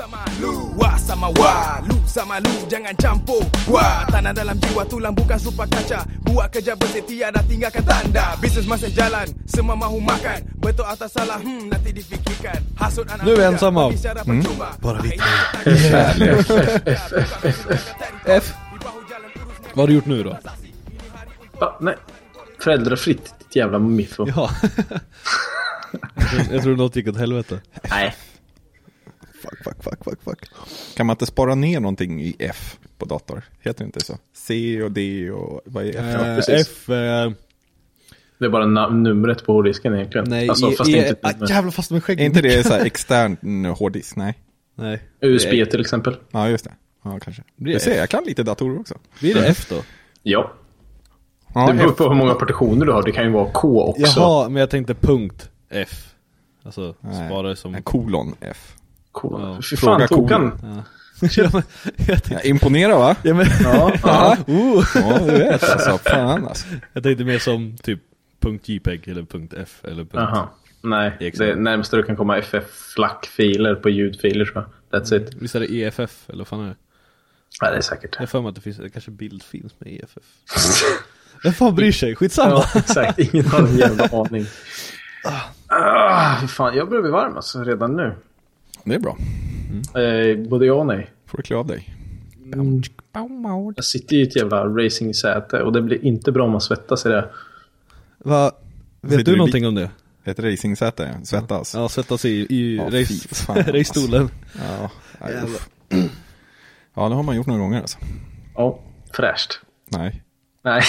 [0.00, 4.80] Lu sama lu, wah sama wah Lu sama lu, jangan campur Wah, tanah dalam jiwa
[4.88, 10.00] tulang bukan super kaca Buat kerja bersih tiada tinggalkan tanda Bisnes masih jalan, semua mahu
[10.00, 14.40] makan Betul atau salah, hmm, nanti difikirkan Hasut anak Nu är bagi syarat Mm.
[14.80, 15.20] Bara vi
[18.40, 18.56] F.
[19.76, 20.32] Vad har du gjort nu då?
[21.60, 21.96] Ja, nej.
[22.56, 24.28] Föräldrafritt, ditt jävla miffo.
[24.28, 24.48] Ja.
[26.50, 27.60] jag tror något gick åt helvete.
[27.90, 28.16] Nej.
[29.42, 30.38] Fuck, fuck, fuck, fuck, fuck.
[30.96, 33.42] Kan man inte spara ner någonting i F på dator?
[33.60, 34.18] Heter det inte så?
[34.32, 35.96] C och D och vad är F?
[36.20, 36.68] Eh, precis.
[36.70, 36.88] F...
[36.88, 37.32] Eh,
[38.38, 40.26] Det är bara numret på hårddisken egentligen.
[40.30, 42.20] nej, alltså, i, fast i, inte ah, jävlar fast med skägg.
[42.20, 44.16] Är inte det så här extern hårddisk?
[44.16, 44.38] Nej.
[44.74, 45.02] Nej.
[45.20, 46.16] USB till exempel.
[46.30, 46.72] Ja, just det.
[47.04, 47.42] Ja, kanske.
[47.56, 48.94] Blir Jag, ser, jag kan lite datorer också.
[49.20, 49.76] Blir det F då?
[50.22, 50.52] Ja.
[51.54, 53.02] Ja, det beror på hur många partitioner du har.
[53.02, 54.20] Det kan ju vara K också.
[54.20, 56.14] Jaha, men jag tänkte punkt F.
[56.62, 57.28] Alltså, Nej.
[57.28, 57.72] spara det som...
[57.72, 58.76] Nej, kolon F.
[59.12, 59.40] Kolon.
[59.54, 59.62] Ja.
[59.70, 60.58] Fy Fråga fan, tog han?
[60.62, 61.62] ja, men,
[61.96, 62.48] jag Ja, tänkte...
[62.48, 63.16] imponera va?
[63.22, 64.36] Ja, men, Ja, ja.
[64.46, 65.98] oh, Ja, du vet alltså.
[65.98, 66.66] Fan alltså.
[66.92, 68.00] jag tänkte mer som typ
[68.62, 70.10] JPEG eller punkt F eller punkt...
[70.14, 70.48] Jaha.
[70.82, 75.00] Nej, det närmaste du kan komma FF-flack-filer på ljudfiler tror jag.
[75.00, 75.34] That's it.
[75.34, 76.76] Visst är det EFF eller vad fan är det?
[77.62, 78.16] Nej, det är säkert.
[78.18, 80.22] Jag för mig att det finns, det kanske bild finns med EFF.
[81.44, 82.16] Vem fan bryr sig?
[82.16, 82.50] Skitsamma.
[82.50, 83.18] Ja, exakt.
[83.18, 84.46] Ingen har en jävla aning.
[85.72, 88.14] Ah, fy fan, jag börjar bli varm alltså redan nu.
[88.84, 89.16] Det är bra.
[90.00, 91.10] Eh, både ja och nej.
[91.26, 91.94] Får du klä av dig.
[93.76, 97.08] Jag sitter i ett jävla racingsäte och det blir inte bra om man svettas i
[97.08, 97.30] det.
[98.18, 98.52] Va?
[99.00, 99.90] Vet Sitter du någonting om det?
[100.24, 101.74] Ett racingsäte, svettas.
[101.74, 103.72] Ja, svettas i, i Ja, race, fy fan, alltså.
[103.72, 104.28] racestolen.
[104.58, 105.34] Ja, nej,
[106.94, 107.98] ja, det har man gjort några gånger alltså.
[108.54, 108.80] Ja,
[109.12, 109.60] fräscht.
[109.90, 110.22] Nej.
[110.64, 110.82] Nej.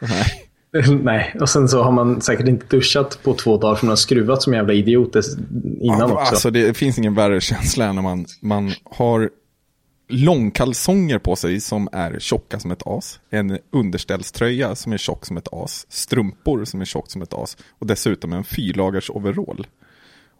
[0.00, 0.49] Nej.
[1.02, 3.96] Nej, och sen så har man säkert inte duschat på två dagar för man har
[3.96, 5.16] skruvat som jävla idiot
[5.80, 6.16] innan Ja, också.
[6.18, 9.30] Alltså det finns ingen värre känsla än när man, man har
[10.08, 13.20] långkalsonger på sig som är tjocka som ett as.
[13.30, 15.86] En underställströja som är tjock som ett as.
[15.88, 17.56] Strumpor som är tjock som ett as.
[17.78, 19.66] Och dessutom en fyrlagers overall.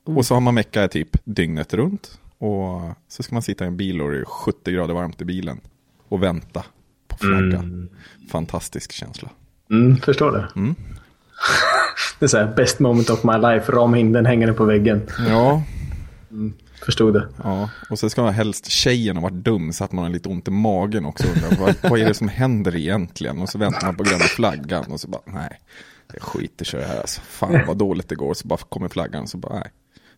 [0.04, 2.18] Och så har man mecka typ dygnet runt.
[2.38, 5.24] Och så ska man sitta i en bil och det är 70 grader varmt i
[5.24, 5.60] bilen.
[6.08, 6.64] Och vänta
[7.08, 7.88] på flaggan.
[8.30, 9.30] Fantastisk känsla.
[9.70, 10.48] Mm, förstår det.
[12.18, 15.02] det är så här, best moment of my life, rama in den hängande på väggen.
[15.28, 15.62] Ja,
[16.84, 17.28] Förstod det.
[17.42, 20.28] Ja, och så ska man helst tjejen ha varit dum så att man har lite
[20.28, 21.26] ont i magen också.
[21.60, 23.38] Vad, vad är det som händer egentligen?
[23.38, 25.60] Och så väntar man på gröna flaggan och så bara, nej,
[26.06, 27.20] det är skit i det här alltså.
[27.20, 28.34] Fan vad dåligt det går.
[28.34, 29.70] Så bara kommer flaggan och så bara, nej,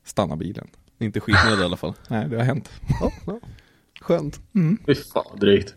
[0.05, 0.69] stanna bilen.
[0.99, 1.95] Inte skitnödig i alla fall.
[2.09, 2.71] Nej, det har hänt.
[4.01, 4.41] Skönt.
[4.87, 5.75] Fy fan, drygt.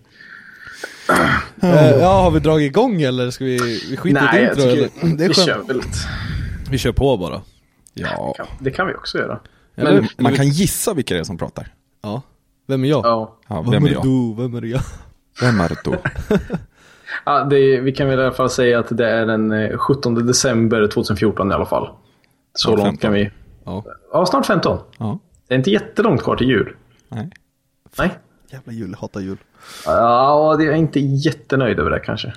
[1.64, 3.58] Eh, ja, har vi dragit igång eller ska vi,
[3.90, 4.88] vi skita i Nej, ett jag intro?
[4.88, 5.18] tycker Eller?
[5.18, 5.48] Det är vi skönt.
[5.48, 5.98] kör väl ett.
[6.70, 7.42] Vi kör på bara.
[7.94, 9.40] Ja, Det kan vi också göra.
[9.76, 11.68] Eller- Men, man kan gissa vilka det är som pratar.
[12.04, 12.22] Ja.
[12.68, 13.06] Vem är jag?
[13.06, 13.38] ja.
[13.48, 14.04] Ja, Vem, vem är är jag?
[14.04, 14.36] du?
[14.38, 14.82] Vem är jag?
[15.42, 15.92] Vem är du?
[17.26, 20.28] Ja, det, vi kan väl i alla fall säga att det är den eh, 17
[20.28, 21.90] december 2014 i alla fall.
[22.54, 22.98] Så Ja, långt 15.
[22.98, 23.32] kan vi...
[23.66, 23.84] Ja.
[24.12, 24.80] Ja, snart 15.
[24.98, 26.76] Ja, Det är inte jättelångt kvar till jul.
[27.10, 27.30] nej.
[27.98, 28.12] Nej.
[28.52, 29.38] Jävla jul, jag hatar jul.
[29.86, 32.34] Ja, jag är inte jättenöjd över det kanske.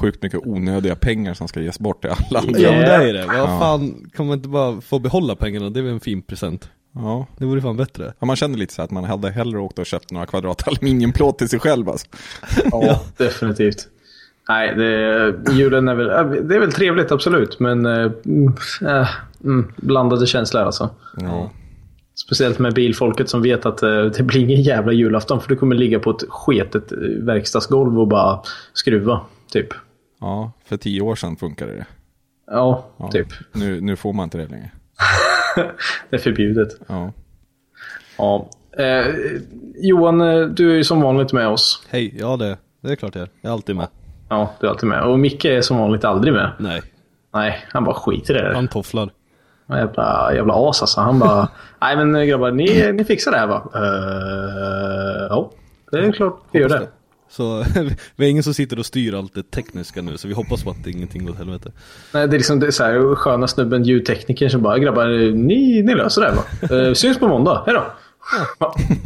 [0.00, 2.38] Sjukt mycket onödiga pengar som ska ges bort till alla.
[2.40, 2.58] andra.
[2.60, 3.26] Ja men det är det.
[3.26, 3.58] Vad Ja.
[3.60, 5.70] fan, kan man inte bara få behålla pengarna?
[5.70, 6.70] Det är väl en fin present.
[6.94, 7.26] Ja.
[7.38, 8.12] Det vore fan bättre.
[8.18, 11.38] Ja, man känner lite så att man hade hellre åkt och köpt några kvadrat aluminiumplåt
[11.38, 12.06] till sig själv alltså.
[12.70, 13.88] Ja, definitivt.
[14.48, 18.10] Nej, det, julen är väl, det är väl trevligt absolut, men äh,
[19.76, 20.90] blandade känslor alltså.
[21.16, 21.50] Ja.
[22.16, 25.76] Speciellt med bilfolket som vet att eh, det blir ingen jävla julafton för du kommer
[25.76, 28.40] ligga på ett sketet eh, verkstadsgolv och bara
[28.72, 29.20] skruva,
[29.52, 29.68] typ.
[30.20, 31.86] ja, för tio år sedan funkade det.
[32.46, 33.10] Ja, Ja.
[33.10, 33.26] typ.
[33.52, 34.70] Nu, nu får man inte det längre.
[36.10, 36.68] Det är förbjudet.
[36.88, 37.12] Ja.
[38.18, 38.48] Ja.
[38.78, 39.06] Eh,
[39.76, 41.86] Johan, eh, du är ju som vanligt med oss.
[41.90, 43.28] Hej, ja det, det är klart jag är.
[43.40, 43.88] Jag är alltid med.
[44.28, 45.02] Ja, du är alltid med.
[45.04, 46.50] Och Micke är som vanligt aldrig med.
[46.58, 46.82] Nej,
[47.34, 48.54] Nej, han bara skiter i det.
[48.54, 49.10] han tofflar.
[49.68, 51.00] Jävla, jävla as alltså.
[51.00, 51.48] Han bara,
[51.80, 53.62] nej men eh, grabbar, ni, ni fixar det här va?
[53.74, 55.50] Uh, ja,
[55.90, 56.88] det är klart vi gör det.
[57.30, 57.64] Så
[58.16, 60.70] vi är ingen som sitter och styr allt det tekniska nu, så vi hoppas på
[60.70, 61.72] att ingenting går åt helvete.
[62.12, 65.82] Nej, det är liksom det är så här, sköna snubben, ljudteknikern som bara, grabbar, ni,
[65.82, 66.76] ni löser det här va?
[66.76, 67.84] Uh, syns på måndag, hejdå.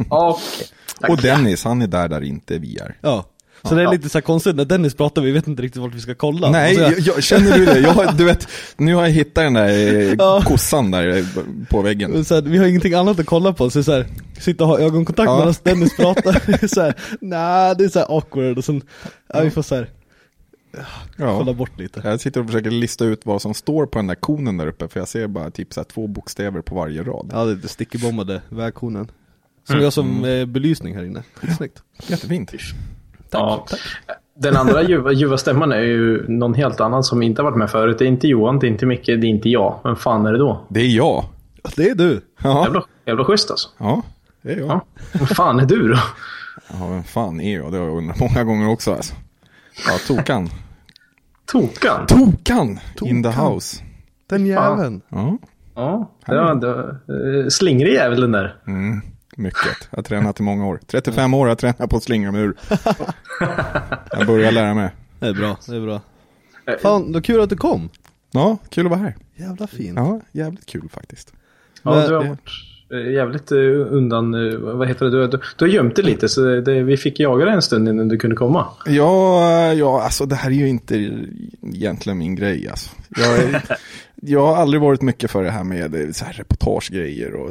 [0.09, 0.67] Ja, okej.
[0.99, 1.09] Tack.
[1.09, 2.97] Och Dennis, han är där där inte vi är.
[3.01, 3.25] Ja.
[3.63, 5.93] Så det är lite så här konstigt, när Dennis pratar, vi vet inte riktigt vart
[5.93, 6.51] vi ska kolla.
[6.51, 7.79] Nej, Och så jag, jag, känner du det?
[7.79, 8.47] Jag, du vet,
[8.77, 10.41] nu har jag hittat den där eh, Ja.
[10.45, 11.25] kossan där eh,
[11.69, 12.25] på väggen.
[12.25, 14.07] så här, vi har ingenting annat att kolla på, så, så här,
[14.39, 15.37] sitta och ha ögonkontakt Ja.
[15.39, 16.67] medan Dennis pratar.
[16.67, 18.81] Så här, nej, det är så här awkward och sen,
[19.33, 19.89] ja, vi får så här,
[21.17, 21.53] kolla Ja.
[21.53, 22.01] bort lite.
[22.03, 24.87] Jag sitter och försöker lista ut vad som står på den där konen där uppe,
[24.87, 27.29] för jag ser bara typ så här två bokstäver på varje rad.
[27.33, 29.11] Ja, det är stickebombade vägkonen.
[29.67, 31.23] Som vi har som eh, belysning här inne.
[31.57, 31.81] Snyggt.
[32.07, 32.51] Jättefint.
[33.31, 33.65] Ja.
[34.35, 37.69] Den andra ljuva, ljuva stämman är ju någon helt annan som inte har varit med
[37.69, 37.95] förut.
[37.99, 39.79] Det är inte Johan, det är inte Micke, det är inte jag.
[39.83, 40.65] Vem fan är det då?
[40.69, 41.23] Det är jag.
[41.75, 42.21] Det är du.
[42.43, 43.69] Ja, Jävla, jävla schysst alltså.
[43.77, 44.01] ja
[44.41, 44.67] det är jag.
[44.67, 44.85] Ja.
[45.19, 45.97] Vad fan är du då?
[46.69, 47.71] Ja, vem fan är jag?
[47.71, 49.13] Det har jag undrat många gånger också alltså.
[49.87, 50.49] Ja, Tokan.
[51.45, 52.05] Tokan?
[52.07, 52.79] Tokan!
[53.01, 53.83] In the house.
[54.29, 55.01] Den jäveln.
[55.09, 55.37] Ja,
[55.75, 58.55] Ja, det var, det var, slingrig jävel den där.
[58.67, 59.01] mm,
[59.39, 59.87] mycket.
[59.89, 60.79] Jag har tränat i många år.
[60.87, 62.55] 35 år har jag tränat på att slingra mig ur.
[64.11, 64.89] Jag börjar lära mig.
[65.19, 66.01] Det är bra, det är bra.
[66.81, 67.89] Fan, vad kul att du kom.
[68.31, 69.15] Ja, kul att vara här.
[69.35, 69.95] Jävla fint.
[69.97, 71.33] Ja, jävligt kul faktiskt.
[71.83, 72.35] Ja, Men- du har varit eh,
[72.97, 73.57] jävligt eh,
[73.89, 76.97] undan, eh, vad heter det, du, du, du har gömt dig lite så det, vi
[76.97, 78.65] fick jaga dig en stund innan du kunde komma.
[78.85, 80.95] Ja, ja, alltså det här är ju inte
[81.73, 82.89] egentligen min grej alltså.
[83.09, 83.63] Jag, är-
[84.15, 87.49] jag har aldrig varit mycket för det här med eh, så här reportagegrejer och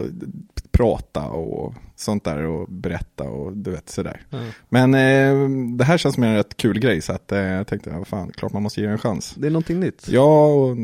[0.71, 4.23] prata och sånt där och berätta och du vet sådär.
[4.69, 7.91] Men eh, det här känns som en rätt kul grej så att eh, jag tänkte,
[7.91, 9.35] ja, fan, klart man måste ge det en chans.
[9.39, 10.09] Det är någonting nytt.
[10.09, 10.77] Ja, och,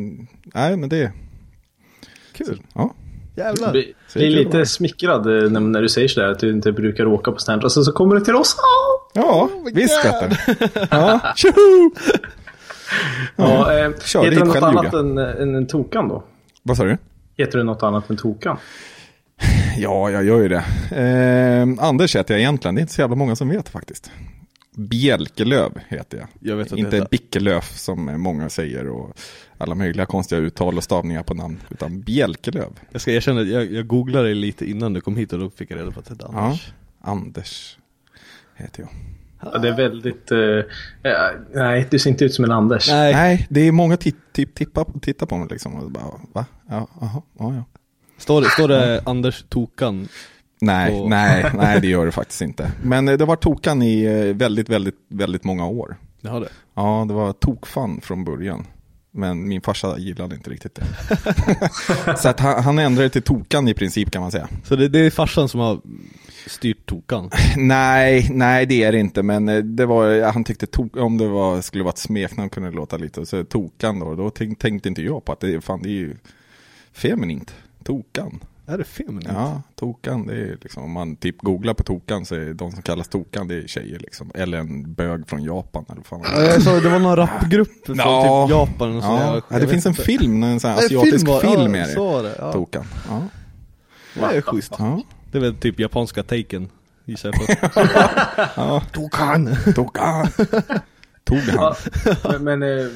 [0.55, 1.13] nej men det,
[2.33, 2.63] Kul.
[2.75, 2.95] ja.
[3.37, 3.73] Jävlar.
[3.73, 7.33] Blir kul lite smickrad eh, när, när du säger sådär att du inte brukar åka
[7.33, 8.57] på stand och så, så kommer du till oss.
[9.15, 10.57] Ja, visst vet du.
[10.91, 11.91] Ja, tjoho!
[13.37, 16.25] Ja, eh, Kör heter du något själv, annat än, än en Tokan då?
[16.63, 16.99] Vad sa du?
[17.37, 18.57] Heter du något annat än Tokan?
[19.77, 20.65] Ja, jag gör ju det.
[20.97, 24.11] Eh, Anders heter jag egentligen, det är inte så jävla många som vet faktiskt.
[24.77, 26.29] Bjälkelöv heter jag.
[26.41, 29.13] Jag vet inte heter- Bickelöf som många säger och
[29.59, 31.61] alla möjliga konstiga uttal och stavningar på namn.
[31.71, 32.81] Utan Bjälkelöv.
[32.91, 35.51] Jag ska erkänna, att jag, jag googlade det lite innan du kom hit och då
[35.51, 36.73] fick jag reda på att det hette Ja, Anders.
[37.01, 37.79] Anders
[38.57, 38.91] heter jag.
[39.53, 40.31] Ja, det är väldigt...
[40.33, 40.39] Eh,
[41.55, 42.89] nej, du ser inte ut som en Anders.
[42.89, 43.13] Nej.
[43.15, 46.47] Nej, det är många ti- typ tippa, tittar på mig liksom och bara, va?
[46.69, 47.65] Ja, aha, ja, ja.
[48.19, 50.09] Står det, står det Anders Tokan?
[50.65, 52.73] Nej, Och- nej, nej det gör det faktiskt inte.
[52.83, 55.97] Men eh, det var tokan i eh, väldigt, väldigt, väldigt många år.
[56.21, 56.49] Det har det.
[56.75, 58.67] Ja, det var tokfan från början.
[59.11, 60.85] Men min farsa gillade inte riktigt det.
[62.19, 64.49] så att han, han ändrade till tokan i princip kan man säga.
[64.65, 65.81] Så det, det är farsan som har
[66.47, 67.31] styrt Tokan?
[67.57, 69.23] Nej, nej det är det inte.
[69.23, 72.71] Men eh, det var, han tyckte tok, om det var, skulle vara ett smeknamn kunde
[72.71, 73.27] det låta lite.
[73.27, 76.17] Så tokan då, då tänk, tänkte inte jag på att det, fan, det är ju
[76.93, 77.55] feminint.
[77.85, 78.41] Tokan.
[78.67, 79.29] Är det feminint?
[79.35, 82.83] Ja, tokan, det är liksom, om man typ googlar på tokan så är de som
[82.83, 84.31] kallas tokan, det är tjejer liksom.
[84.35, 86.21] Eller en bög från Japan eller fan.
[86.25, 88.47] Ja, jag sa det var någon rapgrupp från Ja.
[88.47, 91.27] typ Japan och så Ja, ja, det finns en film, en sån här Nej, asiatisk
[91.27, 91.93] film, ja, är det.
[91.93, 92.53] Så var det, ja.
[92.53, 92.85] Tokan.
[93.09, 93.23] Ja.
[94.15, 94.73] Det är schysst.
[94.79, 95.03] Ja.
[95.33, 96.69] Det är väl typ japanska taken,
[97.05, 97.79] gissar jag på.
[98.57, 98.83] Ja.
[98.93, 99.57] Tokan!
[99.75, 100.27] Tokan.
[101.25, 101.75] Tog han.
[102.05, 102.87] Ja, men, men eh,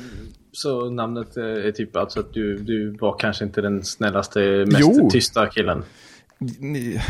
[0.59, 4.79] så namnet eh, är typ alltså att du, du var kanske inte den snällaste, mest
[4.81, 5.11] Jo.
[5.13, 5.83] tysta killen.
[6.59, 7.01] Ni-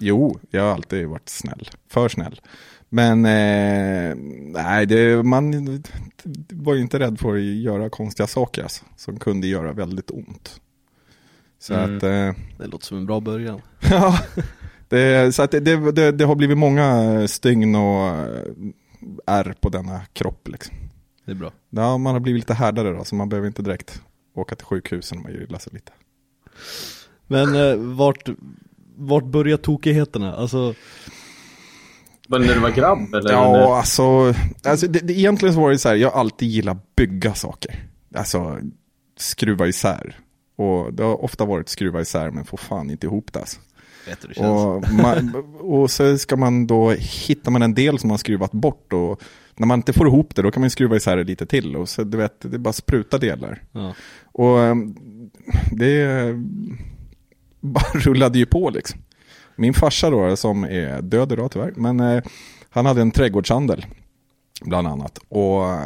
[0.00, 1.68] Jo, jag har alltid varit snäll.
[1.90, 2.40] För snäll.
[2.88, 4.14] Men eh,
[4.62, 5.82] nej, det, man
[6.50, 10.60] var ju inte rädd för att göra konstiga saker alltså, som kunde göra väldigt ont.
[11.58, 11.96] Så Mm.
[11.96, 12.08] att, eh,
[12.58, 13.60] Det låter som en bra början.
[13.90, 14.18] ja,
[14.88, 18.42] det, så att det, det, det, det har blivit många stygn och eh,
[19.26, 20.48] ärr på denna kropp.
[20.48, 20.76] Liksom.
[21.26, 21.52] Det är bra.
[21.70, 24.02] Ja, man har blivit lite härdare då, så man behöver inte direkt
[24.34, 25.92] åka till sjukhusen om man gillar sig lite.
[27.26, 28.28] Men eh, vart,
[28.96, 30.36] vart börjar tokigheterna?
[30.36, 30.74] Alltså,
[32.28, 33.32] det när du var grabb eller?
[33.32, 36.96] Ja, alltså, alltså det, det, egentligen så var det så här, jag har alltid gillat
[36.96, 37.88] bygga saker.
[38.14, 38.58] Alltså,
[39.16, 40.20] skruva isär.
[40.56, 43.60] Och det har ofta varit skruva isär, men får fan inte ihop det alltså.
[44.36, 48.92] Och, man, och så ska man då, hittar man en del som man skruvat bort
[48.92, 49.22] och
[49.56, 51.88] när man inte får ihop det då kan man skruva isär det lite till och
[51.88, 53.62] så du vet, det är bara spruta delar.
[53.72, 53.94] Ja.
[54.32, 54.94] Och ehm,
[55.72, 56.34] det
[57.60, 59.00] bara rullade ju på liksom.
[59.56, 62.22] Min farsa då, som är död idag tyvärr, men eh,
[62.70, 63.86] han hade en trädgårdshandel
[64.64, 65.18] bland annat.
[65.28, 65.80] Och eh,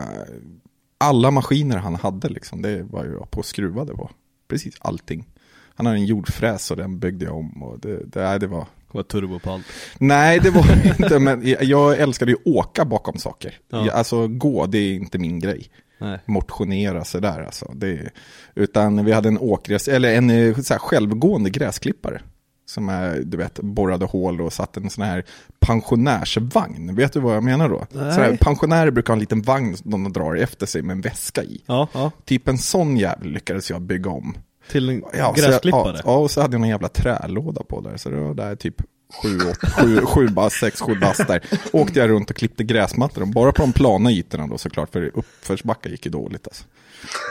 [0.99, 4.11] alla maskiner han hade liksom, det var jag på skruvade på.
[4.49, 5.29] Precis allting.
[5.75, 8.67] Han hade en jordfräs och den byggde jag om och det, det, det var...
[8.93, 9.65] Det var turbo på allt.
[9.99, 10.67] Nej, det var
[11.01, 13.59] inte, men jag- älskade ju att åka bakom saker.
[13.71, 13.79] Ja.
[13.87, 15.67] Jag, alltså gå, det är inte min grej.
[15.99, 16.19] Nej.
[16.27, 17.73] Motionera sådär alltså.
[17.75, 18.11] Det,
[18.55, 22.21] utan vi hade en åkgräs, eller en eh, så här, självgående gräsklippare.
[22.67, 25.25] Som är, du vet, borrade hål och satt en sån här
[25.61, 26.95] pensionärsvagn.
[26.97, 27.87] Vet du vad jag menar då?
[28.01, 31.43] Här, pensionärer brukar ha en liten vagn som de drar efter sig med en väska
[31.43, 31.63] i.
[31.67, 32.11] Ja, ja.
[32.25, 34.37] Typ en sån jävel lyckades jag bygga om.
[34.71, 36.01] Till en Ja, så jag- gräsklippare.
[36.05, 37.97] Ja, och så hade jag någon jävla trälåda på där.
[37.97, 38.75] Så det var där typ
[39.23, 41.43] sju, åtta, sju, sju bast, sex, sju bast där.
[41.73, 43.25] Åkte jag runt och klippte gräsmattor.
[43.25, 44.93] Bara på de plana ytorna då såklart.
[44.93, 46.65] För uppförsbackar gick ju dåligt alltså.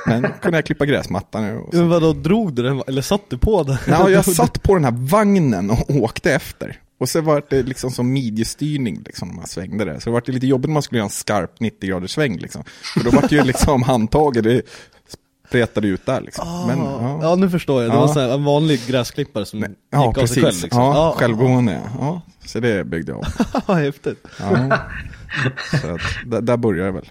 [0.06, 1.58] Men kunde jag klippa gräsmattan.
[1.58, 1.78] Och så.
[1.80, 3.78] Men vadå, drog du den, eller satt du på den?
[3.88, 6.80] Ja, jag satt på den här vagnen och åkte efter.
[7.00, 10.00] Och så var det liksom som midjestyrning liksom när man svängde där.
[10.00, 12.64] Så det var lite jobbigt när man skulle göra en skarp 90 graders sväng liksom.
[12.94, 14.62] För då var det ju liksom handtaget, det
[15.50, 16.68] spretade ut där liksom.
[16.68, 17.20] Men, ja.
[17.22, 17.92] ja, nu förstår jag.
[17.92, 18.00] Det Ja.
[18.02, 20.34] var så här, en vanlig gräsklippare som gick Ja, av precis.
[20.34, 20.82] sig själv liksom.
[20.82, 21.72] Ja, självgående.
[21.74, 21.90] Ja.
[22.00, 23.26] ja, så det byggde jag om.
[23.68, 24.24] Ja, häftigt.
[24.40, 24.78] Ja.
[25.82, 27.10] Så att, där, där började jag väl.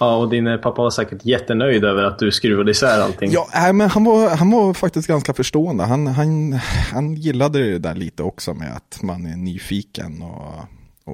[0.00, 3.30] Ja, och din eh, pappa var säkert jättenöjd över att du skruvade isär allting.
[3.30, 5.84] Ja, nej, men han var, han var faktiskt ganska förstående.
[5.84, 6.52] Han, han,
[6.92, 10.54] han gillade det där lite också med att man är nyfiken och,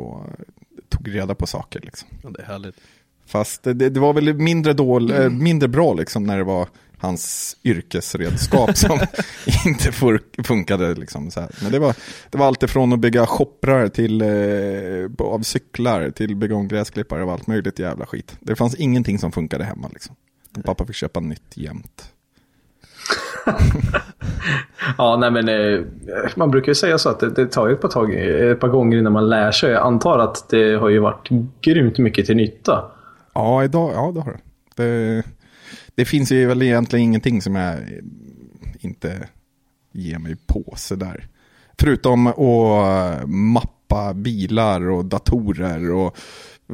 [0.00, 0.26] och
[0.88, 1.80] tog reda på saker.
[1.80, 2.08] Liksom.
[2.22, 2.74] Ja, det är härligt.
[3.32, 7.56] Fast det, det var väl mindre, dål, eh, mindre bra liksom när det var hans
[7.64, 8.98] yrkesredskap som
[9.66, 9.92] inte
[10.46, 10.94] funkade.
[10.94, 11.50] Liksom, så här.
[11.62, 11.96] Men det var,
[12.30, 17.24] det var allt ifrån att bygga shopprar till, eh, av cyklar till bygga om gräsklippare
[17.24, 18.36] och allt möjligt jävla skit.
[18.40, 19.88] Det fanns ingenting som funkade hemma.
[19.92, 20.16] Liksom.
[20.64, 22.12] Pappa fick köpa nytt jämt.
[24.98, 25.80] Ja, nej men eh,
[26.34, 28.68] man brukar ju säga så att det, det tar ju ett par, tag, ett par
[28.68, 29.70] gånger innan man lär sig.
[29.70, 31.28] Jag antar att det har ju varit
[31.60, 32.84] grymt mycket till nytta.
[33.34, 34.32] Ja, idag, ja det har
[34.76, 34.82] det.
[34.84, 35.22] det.
[35.94, 37.78] Det finns ju väl egentligen ingenting som jag
[38.80, 39.28] inte
[39.92, 41.28] ger mig på sådär.
[41.78, 46.16] Förutom att mappa bilar och datorer och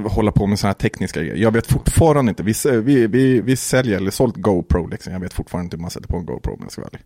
[0.07, 1.37] hålla på med sådana här tekniska grejer.
[1.37, 5.12] Jag vet fortfarande inte, vi, vi, vi, vi säljer eller sålt GoPro liksom.
[5.12, 7.05] Jag vet fortfarande inte hur man sätter på en GoPro om jag ska vara ärlig.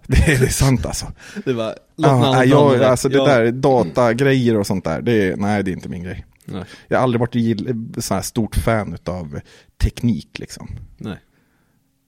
[0.06, 1.06] det, är- det är sant alltså.
[1.44, 3.24] Det var, Ja, jag, alltså det Ja.
[3.26, 6.24] där datagrejer och sånt där, det nej det är inte min grej.
[6.50, 6.64] Nej.
[6.88, 9.40] Jag har aldrig varit sån här stort fan av
[9.82, 10.68] teknik liksom.
[10.96, 11.18] Nej.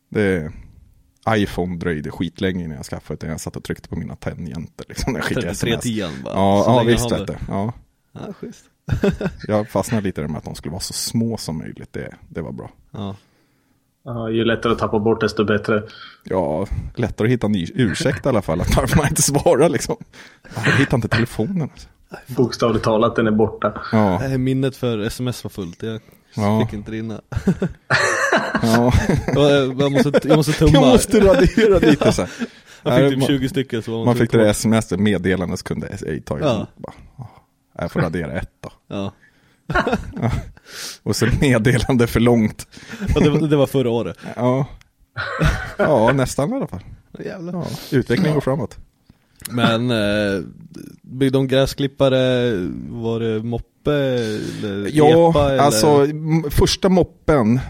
[0.08, 0.52] Det,
[1.28, 3.32] iPhone dröjde skitlänge innan jag skaffade det.
[3.32, 6.25] Jag satt och tryckte på mina tangenter liksom när jag skickade 3310 sms.
[6.25, 6.34] bara.
[6.34, 7.34] Ja, Så ja visst jag vet du.
[7.49, 7.72] Ja.
[8.12, 8.64] Ja, schysst.
[9.49, 11.92] Jag fastnade lite i det med att de skulle vara så små som möjligt.
[11.92, 12.70] Det, det var bra.
[12.90, 13.16] Ja.
[14.04, 15.82] Ja, ju lättare att tappa bort desto bättre.
[16.25, 18.61] Ja, lättare att hitta en ny ursäkt i alla fall.
[18.61, 19.96] Att varför man inte svarar liksom.
[20.54, 21.62] Jag hittar inte telefonen.
[21.62, 21.88] Alltså.
[22.26, 23.83] Bokstavligt talat, den är borta.
[23.92, 25.83] Ja, Nej, Minnet för sms var fullt.
[25.83, 26.00] Jag
[26.35, 26.64] Ja.
[26.66, 27.21] fick inte rinna.
[28.62, 28.92] ja.
[29.26, 30.71] jag, jag, måste, jag måste tumma.
[30.73, 32.31] Jag måste radera lite så här.
[32.83, 33.83] Jag fick typ Man- 20 stycken.
[33.83, 36.38] Så var Man fick det sms, meddelande så kunde ej ta.
[36.40, 36.66] Ja.
[36.76, 37.26] Bara, "Åh,
[37.78, 38.71] Jag får radera ett då.
[38.88, 39.12] Ja.
[41.02, 42.66] Och så meddelande för långt.
[43.14, 44.16] Och det, var- det var förra året.
[44.37, 44.66] Ja,
[45.78, 46.83] ja nästan i alla fall.
[47.25, 47.52] Jävlar.
[47.52, 48.78] Ja, utvecklingen går framåt.
[49.50, 50.44] Men eh,
[51.02, 52.52] byggde de gräsklippare,
[52.88, 55.58] var det moppe eller Ja, epa eller?
[55.62, 56.06] alltså
[56.50, 57.61] första moppen,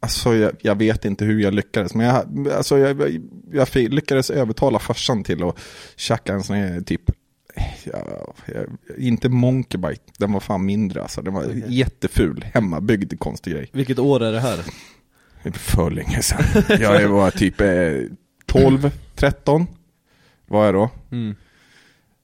[0.00, 3.20] alltså jag, jag vet inte hur jag lyckades, men jag, alltså, jag,
[3.52, 5.58] jag lyckades övertala farsan till att
[5.96, 7.02] tjacka en sån här typ,
[8.98, 13.68] inte Monkeybite, den var fan mindre alltså, den var jätteful, hemmabyggd konstig grej.
[13.72, 14.58] Vilket år är det här?
[15.52, 16.44] För länge sedan.
[16.80, 17.68] Jag var typ eh,
[18.46, 19.66] 12, 13
[20.46, 20.90] var jag då.
[21.12, 21.34] Mm.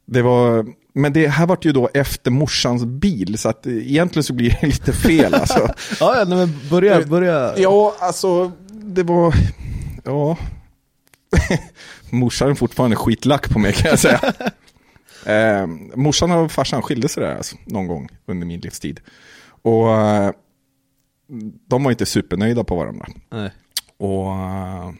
[0.06, 4.24] Det var, men det här var ju då efter morsans bil, så att eh, egentligen
[4.24, 5.68] så blir det lite fel alltså.
[6.00, 7.54] Ja, ja men börja, börja.
[7.58, 9.34] Ja, alltså det var,
[10.04, 10.36] ja.
[12.10, 14.20] morsan är fortfarande skitlack på mig kan jag säga.
[15.26, 19.00] eh, morsan och farsan skilde sig där alltså, någon gång under min livstid.
[19.62, 20.30] Och eh,
[21.68, 23.06] de var inte supernöjda på varandra.
[23.30, 23.50] Nej.
[23.96, 24.90] Och eh,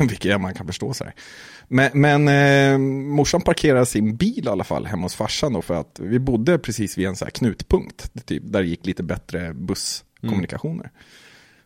[0.00, 1.14] Vilket man kan förstå så här.
[1.74, 2.78] Men, men eh,
[3.14, 6.58] morsan parkerade sin bil i alla fall hemma hos farsan då för att vi bodde
[6.58, 8.26] precis vid en så här knutpunkt.
[8.26, 10.90] Typ, där det gick lite bättre busskommunikationer.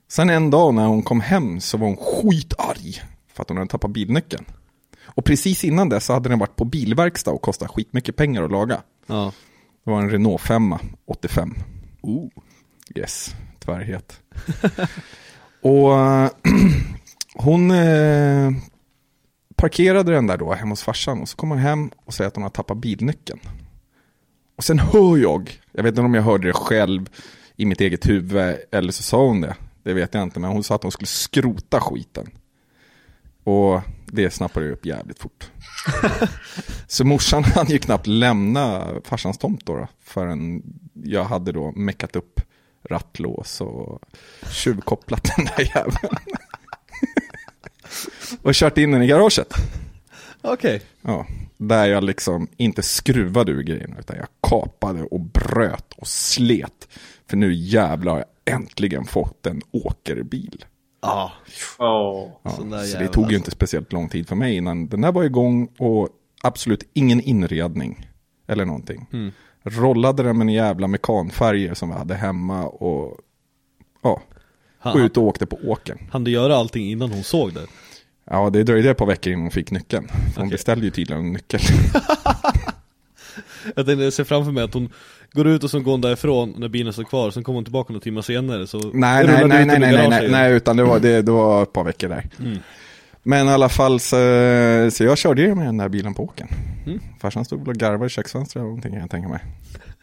[0.08, 3.70] Sen en dag när hon kom hem så var hon skitarg för att hon hade
[3.70, 4.44] tappat bilnyckeln.
[5.04, 8.50] Och precis innan det så hade den varit på bilverkstad och kostat skitmycket pengar att
[8.50, 8.82] laga.
[9.06, 9.32] Ja.
[9.84, 10.74] Det var en Renault 5
[11.06, 11.54] 85.
[12.02, 12.28] Oh.
[12.94, 14.20] Yes, tvärhet.
[15.60, 15.90] och
[17.34, 18.50] hon eh,
[19.56, 22.34] parkerade den där då hemma hos farsan och så kommer hon hem och säger att
[22.34, 23.40] hon har tappat bilnyckeln.
[24.56, 27.10] Och sen hör jag, jag vet inte om jag hörde det själv
[27.56, 29.56] i mitt eget huvud eller så sa hon det.
[29.82, 32.30] Det vet jag inte, men hon sa att hon skulle skrota skiten.
[33.44, 35.50] Och det snappade jag upp jävligt fort.
[36.86, 40.62] så morsan hann ju knappt lämna farsans tomt då, då förrän
[41.04, 42.40] jag hade då meckat upp
[42.90, 44.00] rattlås och
[44.50, 46.16] tjuvkopplat den där jäveln.
[48.42, 49.54] Och kört in den i garaget.
[50.42, 50.82] Okej.
[51.02, 56.88] Ja, där jag liksom inte skruvade ur grejerna utan jag kapade och bröt och slet.
[57.28, 60.64] För nu jävlar har jag äntligen fått en åkerbil.
[61.02, 61.32] Ja.
[61.78, 62.28] Åh.
[62.42, 65.24] Ja, så det tog ju inte speciellt lång tid för mig innan den där var
[65.24, 66.08] igång och
[66.42, 68.08] absolut ingen inredning
[68.46, 69.08] eller någonting.
[69.12, 69.32] Mm.
[69.62, 73.18] Rollade den med en jävla mekanfärger som vi hade hemma och
[74.02, 74.22] ja,
[74.92, 75.98] gå ut och åkte på åkern.
[76.12, 77.66] han du göra allting innan hon såg det?
[78.30, 80.08] Ja, det dröjde ett par veckor innan hon fick nyckeln.
[80.10, 80.50] Hon Okej.
[80.50, 81.60] beställde ju tydligen en nyckel.
[83.74, 84.92] Jag tänkte, jag ser framför mig att hon
[85.32, 87.92] går ut och så går hon därifrån när bilen står kvar, sen kommer hon tillbaka
[87.92, 91.22] några timmar senare så Nej, nej, nej, nej, nej, nej, nej, utan det var, det,
[91.22, 92.24] det var ett par veckor där.
[92.40, 92.58] Mm.
[93.22, 94.16] Men i alla fall så,
[94.92, 96.48] så jag körde ju med den där bilen på åkern.
[96.86, 97.00] Mm.
[97.20, 99.40] Farsan stod och garvade i köksfönstret eller någonting kan jag tänka mig.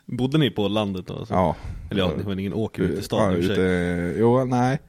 [0.06, 1.14] Bodde ni på landet då?
[1.18, 1.34] Alltså?
[1.34, 1.56] Ja.
[1.92, 3.52] Eller ja, det var ingen åker ute i Ja, stan i för sig.
[3.54, 4.80] ute, jo, nej.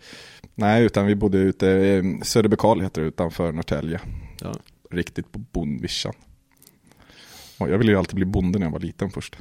[0.55, 4.01] Nej, utan vi bodde ute, Söderbekal heter det utanför Norrtälje.
[4.41, 4.55] Ja.
[4.91, 6.13] Riktigt på bondvischan.
[7.59, 9.37] Och jag ville ju alltid bli bonde när jag var liten först.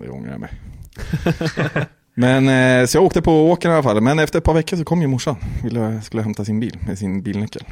[0.00, 0.50] Det ångrar jag mig.
[2.14, 4.00] Men eh, så jag åkte på åkern i alla fall.
[4.00, 5.36] Men efter ett par veckor så kom ju morsan.
[5.62, 7.62] Ville, skulle hämta sin bil med sin bilnyckel.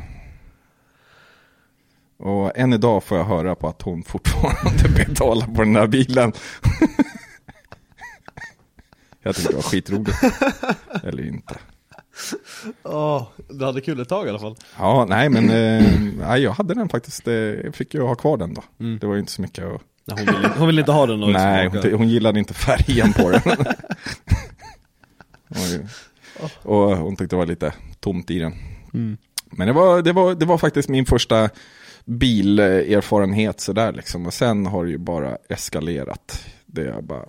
[2.19, 6.33] Och än idag får jag höra på att hon fortfarande betalar på den där bilen.
[9.23, 10.19] Jag tyckte det var skitroligt.
[11.05, 11.59] Eller inte.
[12.83, 14.57] Åh, du hade kul ett tag i alla fall.
[14.79, 17.29] Ja, nej men eh, jag hade den faktiskt.
[17.29, 18.65] Eh, jag fick ju ha kvar den då.
[18.81, 18.99] Mm.
[18.99, 19.81] Det var ju inte så mycket att...
[20.05, 22.55] Nej, hon, ville, hon ville inte ha den och liksom Nej, hon, hon gillade inte
[22.55, 23.41] färgen på den.
[25.49, 25.87] Oj.
[26.63, 28.55] och hon tyckte det var lite tomt i den.
[28.95, 29.17] Mm.
[29.51, 31.51] Men det var, det, var, det var faktiskt min första
[32.05, 34.27] bilerfarenhet sådär liksom.
[34.27, 36.45] Och sen har det ju bara eskalerat.
[36.67, 37.25] Det är bara,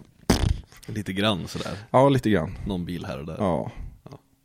[0.87, 1.77] Lite grann sådär.
[1.91, 2.57] ja lite grann.
[2.67, 3.35] Någon bil här och där.
[3.39, 3.71] Ja.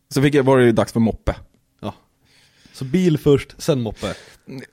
[0.09, 1.37] Så fick jag, var det ju dags för moppe.
[2.73, 4.15] Så bil först, sen moppe.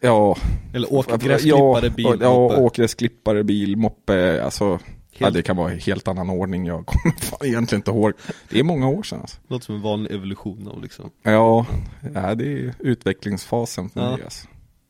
[0.01, 0.37] Ja.
[0.73, 2.55] Eller åkergräsklippare, bil, ja, ja, moppe.
[2.55, 4.79] åkgräsklippare, bil, moppe, alltså.
[5.17, 8.13] Ja, det kan vara i helt annan ordning, jag kommer fan egentligen inte ihåg.
[8.49, 9.37] Det är många år sedan alltså.
[9.47, 11.09] Låter som en vanlig evolution av liksom.
[11.23, 11.65] Ja,
[12.13, 14.11] ja det är utvecklingsfasen för Ja.
[14.11, 14.47] mig alltså.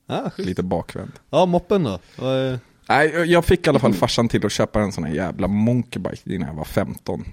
[0.07, 0.29] Ah.
[0.38, 1.11] Lite bakvänd.
[1.29, 1.99] Ja, moppen då?
[2.19, 5.13] Vad är- Nej, jag- fick i alla fall farsan till att köpa en sån här
[5.13, 7.25] jävla monkeybike innan jag var 15.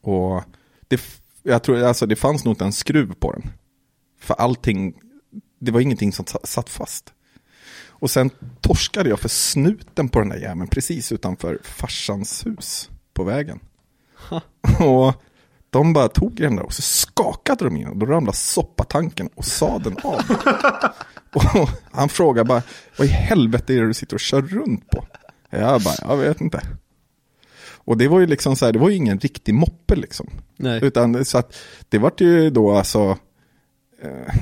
[0.00, 0.42] Och
[0.88, 1.00] det,
[1.42, 3.50] jag tror, alltså det fanns nog inte en skruv på den.
[4.20, 4.94] För allting,
[5.58, 7.12] det var ingenting som sa- satt fast.
[7.88, 13.24] Och sen torskade jag för snuten på den där jäveln precis utanför farsans hus på
[13.24, 13.60] vägen.
[14.80, 15.22] Och
[15.70, 19.44] de bara tog den där och så skakade de in och då ramlade soppatanken och
[19.44, 20.20] sadeln av.
[21.32, 22.62] Och han frågar bara,
[22.98, 25.06] vad i helvete är det du sitter och kör runt på?
[25.50, 26.62] Jag bara, jag vet inte.
[27.84, 30.30] Och det var ju liksom så här, det var ju ingen riktig moppe liksom.
[30.56, 30.84] Nej.
[30.84, 31.56] Utan så att
[31.88, 33.18] det vart ju då alltså,
[34.02, 34.34] eh,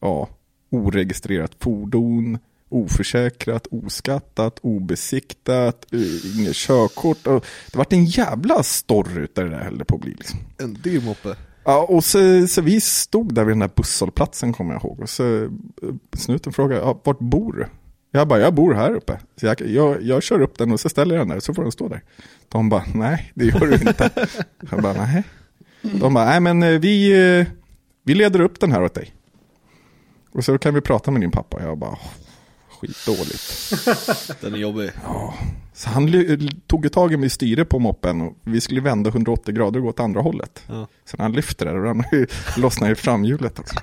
[0.00, 0.28] ja,
[0.70, 7.26] oregistrerat fordon, oförsäkrat, oskattat, obesiktat, eh, inget körkort.
[7.26, 10.38] Och det vart en jävla story utav det där höll på att bli liksom.
[10.58, 11.36] En dyr moppe.
[11.64, 15.00] Ja, och så, så vi stod där vid den där busshållplatsen kommer jag ihåg.
[15.00, 15.48] Och så eh,
[16.16, 17.66] snuten frågade, ja, vart bor du?
[18.10, 19.18] Jag bara, jag bor här uppe.
[19.40, 21.62] Så jag, jag, jag kör upp den och så ställer jag den där så får
[21.62, 22.02] den stå där.
[22.48, 24.10] De bara, nej det gör du inte.
[24.70, 25.22] jag bara, nej.
[25.82, 27.12] De bara, nej men eh, vi,
[28.04, 29.14] vi leder upp den här åt dig.
[30.32, 31.62] Och så kan vi prata med din pappa.
[31.62, 31.98] Jag bara, "Åh,
[32.80, 33.72] skitdåligt.
[34.40, 34.90] Den är jobbig.
[35.04, 35.34] Ja,
[35.74, 36.12] så han
[36.66, 39.82] tog ju tag i mig styre på moppen och vi skulle vända 180 grader och
[39.84, 40.62] gå åt andra hållet.
[40.66, 40.86] Ja.
[41.04, 42.26] Så när han lyfter det, ramlar
[42.60, 43.76] lossnar ju framhjulet också.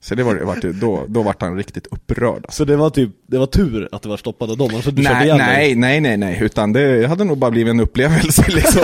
[0.00, 2.36] Så det var, det vart ju- då, då vart han riktigt upprörd.
[2.44, 2.52] Alltså.
[2.56, 5.02] Så det var typ, det var tur att det var stoppat av dem, hade du
[5.02, 5.38] Nej, dig.
[5.38, 8.82] nej, nej, nej, nej, utan det hade nog bara blivit en upplevelse liksom.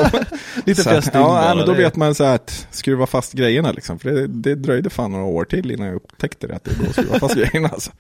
[0.67, 3.99] Lite stygn Ja, men då det- vet man så här att skruva fast grejerna liksom.
[3.99, 6.75] För det, det dröjde fan några år till innan jag upptäckte det, att det är
[6.79, 7.91] då att skruva fast grejerna alltså.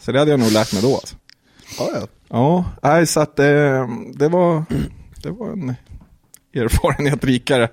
[0.00, 1.16] Så det hade jag nog lärt mig då alltså.
[1.78, 2.06] Ja, ja.
[2.28, 4.64] Ja, nej, så att eh, det var,
[5.22, 5.74] det var en
[6.54, 7.68] erfarenhet rikare.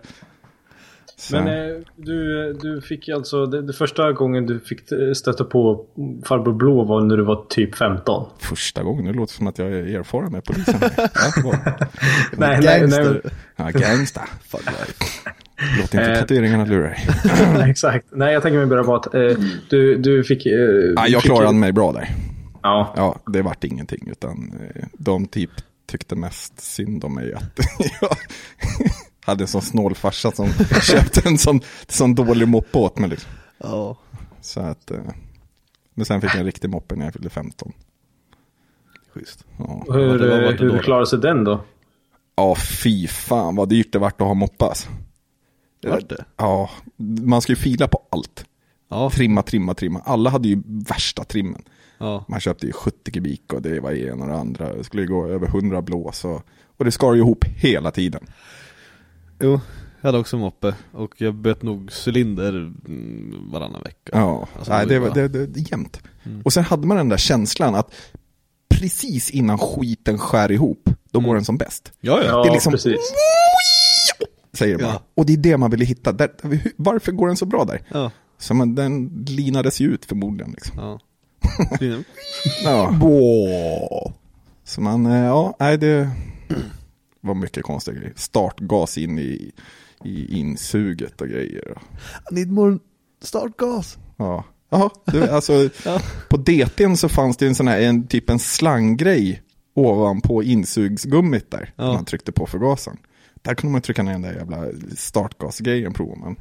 [1.18, 1.36] Så.
[1.36, 4.80] Men eh, du, du fick ju alltså, det, det första gången du fick
[5.16, 5.86] stöta på
[6.26, 8.30] farbror Blå var när du var typ 15.
[8.40, 10.76] Första gången, det låter som att jag är erfaren med polisen.
[10.98, 11.52] Ja,
[12.32, 13.22] det Nej, nej, nej.
[13.56, 14.22] Ja, gangsta.
[15.82, 16.20] Låt inte Eh.
[16.20, 17.08] tatueringarna lura dig.
[17.70, 18.06] exakt.
[18.12, 19.22] Nej, jag tänker mig bara på att eh,
[19.70, 20.46] du, du fick...
[20.46, 20.54] Eh,
[20.96, 22.10] Ja, jag fick- klarade mig bra där.
[22.64, 22.94] Ja.
[22.98, 25.50] Ja, det vart ingenting, utan eh, de typ
[25.88, 27.60] tyckte mest synd om mig att
[28.02, 28.10] jag
[29.26, 30.50] hade en sån snål farsa som
[30.82, 33.10] köpte en sån, sån dålig moppe åt mig.
[33.10, 33.32] Liksom.
[33.58, 33.98] Ja.
[34.42, 34.98] Så att, eh,
[35.94, 37.72] men sen fick jag en riktig moppe när jag fyllde 15.
[39.14, 39.46] Schysst.
[39.58, 40.20] Ja, Hur,
[40.60, 40.80] hur då?
[40.80, 41.64] klarade sig den då?
[42.38, 44.90] ja fy fan vad dyrt det vart att ha moppas.
[45.92, 46.26] Vart det?
[46.38, 46.70] Ja,
[47.22, 48.46] man ska ju fila på allt.
[48.90, 49.10] Ja.
[49.10, 50.02] Trimma, trimma, trimma.
[50.06, 51.62] Alla hade ju värsta trimmen.
[51.98, 52.26] Ja.
[52.28, 54.74] Man köpte ju 70 kubik och det var en och det andra.
[54.74, 56.42] Det skulle ju gå över 100 blås och,
[56.78, 58.24] och det skar ju ihop hela tiden.
[59.40, 59.60] Jo,
[60.02, 64.12] jag hade också moppe och jag bytte nog cylinder mm, varannan vecka.
[64.14, 66.02] Ja, Alltså, Nej, det var det, det, det jämnt.
[66.44, 67.92] Och sen hade man den där känslan att
[68.70, 71.92] precis innan skiten skär ihop, då går den som bäst.
[72.02, 72.26] Ja, ja.
[72.30, 73.00] Ja, det är liksom- precis.
[74.58, 74.94] Säger det bara.
[74.94, 75.02] Ja.
[75.16, 76.12] Och det är det man ville hitta.
[76.12, 76.30] Där,
[76.76, 77.82] varför går den så bra där?
[77.92, 78.12] Ja.
[78.38, 80.52] Så man, den linades ju ut förmodligen.
[80.52, 80.80] Liksom.
[80.80, 81.00] ja.
[82.64, 84.14] Ja.
[84.64, 86.10] Så man, eh, ja, nej det
[87.22, 88.14] var mycket konstiga grejer.
[88.16, 89.52] Startgas in i,
[90.04, 91.78] i insuget och grejer.
[92.32, 92.78] Need more
[93.24, 93.98] startgas.
[94.18, 95.54] Ja, Jaha, du, alltså
[95.86, 96.02] Ja.
[96.30, 99.42] på DT'n så fanns det en sån här, en, typ en slanggrej
[99.76, 101.74] ovanpå insugsgummit där.
[101.76, 101.94] Ja.
[101.94, 102.98] Man tryckte på förgasaren.
[103.46, 106.36] Där kunde man trycka ner den där jävla startgasgrejen provar man.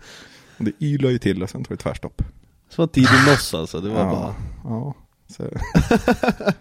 [0.59, 2.23] Och det ylade ju till och sen tog det tvärstopp.
[2.69, 4.35] Som var tidig noss alltså, det var ja, bara...
[4.65, 4.95] ja,
[5.27, 5.43] så.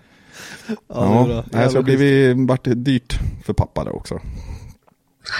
[0.68, 1.44] Ja, ja, det var bra.
[1.52, 4.20] nej, så blev vart det dyrt för pappa där också.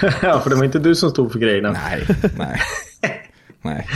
[0.22, 1.72] ja, för det var inte du som stod för grejerna.
[1.72, 2.06] Nej,
[2.38, 2.60] nej,
[3.62, 3.86] nej.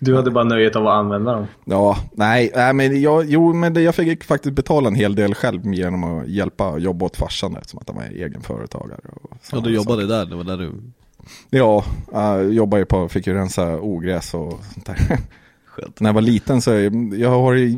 [0.00, 1.46] Du hade bara nöjet av att använda dem.
[1.64, 5.34] Ja, nej, nej men jag, jo, men det, jag fick faktiskt betala en hel del
[5.34, 9.00] själv genom att hjälpa och jobba åt farsan eftersom att han var egen företagare.
[9.22, 10.14] Och Ja, du jobbade saker.
[10.14, 10.72] där, det var där du...
[11.50, 15.18] Ja, jag jobbade ju på, fick ju rensa ogräs och sånt där.
[15.66, 16.00] Skönt.
[16.00, 16.70] När jag var liten så,
[17.12, 17.76] jag har ju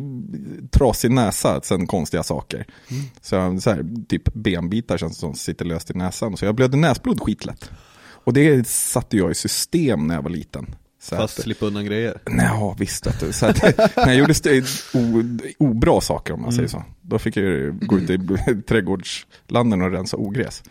[0.70, 2.66] trasig näsa sen konstiga saker.
[3.20, 6.36] Så, jag, så här, typ benbitar känns som sitter löst i näsan.
[6.36, 7.70] Så jag blödde näsblod skitlätt.
[8.24, 10.66] Och det satte jag i system när jag var liten.
[11.06, 12.18] Så Fast att- slippa undan grejer.
[12.26, 13.32] Nej, ja, visst du.
[13.32, 13.62] Så att,
[13.96, 14.62] när jag gjorde st-
[14.94, 15.22] o,
[15.58, 16.84] obra saker om man säger så.
[17.02, 18.18] Då fick jag ju gå ut i
[18.68, 20.62] trädgårdslanden och rensa ogräs.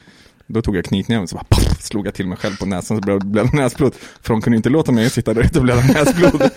[0.48, 3.02] Då tog jag knytnäven så bara paff, slog jag till mig själv på näsan så
[3.04, 3.93] blev det blev näsblod.
[3.95, 6.50] För de kunde inte låta mig sitta där ute och blöda näsblod.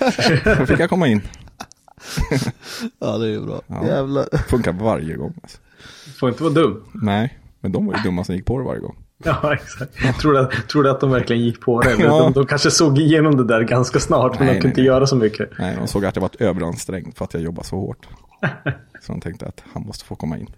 [0.58, 1.22] Då fick jag komma in.
[2.98, 3.62] Ja, det är ju bra.
[3.66, 3.86] Ja.
[3.86, 4.26] Jävlar.
[4.48, 5.34] Funkar varje gång.
[5.42, 5.58] Alltså.
[6.20, 6.82] Får inte vara dum.
[6.92, 8.96] Nej, men de var ju dumma som gick på det varje gång.
[9.24, 10.20] Ja, exakt.
[10.20, 11.90] Tror du, att- tror du att de verkligen gick på det?
[11.98, 12.18] Ja.
[12.18, 14.80] De, de kanske såg igenom det där ganska snart, men Nej, de kunde nej, inte
[14.80, 14.86] nej.
[14.86, 15.50] göra så mycket.
[15.58, 18.06] Nej, de såg att jag varit överansträngd för att jag jobbar så hårt.
[19.00, 20.46] Så de tänkte att han måste få komma in.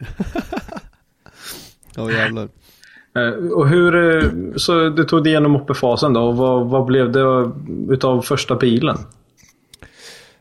[1.96, 2.48] Ja, jävlar.
[3.16, 7.12] Eh, Och hur, eh, så du tog dig igenom moppefasen då, och vad, vad blev
[7.12, 7.50] det
[7.94, 8.98] utav första bilen?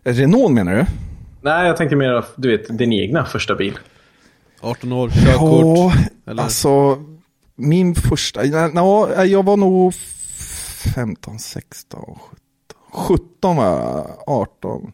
[0.03, 0.85] Renault menar du?
[1.41, 3.77] Nej, jag tänker mer, du vet, din egna första bil.
[4.61, 5.65] 18 år, körkort.
[5.65, 5.93] Ja,
[6.31, 6.43] eller?
[6.43, 6.97] alltså
[7.59, 9.93] min första, ja, jag var nog
[10.95, 12.39] 15, 16, 17,
[12.91, 14.91] 17 var jag, 18,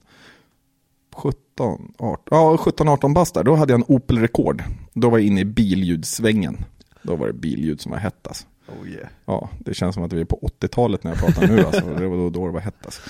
[1.16, 3.44] 17, 18, ja 17, 18 bast där.
[3.44, 4.64] Då hade jag en Opel Rekord.
[4.94, 6.66] Då var jag inne i billjudsvängen.
[7.02, 8.46] Då var det billjud som var hett alltså.
[8.68, 9.08] Oh yeah.
[9.26, 11.86] Ja, det känns som att vi är på 80-talet när jag pratar nu alltså.
[12.00, 13.02] Det var då, då det var hett alltså.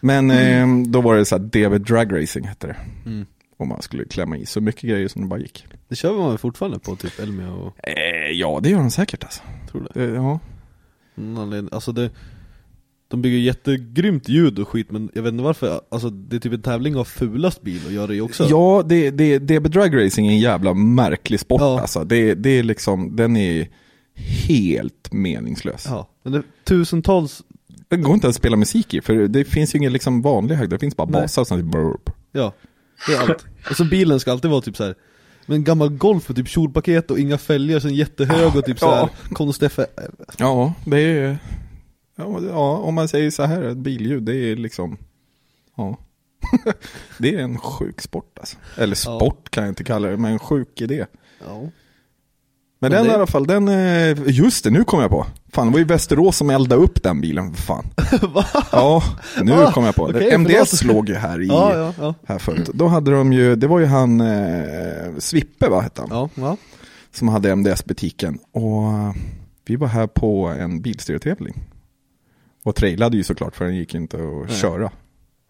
[0.00, 2.76] Men eh, då var det så här DV Drag Racing hette det.
[3.06, 3.26] Mm.
[3.56, 5.66] Och man skulle klämma i så mycket grejer som det bara gick.
[5.88, 7.88] Det kör man fortfarande på typ Elmia och...
[7.88, 9.42] Eh, ja, det gör de säkert alltså.
[9.70, 10.06] Tror det.
[10.06, 10.40] Det, ja.
[11.18, 12.10] Mm, Alltså det...
[13.08, 16.52] De bygger jättegrymt ljud och skit men jag vet inte varför, alltså det är typ
[16.52, 18.46] en tävling av fulast bil och gör det också.
[18.50, 21.80] Ja, det, det, DB Drag Racing är en jävla märklig sport Ja.
[21.80, 22.04] alltså.
[22.04, 23.68] Det, det är liksom, den är
[24.48, 25.86] helt meningslös.
[25.88, 27.42] Ja, men det är tusentals,
[27.88, 30.70] Det går inte att spela musik i, för det finns ju ingen liksom vanlig höjd,
[30.70, 31.20] det finns bara Nej.
[31.22, 32.10] basar sånt burp.
[32.32, 32.52] ja,
[33.06, 33.44] det är allt.
[33.70, 34.94] Och så bilen ska alltid vara typ så här.
[35.46, 38.90] Men en gammal Golf med typ kjolpaket och inga fälgar, sen jättehög och typ så
[38.90, 39.08] här Ja.
[39.68, 39.86] fä-
[40.38, 41.38] Ja, det är,
[42.16, 44.98] ja, ja, om man säger så här, ett billjud, det är liksom,
[45.76, 45.98] ja.
[47.18, 48.56] det är en sjuk sport alltså.
[48.76, 51.06] Eller sport kan jag inte kalla det, men en sjuk idé.
[51.46, 51.60] Ja.
[51.60, 51.70] Men,
[52.78, 55.26] Men den det- i alla fall, den, eh, just det, nu kom jag på.
[55.54, 57.86] Fan, det var ju Västerås som eldade upp den bilen, för fan.
[58.72, 59.02] Ja,
[59.42, 60.02] nu Ah, kom jag på.
[60.04, 60.94] okej, MDS förlåt.
[60.96, 62.14] låg ju här i, Ja, ja, ja.
[62.26, 62.70] här förut.
[62.74, 66.28] Då hade de ju, det var ju han, eh, Svippe va, hette han.
[66.34, 66.56] Ja.
[67.12, 68.38] Som hade MDS-butiken.
[68.52, 69.12] Och eh,
[69.66, 71.62] vi var här på en bilstereotävling.
[72.64, 74.58] Och trailade ju såklart, för den gick inte att Nej.
[74.58, 74.90] köra.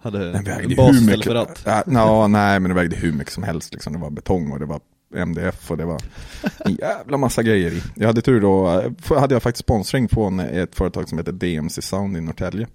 [0.03, 1.63] Hade Den vägde en bas hur mycket, för ratt.
[1.67, 3.73] Ja, nå, nej, men det vägde hur mycket som helst.
[3.73, 3.93] Liksom.
[3.93, 4.81] Det var betong och det var
[5.17, 6.01] MDF och det var
[6.59, 7.83] en jävla massa grejer i.
[7.95, 11.83] Jag hade tur då, eh, hade jag faktiskt sponsring från ett företag som heter DMC
[11.83, 12.67] Sound i Norrtälje.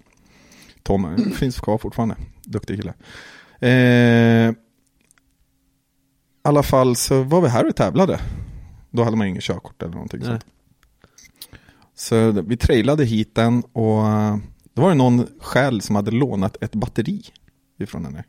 [0.82, 2.94] Tom eh, finns kvar fortfarande, duktig kille.
[3.58, 4.54] Eh, I
[6.42, 8.20] alla fall så var vi här och tävlade.
[8.90, 10.28] Då hade man inget körkort eller någonting Nej.
[10.28, 10.44] sånt.
[11.94, 14.36] Så vi trailade hit den och eh,
[14.74, 17.22] då var det någon själ som hade lånat ett batteri
[17.78, 18.24] ifrån här.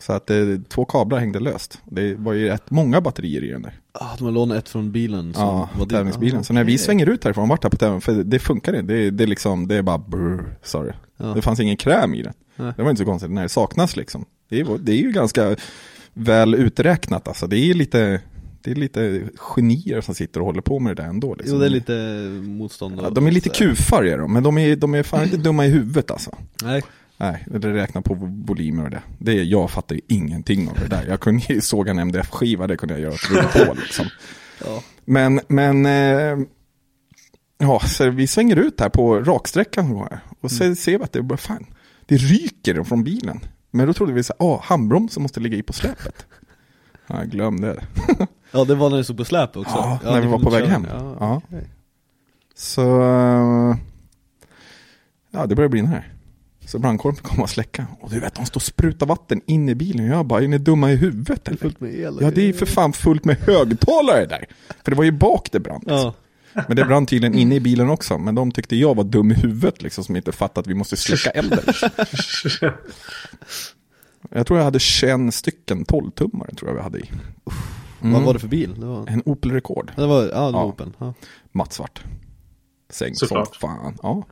[0.00, 0.36] Så att eh,
[0.68, 1.78] två kablar hängde löst.
[1.84, 3.74] Det var ju rätt många batterier i den där.
[3.92, 6.40] Ah, de har lånat ett från bilen som Ja, var tävlingsbilen.
[6.40, 8.92] Ah, Så när vi svänger ut härifrån, vart här på tävlingen, för det funkar inte.
[8.92, 10.92] Det, det, är liksom, det är bara brr, sorry.
[11.16, 11.26] Ja.
[11.26, 12.32] Det fanns ingen kräm i den.
[12.56, 12.72] Nej.
[12.76, 14.24] Det var inte så konstigt när det saknas liksom.
[14.48, 15.56] Det är, det är ju ganska
[16.12, 17.46] väl uträknat alltså.
[17.46, 18.20] Det är lite,
[18.62, 21.34] det är lite genier som sitter och håller på med det där ändå.
[21.34, 21.54] Liksom.
[21.54, 21.92] Jo, det är lite
[22.48, 23.00] motstånd.
[23.02, 25.36] Ja, de är lite så kufar är de, men de är, de är fan inte
[25.48, 26.30] dumma i huvudet alltså.
[26.62, 26.82] Nej.
[27.20, 28.14] Nej, det räknar på
[28.46, 29.02] volymer och det.
[29.18, 31.04] det jag fattar ju ingenting av det där.
[31.08, 34.06] Jag kunde ju såga en MDF-skiva, det kunde jag göra på liksom.
[34.64, 34.82] Ja.
[35.04, 36.38] Men, men, eh,
[37.58, 40.08] ja, så vi svänger ut här på raksträckan och
[40.42, 40.48] Mm.
[40.50, 41.66] så ser vi att det bara fan,
[42.06, 43.40] det ryker från bilen.
[43.70, 46.26] Men då trodde vi så här, ah, handbromsen måste ligga i på släpet.
[47.06, 47.86] Ja, glömde det.
[48.50, 49.76] Ja, det var när du stod på släp också.
[49.76, 50.86] Ja, när ni vi var på väg hem.
[50.90, 51.58] Ja, Ja.
[52.54, 53.76] Så, eh,
[55.30, 56.12] ja det börjar brinna här.
[56.68, 57.86] Så brandkåren kommer och släcka.
[58.00, 60.06] Och du vet, de står och sprutar vatten in i bilen.
[60.06, 61.58] Jag bara, är ni dumma i huvudet eller?
[61.58, 62.18] fullt med el.
[62.20, 64.46] Ja, det är för fan fullt med högtalare där.
[64.84, 65.82] För det var ju bak det brann.
[65.86, 66.14] Ja.
[66.52, 68.18] Men det brann tydligen inne i bilen också.
[68.18, 70.96] Men de tyckte jag var dum i huvudet liksom, som inte fattade att vi måste
[70.96, 71.58] släcka elden.
[74.30, 77.10] Jag tror jag hade 21 stycken 12-tummare tror jag vi hade i.
[78.00, 78.74] Vad var det för bil?
[78.80, 79.92] Det var, En Opel Rekord.
[79.96, 80.64] det var, ja, det var Ja.
[80.64, 80.92] Opel.
[80.98, 81.14] Ja.
[81.52, 82.02] mattsvart.
[82.90, 83.56] Sänkt Såklart.
[83.56, 83.98] som fan.
[84.02, 84.26] Ja.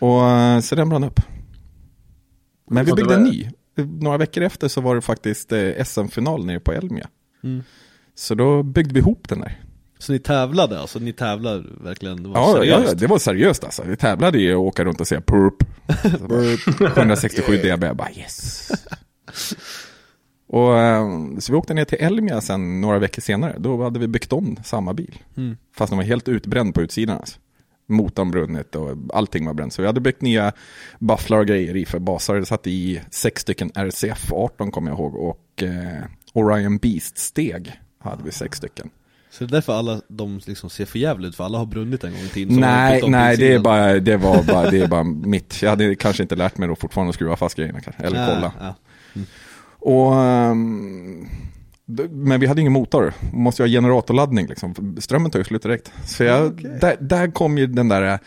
[0.00, 1.20] Och eh, så den brann upp.
[2.70, 3.48] Men vi byggde en ny.
[4.00, 7.08] Några veckor efter så var det faktiskt eh, SM-final nere på Elmia.
[7.44, 7.62] Mm.
[8.14, 9.60] Så då byggde vi ihop den där.
[9.98, 10.98] Så ni tävlade alltså?
[10.98, 12.22] Ni tävlar verkligen?
[12.22, 12.88] Det var Ja, ja, seriöst?
[12.88, 13.82] ja, det var seriöst alltså.
[13.86, 18.70] Vi tävlade i att åka runt och säga bara, 167 dB, jag bara yes.
[20.48, 21.08] Och, eh,
[21.38, 23.56] så vi åkte ner till Elmia sen några veckor senare.
[23.58, 25.18] Då hade vi byggt om samma bil.
[25.36, 25.56] Mm.
[25.76, 27.16] Fast den var helt utbränd på utsidan.
[27.18, 27.38] Alltså.
[27.90, 29.72] Motorn brunnit och allting var bränt.
[29.72, 30.52] Så vi hade byggt nya
[30.98, 32.34] bufflar och grejer i för basar.
[32.36, 35.14] Det satt i sex stycken RCF 18 kommer jag ihåg.
[35.14, 37.72] Och eh, Orion Beast-steg
[38.02, 38.90] hade vi sex stycken.
[39.30, 42.04] Så det är därför alla de liksom ser för jävligt ut, för alla har brunnit
[42.04, 45.04] en gång i tiden Nej, nej det, är bara, det var bara, det är bara
[45.04, 45.62] mitt.
[45.62, 48.02] Jag hade kanske inte lärt mig då fortfarande att skruva fast grejerna kanske.
[48.02, 48.52] Eller Ja, kolla.
[48.60, 48.74] ja.
[49.82, 51.59] Och, ehm, d-
[52.10, 53.12] men vi hade ingen motor.
[53.32, 54.96] Måste ju ha generatorladdning liksom.
[55.00, 55.92] Strömmen tar ju slut direkt.
[56.06, 58.18] Så jag, där, där kom ju den där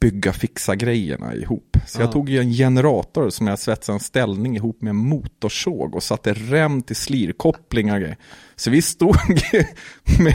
[0.00, 1.76] bygga fixa grejerna ihop.
[1.86, 2.12] Så jag Ja.
[2.12, 6.32] tog ju en generator som jag svetsade en ställning ihop med en motorsåg och satte
[6.32, 8.16] rem till slirkopplingar och grejer.
[8.56, 9.16] Så vi stod
[10.20, 10.34] med,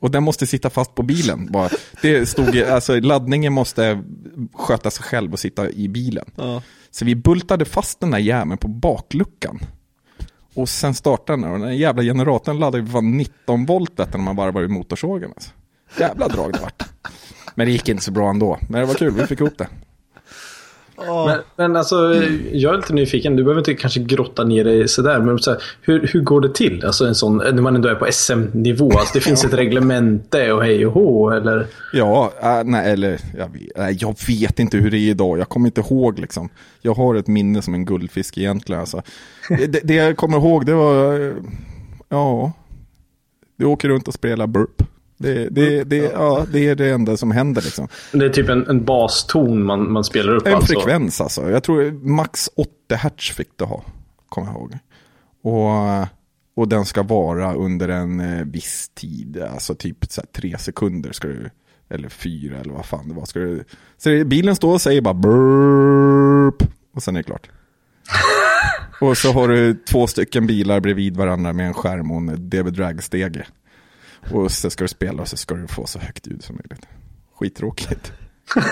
[0.00, 1.48] och den måste sitta fast på bilen.
[1.52, 1.68] Bara.
[2.02, 4.02] Det stod, alltså laddningen måste
[4.54, 6.24] sköta sig själv och sitta i bilen.
[6.36, 6.62] Ja.
[6.90, 9.58] Så vi bultade fast den där jäveln på bakluckan.
[10.54, 14.18] Och sen startade den och den jävla generatorn laddade ju fan 19 volt du, när
[14.18, 15.30] man varvar i motorsågen.
[15.34, 15.50] Alltså.
[15.98, 16.82] Jävla drag det vart.
[17.54, 18.58] Men det gick inte så bra ändå.
[18.68, 19.68] Men det var kul, vi fick ihop det.
[20.96, 22.14] Men, men alltså,
[22.52, 23.36] jag är lite nyfiken.
[23.36, 25.20] Du behöver inte kanske grotta ner dig sådär.
[25.20, 26.84] Men så här, hur, hur går det till?
[26.84, 28.90] Alltså en sån, när man ändå är på SM-nivå.
[28.90, 31.30] Alltså, det finns ett reglemente och hej och hå.
[31.30, 31.66] Eller?
[31.92, 35.38] Ja, äh, nej, eller jag vet, nej, jag vet inte hur det är idag.
[35.38, 36.48] Jag kommer inte ihåg liksom.
[36.82, 38.80] Jag har ett minne som en guldfisk egentligen.
[38.80, 39.02] Alltså.
[39.48, 41.34] Det, det jag kommer ihåg det var,
[42.08, 42.52] ja,
[43.56, 44.82] du åker runt och spelar burp.
[45.24, 47.88] Det, det, det, ja, det är det enda som händer liksom.
[48.12, 50.46] Det är typ en, en baston man, man spelar upp.
[50.46, 50.72] En alltså.
[50.72, 51.50] frekvens alltså.
[51.50, 53.84] Jag tror max 80 hertz fick du ha,
[54.28, 54.78] kommer jag ihåg.
[55.42, 56.08] Och,
[56.56, 61.28] och den ska vara under en eh, viss tid, alltså typ så tre sekunder ska
[61.28, 61.50] du,
[61.90, 63.24] eller fyra eller vad fan det var.
[63.24, 63.64] Ska du,
[63.98, 67.48] så det- bilen står och säger bara burp och sen är det klart.
[69.00, 72.70] och så har du två stycken bilar bredvid varandra med en skärm och en DB
[72.70, 73.46] Drag-stege.
[74.30, 76.86] Och så ska du spela och så ska du få så högt ljud som möjligt.
[77.34, 78.12] Skittråkigt.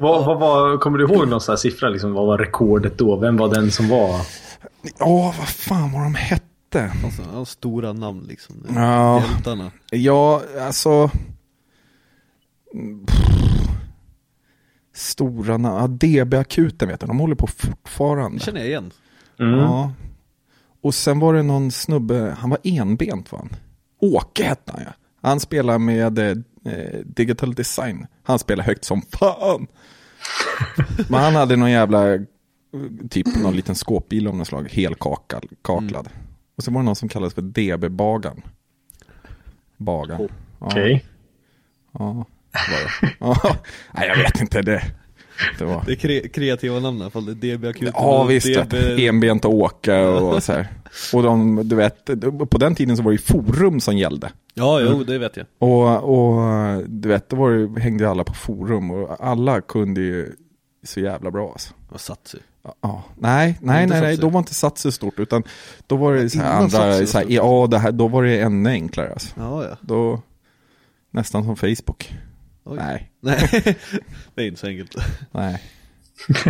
[0.00, 1.88] vad, vad var, kommer du ihåg någon sån här siffra?
[1.88, 3.16] Liksom, vad var rekordet då?
[3.16, 4.20] Vem var den som var?
[4.98, 6.92] Ja, vad fan var de hette?
[7.04, 8.66] Alltså, stora namn liksom.
[8.74, 9.22] Ja.
[9.22, 9.70] Hjältarna.
[9.90, 11.10] Ja, alltså...
[13.06, 13.34] Pff.
[14.94, 15.76] Stora namn.
[15.76, 18.38] Ja, DB-akuten vet jag, de håller på fortfarande.
[18.38, 18.90] Det känner jag igen.
[19.38, 19.58] Mm.
[19.58, 19.92] Ja.
[20.82, 23.56] Och sen var det någon snubbe, han var enbent han.
[24.04, 24.92] Åke hette han ja.
[25.22, 26.34] Han spelar med eh,
[27.04, 28.06] digital design.
[28.22, 29.66] Han spelar högt som fan.
[31.08, 32.18] Men han hade någon jävla,
[33.10, 35.46] typ någon liten skåpbil av något slag, helkaklad.
[35.62, 36.08] Kaklad.
[36.56, 38.42] Och så var det någon som kallades för DB-bagan.
[39.76, 40.20] Bagan.
[40.20, 40.28] Ja,
[40.66, 41.04] Okej.
[41.92, 43.14] ja, det var det.
[43.20, 43.56] Ja,
[43.92, 44.82] nej jag vet inte det.
[45.58, 45.82] Det var...
[45.86, 47.34] Det är kre kreativa namn i alla fall.
[47.34, 47.92] DB-akuten.
[47.94, 49.06] Ja och visst, DB...
[49.08, 50.68] enbent åka och så här.
[51.12, 52.04] Och de, du vet,
[52.50, 54.32] på den tiden så var det ju forum som gällde.
[54.54, 55.46] Ja, jo, det vet jag.
[55.58, 60.32] Och, och du vet, då var det, hängde alla på forum och alla kunde ju
[60.82, 61.74] så jävla bra alltså.
[61.88, 62.38] Vad Satsi.
[62.80, 65.42] Ja, nej, nej, nej, nej, då var inte Satsi stort utan
[65.86, 68.70] då var det så här andra, så här, ja, det här, då var det ännu
[68.70, 69.34] enklare alltså.
[69.36, 69.76] Ja, ja.
[69.80, 70.22] Då,
[71.10, 72.14] nästan som Facebook.
[72.64, 72.76] Oj.
[72.76, 73.76] Nej, Nej,
[74.34, 74.96] det är inte så enkelt.
[75.32, 75.62] nej.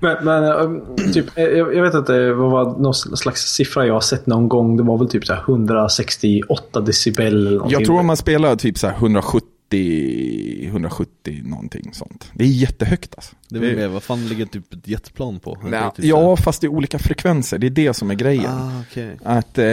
[0.00, 4.00] Men, men um, typ, eh, jag, vet att det var någon slags siffra jag har
[4.00, 4.76] sett någon gång.
[4.76, 7.78] Det var väl typ så här 168 decibel eller någonting.
[7.78, 12.30] Jag tror om man spelar typ så här 170, 170 någonting sånt.
[12.34, 13.36] Det är jättehögt alltså.
[13.48, 15.58] Det är mer, vad fan ligger typ ett jetplan på?
[15.62, 17.58] Nej, Det är typ ja, fast det är olika frekvenser.
[17.58, 18.52] Det är det som är grejen.
[18.52, 19.16] Ah, okej.
[19.24, 19.64] Att eh,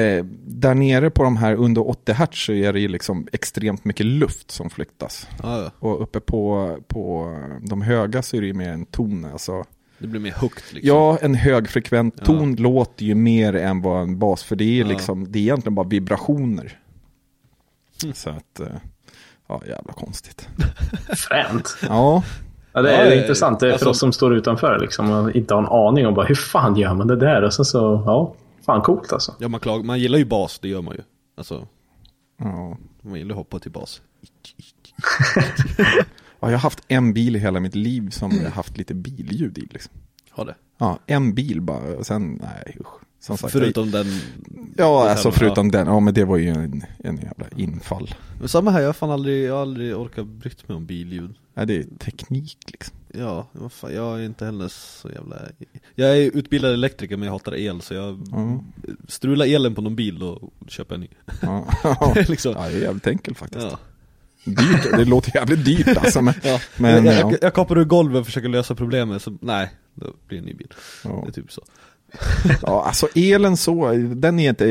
[0.48, 4.06] där nere på de här under 80 hertz så är det ju liksom extremt mycket
[4.06, 5.28] luft som flyttas.
[5.44, 5.72] Ah, ja.
[5.80, 9.26] Och uppe på, på de höga så är det ju mer en ton.
[9.26, 9.64] Alltså.
[10.02, 10.88] Det blir mer högt liksom.
[10.96, 12.26] Ja, en högfrekvent Ja.
[12.26, 14.88] ton låter ju mer än vad en bas, för det är, Ja.
[14.88, 16.80] liksom, det är egentligen bara vibrationer.
[18.04, 18.16] Mm.
[18.16, 18.68] Så att, eh,
[19.50, 20.48] ja jävla konstigt.
[21.18, 21.78] Fränt.
[21.82, 22.24] Ja,
[22.74, 23.60] Ja, det Ja, är eh, intressant.
[23.60, 26.14] Det är för alltså- oss som står utanför liksom, och inte har en aning om
[26.14, 27.42] bara, hur fan gör man det där?
[27.44, 28.34] Och sen så, ja,
[28.66, 29.36] fan coolt alltså.
[29.40, 29.86] Ja, man, klag...
[29.86, 31.02] man gillar ju bas, det gör man ju.
[31.38, 31.68] Alltså,
[32.38, 32.78] ja.
[33.02, 34.02] man gillar att hoppa till bas.
[35.78, 35.94] ja,
[36.40, 39.58] jag har haft en bil i hela mitt liv som jag har haft lite billjud
[39.58, 39.62] i.
[39.72, 39.94] Liksom.
[40.30, 40.56] Har det.
[40.78, 43.02] Ja, en bil bara, och sen, nej usch.
[43.20, 44.06] Som sagt, Förutom den...
[44.78, 45.32] Ja, alltså Ja.
[45.32, 48.16] förutom den, ja men det var ju en, en jävla infall.
[48.40, 51.34] Men samma här, jag har fan aldrig, jag har aldrig orkat brytt mig om billjud.
[51.54, 52.96] Ja, det är teknik liksom.
[53.14, 55.36] Ja, fan, jag är inte heller så jävla...
[55.96, 58.64] Jag är utbildad elektriker men jag hatar el så jag Ja.
[59.08, 61.08] strular elen på någon bil och köper en ny.
[61.42, 61.66] Ja,
[62.28, 62.54] liksom.
[62.58, 63.66] ja det är jävligt enkelt faktiskt.
[63.72, 63.80] Ja.
[64.44, 66.22] Dyrt, det låter jävligt dyrt alltså.
[66.22, 66.60] Men, Ja.
[66.78, 67.20] men jag, ja.
[67.20, 70.46] jag, jag kapar ur golvet och försöker lösa problemet, så nej, då blir det en
[70.46, 70.74] ny bil.
[71.04, 71.22] Ja.
[71.26, 71.62] Det är typ så.
[72.62, 74.66] ja, alltså elen så, den är inte,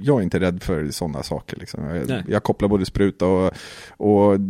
[0.00, 1.84] jag är inte rädd för sådana saker liksom.
[1.84, 3.52] Jag, jag kopplar både spruta och,
[3.96, 4.40] och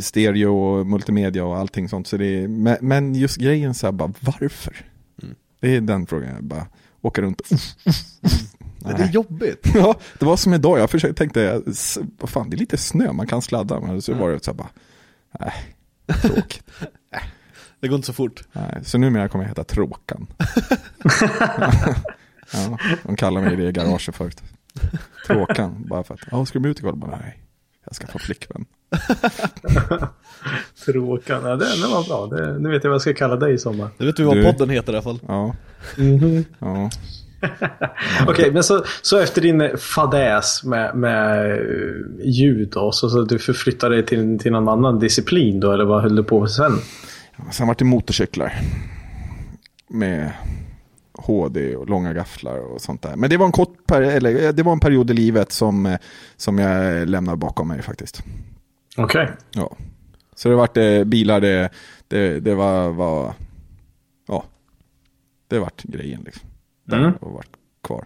[0.00, 2.06] stereo och multimedia och allting sånt.
[2.06, 4.76] Så det är, men, men just grejen så här bara, varför?
[5.22, 5.34] Mm.
[5.60, 6.66] Det är den frågan, jag bara
[7.00, 7.42] åker runt.
[8.86, 9.66] Men det är jobbigt.
[9.74, 11.62] Ja, det var som idag, jag försökte, tänkte,
[12.18, 13.80] vad fan det är lite snö, man kan sladda.
[13.80, 14.68] Men så var det så här bara,
[15.40, 15.52] nej,
[16.22, 16.64] tråkigt.
[17.86, 18.42] Det går inte så fort.
[18.52, 20.26] nej, så numera kommer jag heta Tråkan.
[22.52, 24.42] ja, de kallar mig det i garaget förut.
[25.26, 26.96] Tråkan, bara för att, ja ska du med ut ikväll?
[26.96, 27.38] Bara, nej,
[27.84, 28.64] jag ska få flickvän.
[30.86, 31.44] Tråkan.
[31.44, 32.26] Ja, det, det var bra.
[32.36, 33.88] Det, nu vet jag vad jag ska kalla dig i sommar.
[33.98, 35.20] Du vet du vad Du- podden heter i alla fall?
[35.28, 35.54] Ja,
[36.58, 36.90] ja.
[38.28, 41.58] Okej, men så, så efter din fadäs med, med eh,
[42.24, 46.02] ljud då, så, så du förflyttade dig till, till någon annan disciplin då, eller vad
[46.02, 46.72] höll du på med sen?
[47.50, 48.52] Sen vart det motorcyklar.
[49.88, 50.32] Med
[51.12, 53.16] HD och långa gafflar och sånt där.
[53.16, 55.98] Men det var en kort eller, det var en period i livet som, eh,
[56.36, 58.22] som jag lämnar bakom mig faktiskt.
[58.96, 59.30] Okej.
[59.50, 59.76] Ja.
[60.34, 61.70] Så det vart eh, bilar, det,
[62.08, 63.32] det, det var, var,
[64.28, 64.44] ja,
[65.48, 66.48] det vart grejen liksom.
[66.84, 67.12] Där Mm.
[67.20, 67.50] och vart
[67.82, 68.04] kvar.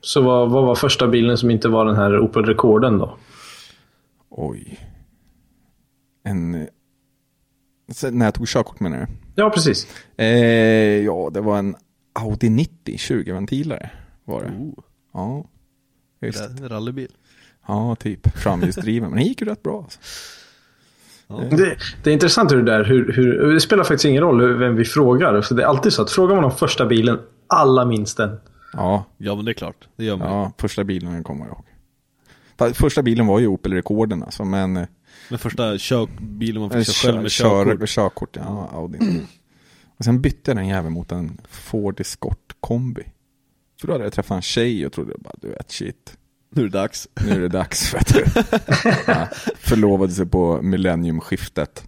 [0.00, 3.16] Så vad, vad var första bilen som inte var den här Opel Rekorden då?
[4.30, 4.78] Oj.
[6.24, 6.66] En,
[8.04, 9.06] eh, när jag tog körkort menar du?
[9.34, 9.86] Ja, precis.
[10.16, 10.26] Eh,
[11.04, 11.76] ja, det var en
[12.12, 13.88] Audi 90 20-ventilare
[14.24, 14.48] var det.
[14.48, 15.44] Oh, Ja,
[16.20, 17.12] är rallybil.
[17.66, 19.10] Ja, typ framhjulsdriven.
[19.10, 19.82] Men det gick ju rätt bra.
[19.82, 19.98] Alltså.
[21.56, 24.76] Det, det är intressant hur det där, hur, hur, det spelar faktiskt ingen roll vem
[24.76, 25.42] vi frågar.
[25.42, 28.40] För det är alltid så att frågar man om första bilen, alla minns den.
[28.72, 32.74] Ja, Ja men det är klart, det gör man ja, första bilen kommer jag ihåg.
[32.74, 34.86] Första bilen var ju Opel Rekorden alltså, men
[35.28, 36.08] eh, Men första kör,
[36.58, 37.88] man fick köra själv med kör, körkort.
[37.88, 38.98] körkort ja, Audi.
[39.98, 43.02] Och sen bytte jag den jäveln mot en Ford Escort kombi.
[43.80, 46.16] För då hade jag träffat en tjej och trodde bara, du vet shit.
[46.50, 47.08] Nu är det dags.
[47.20, 47.94] Nu är det dags.
[47.94, 48.24] Vet du.
[49.06, 51.84] Ja, förlovade sig på millenniumskiftet.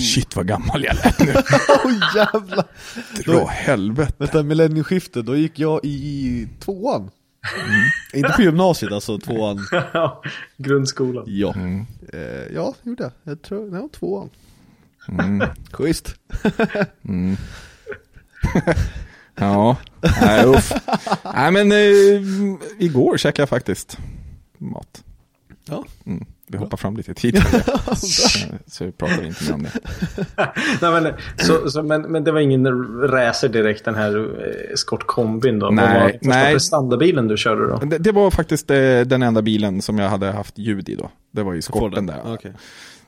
[0.00, 1.34] Shit vad gammal jag lät nu.
[1.84, 2.64] Åh jävlar!
[3.24, 4.14] Dra helvete.
[4.18, 7.10] Vänta, millennieskiftet, då gick jag i tvåan.
[8.12, 9.58] Inte på gymnasiet alltså, tvåan.
[10.56, 11.24] Grundskolan.
[11.26, 11.54] Ja.
[11.54, 11.86] Mm.
[12.12, 13.12] Eh, ja, gjorde jag.
[13.22, 14.30] Jag tror, ja, tvåan.
[15.08, 15.48] Mm.
[15.72, 16.14] Schysst.
[17.04, 17.36] Mm.
[19.34, 19.76] ja,
[20.20, 20.72] nej uff.
[21.34, 21.78] Nej men eh,
[22.78, 23.98] igår käkade jag faktiskt
[24.58, 25.04] mat.
[25.64, 25.84] Ja.
[26.06, 26.26] Mm.
[26.48, 27.42] Vi hoppar fram lite i tiden.
[27.96, 29.70] så, så vi pratar inte mer om det.
[30.82, 32.66] Nej, men, så, så, men, men det var ingen
[33.08, 35.70] racer direkt den här eh, Escort-kombin då?
[35.70, 36.52] Nej, Vad var första nej.
[36.52, 37.76] prestandabilen du körde då?
[37.76, 41.10] Det, det var faktiskt eh, den enda bilen som jag hade haft ljud i då.
[41.30, 42.06] Det var ju Forden.
[42.06, 42.20] där.
[42.24, 42.52] Okej.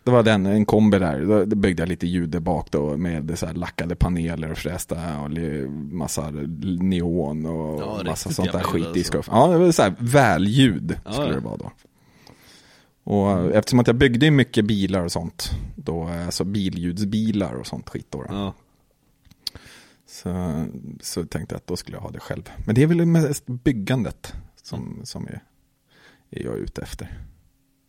[0.04, 1.46] Det var den, en kombi där.
[1.46, 4.96] Då byggde jag lite ljud där bak då med så här lackade paneler och frästa
[5.24, 5.30] och
[5.92, 6.30] massa
[6.80, 9.30] neon och Ja, massa sånt där skit i alltså.
[9.32, 11.34] Ja, det var så här välljud skulle ja.
[11.34, 11.70] det vara då.
[13.04, 17.66] Och eh, eftersom att jag byggde mycket bilar och sånt, då, eh, alltså billjudsbilar och
[17.66, 18.22] sånt skit då.
[18.22, 18.26] då.
[18.30, 18.54] Ja.
[20.06, 20.64] Så,
[21.00, 22.50] så tänkte jag att då skulle jag ha det själv.
[22.66, 25.42] Men det är väl mest byggandet som, som är,
[26.30, 27.18] är jag ute efter.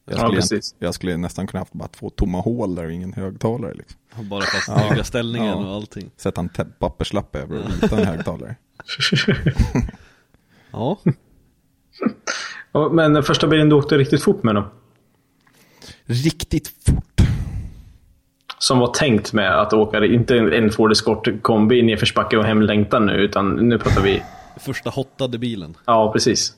[0.05, 0.75] Jag Ja, skulle, precis.
[0.79, 3.73] jag skulle nästan kunna haft bara två tomma hål där och ingen högtalare.
[3.73, 4.29] Liksom.
[4.29, 5.55] Bara för att snygga ställningen Ja.
[5.55, 6.11] och allting.
[6.17, 6.49] Sätta en
[6.79, 8.55] papperslapp över och rita en högtalare.
[10.71, 10.99] Ja.
[12.71, 14.71] Ja, Men den första bilen du åkte riktigt fort med då?
[16.05, 17.21] Riktigt fort.
[18.57, 23.13] Som var tänkt med att åka, inte en Ford Escort-kombi i nedförsbacke och hemlängtan nu,
[23.13, 24.23] utan nu pratar vi...
[24.57, 25.77] Första hottade bilen.
[25.85, 26.53] Ja, precis.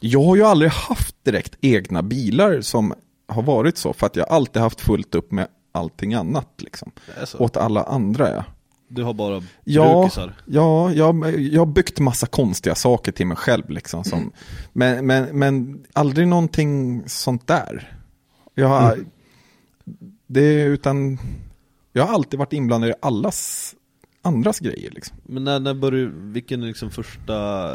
[0.00, 2.94] Jag har ju aldrig haft direkt egna bilar som
[3.28, 3.92] har varit så.
[3.92, 6.48] För att jag alltid haft fullt upp med allting annat.
[6.58, 6.92] Liksom.
[7.38, 8.44] Åt alla andra ja.
[8.88, 10.32] Du har bara Ja, brukisar.
[10.46, 13.70] ja jag, jag har byggt massa konstiga saker till mig själv.
[13.70, 14.32] Liksom, som,
[14.72, 17.92] men, men, men aldrig någonting sånt där.
[18.54, 18.98] Jag har,
[20.26, 21.18] det är utan,
[21.92, 23.74] jag har alltid varit inblandad i allas
[24.22, 24.90] andras grejer.
[24.90, 25.16] Liksom.
[25.22, 27.70] Men när, när började, vilken är liksom första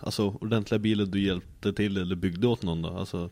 [0.00, 2.88] Alltså ordentliga bilen du hjälpte till eller byggde åt någon då?
[2.88, 3.30] Alltså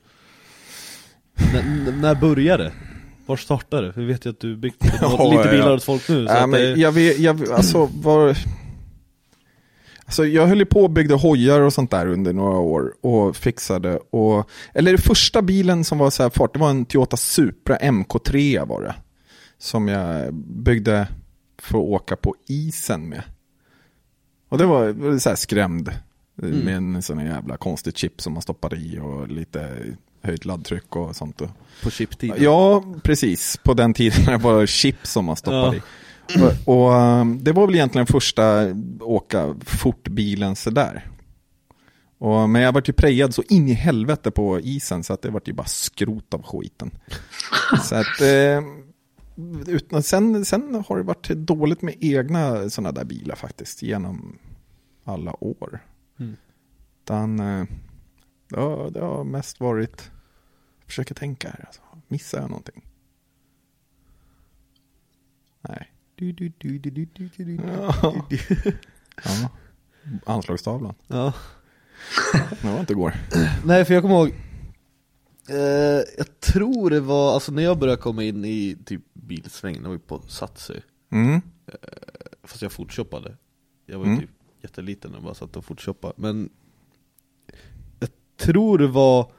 [1.53, 2.73] När, när började det?
[3.27, 3.93] Var startade det?
[3.97, 5.75] Vi vet ju att du byggt Ja, lite bilar ja.
[5.75, 8.37] åt folk nu att men det, jag vet, jag, alltså, var,
[10.09, 13.97] alltså jag höll på och byggde hojar och sånt där under några år och fixade
[13.97, 17.77] och, eller det första bilen som var så här fart, det var en Toyota Supra
[17.77, 18.95] MK3 var det.
[19.59, 21.09] Som jag byggde
[21.59, 23.23] för att åka på isen med.
[24.49, 25.93] Och det var, så här skrämd.
[26.35, 29.77] Med en sån jävla konstig chip som man stoppade i och lite
[30.23, 31.43] höjt laddtryck och sånt.
[31.83, 32.37] På chiptiden?
[32.41, 33.57] Ja, precis.
[33.57, 35.83] På den tiden det var chip som man stoppade i.
[36.37, 41.07] Och, och um, det var väl egentligen första åka fortbilen sådär.
[42.19, 45.31] Och, men jag var ju prejad så in i helvete på isen så att det
[45.31, 46.91] var ju bara skrot av skiten.
[47.83, 48.63] så att, eh,
[49.67, 54.39] utan, sen, sen har det varit dåligt med egna sådana där bilar faktiskt genom
[55.05, 55.81] alla år.
[56.19, 56.37] Mm.
[57.05, 57.65] Utan, eh,
[58.49, 60.11] det, har, det har mest varit,
[60.81, 61.81] jag försöker tänka här, alltså.
[62.09, 62.85] missar jag någonting?
[65.61, 65.93] Nej.
[67.67, 67.95] Ja.
[69.25, 69.51] ja.
[70.27, 70.95] Anslagstavlan.
[71.07, 71.33] Ja.
[72.63, 73.15] Det var inte igår.
[73.65, 74.29] Nej för jag kommer ihåg
[75.49, 75.57] eh,
[76.19, 79.95] Jag tror det var, alltså när jag började komma in i typ bilsvängen, det var
[79.95, 80.75] ju på Satsy
[81.11, 81.41] Mm.
[82.43, 83.37] Fast jag fortshoppade
[83.87, 84.21] Jag var ju Mm.
[84.21, 84.31] typ
[84.63, 86.49] jätteliten och bara satt och fortshoppade Men
[88.01, 89.33] Jag tror det var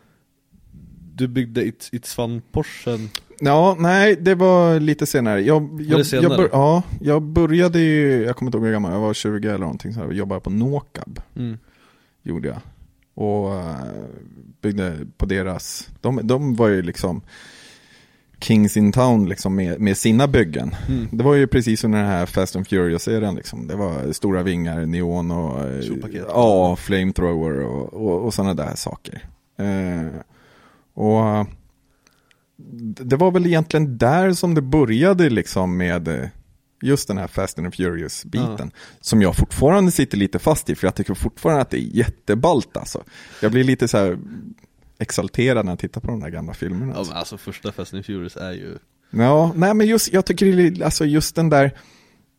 [1.16, 3.10] Du byggde It's Fun Porschen
[3.42, 5.42] Ja, nej, det var lite senare.
[5.42, 6.24] Jag, jag, senare?
[6.24, 9.48] Jag, bör, ja, jag började ju, jag kommer inte ihåg hur gammal, jag var 20
[9.48, 11.22] eller någonting, så här, jobbade på Nåkab.
[11.36, 11.58] mm.
[12.24, 12.58] gjorde jag.
[13.14, 13.76] Och eh,
[14.62, 17.22] byggde på deras, de, de var ju liksom
[18.40, 20.76] Kings in Town liksom med, med sina byggen.
[20.90, 21.08] Mm.
[21.12, 23.68] Det var ju precis som den här Fast and Furious-serien liksom.
[23.68, 29.24] Det var stora vingar, neon och eh, ja, flamethrower och, och, och sådana där saker.
[29.58, 30.22] Eh,
[30.94, 31.48] och
[32.82, 36.28] det var väl egentligen där som det började liksom med eh,
[36.82, 38.72] just den här Fast and Furious-biten.
[39.02, 42.78] Som jag fortfarande sitter lite fast i, för jag tycker fortfarande att det är jätteballt
[42.78, 43.04] alltså.
[43.42, 44.18] Jag blir lite så här
[45.00, 46.92] exalterad när jag tittar på de där gamla filmerna.
[46.92, 47.12] Ja Alltså.
[47.14, 48.78] men alltså första Fast and Furious är ju
[49.12, 51.72] Ja, nej men just, jag tycker alltså just den där,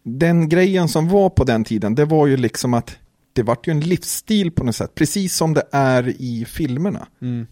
[0.04, 2.98] den grejen som var på den tiden, det var ju liksom att
[3.32, 7.06] det vart ju en livsstil på något sätt, precis som det är i filmerna.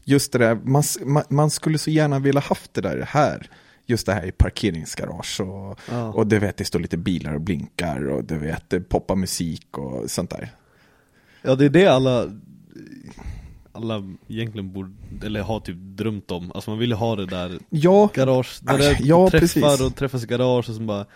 [0.04, 0.82] Just det där, man,
[1.28, 3.50] man, skulle så gärna vilja haft det där här.
[3.86, 6.12] Just det här i parkeringsgarage och, Ja.
[6.12, 9.78] och du vet, det står lite bilar och blinkar och du vet, det poppar musik
[9.78, 10.50] och sånt där.
[11.42, 12.26] Ja det är det alla
[13.72, 14.90] alla egentligen borde,
[15.26, 16.52] eller har typ drömt om.
[16.54, 19.80] Alltså man vill ju ha det där Ja, garage, där Ah, det ja, träffar precis.
[19.80, 21.06] och träffas i garage och så bara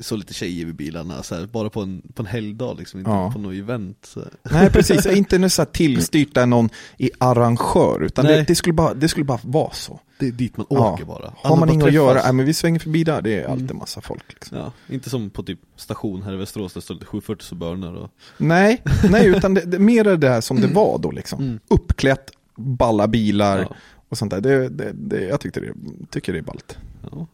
[0.00, 3.10] Så lite tjejer vid bilarna så här, bara på en, på en helgdag liksom, inte
[3.10, 3.30] Ja.
[3.32, 4.20] på något event så.
[4.50, 8.94] nej precis, inte nu så tillstyrt där någon är arrangör, utan det, det, skulle bara,
[8.94, 10.00] det skulle bara vara så.
[10.18, 10.92] Det är dit man Ja.
[10.92, 13.44] åker bara Har man inget att göra, nej, men vi svänger förbi där, det är
[13.48, 13.76] alltid Mm.
[13.78, 14.24] massa folk.
[14.28, 14.58] Liksom.
[14.58, 18.10] Ja, inte som på typ station här i Västerås där står lite 740 Suburner och
[18.36, 21.42] Nej, nej, utan det, det, mer är det här som det var då liksom.
[21.42, 21.58] Mm.
[21.68, 23.74] Uppklätt, balla bilar Ja,
[24.08, 24.40] och sånt där.
[24.40, 25.72] Det, det, det, jag tyckte det,
[26.10, 26.78] tycker det är ballt.
[27.10, 27.26] ja.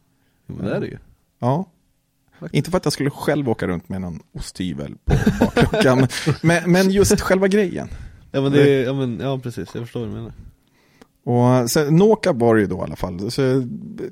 [0.47, 0.99] Men det är det ju
[1.39, 1.69] Ja.
[2.53, 6.09] Inte för att jag skulle själv åka runt med någon osthyvel på bakluckan,
[6.43, 7.89] men, men just själva grejen.
[8.31, 10.33] Ja men det ja men, ja precis, jag förstår vad du menar
[11.25, 13.31] Och sen, Noka var ju då i alla fall.
[13.31, 13.67] Så,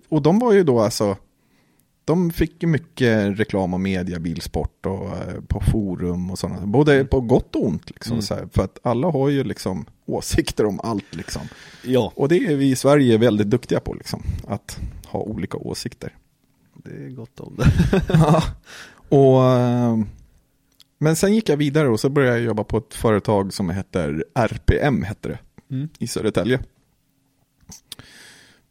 [0.08, 1.16] och de var ju då alltså,
[2.04, 6.66] de fick ju mycket reklam och media, bilsport och eh, på forum och sådana.
[6.66, 8.12] Både på gott och ont liksom.
[8.12, 8.22] Mm.
[8.22, 11.42] Så här, för att alla har ju liksom åsikter om allt liksom.
[11.84, 14.22] Ja, Och det är vi i Sverige väldigt duktiga på liksom.
[14.46, 16.12] Att ha olika åsikter.
[16.84, 17.72] Det är gott om det
[18.08, 18.42] Ja.
[19.08, 19.98] och, eh,
[20.98, 24.24] men sen gick jag vidare och så började jag jobba på ett företag som heter
[24.34, 25.38] RPM hette det.
[25.70, 25.88] Mm.
[25.98, 26.60] I Södertälje.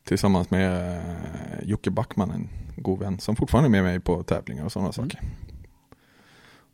[0.03, 4.65] Tillsammans med eh, Jocke Backman, en god vän som fortfarande är med mig på tävlingar
[4.65, 5.19] och sådana saker.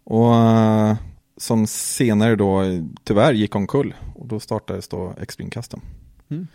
[0.03, 0.95] Och eh,
[1.37, 2.63] som senare då
[3.03, 3.95] tyvärr gick omkull.
[4.15, 5.81] Och då startades då Extreme Custom.
[6.29, 6.47] Mm.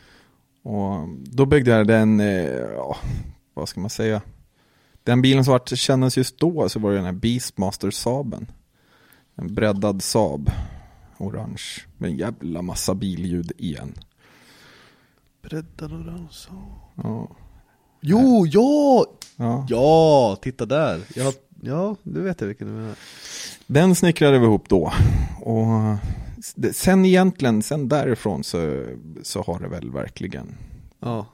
[0.63, 2.45] Och då byggde jag den, eh,
[2.77, 2.97] ja,
[3.55, 4.23] vad ska man säga?
[5.05, 8.51] Den bilen som vart kändes just då så var det den här Beastmaster Saaben.
[9.35, 10.51] En breddad Saab.
[11.19, 11.63] Orange.
[11.99, 13.95] Med en jävla massa billjud igen.
[15.43, 16.49] Breddad orange
[16.95, 17.29] Ja.
[18.01, 19.07] Jo, ja!
[19.37, 19.67] ja.
[19.69, 21.01] Ja, titta där!
[21.15, 21.33] Ja,
[21.63, 22.95] ja, du vet jag vilken du menar
[23.67, 24.93] Den snickrade vi ihop då.
[25.41, 25.97] Och
[26.73, 28.85] sen egentligen, sen därifrån så,
[29.23, 30.57] så har det väl verkligen
[31.01, 31.27] Ja,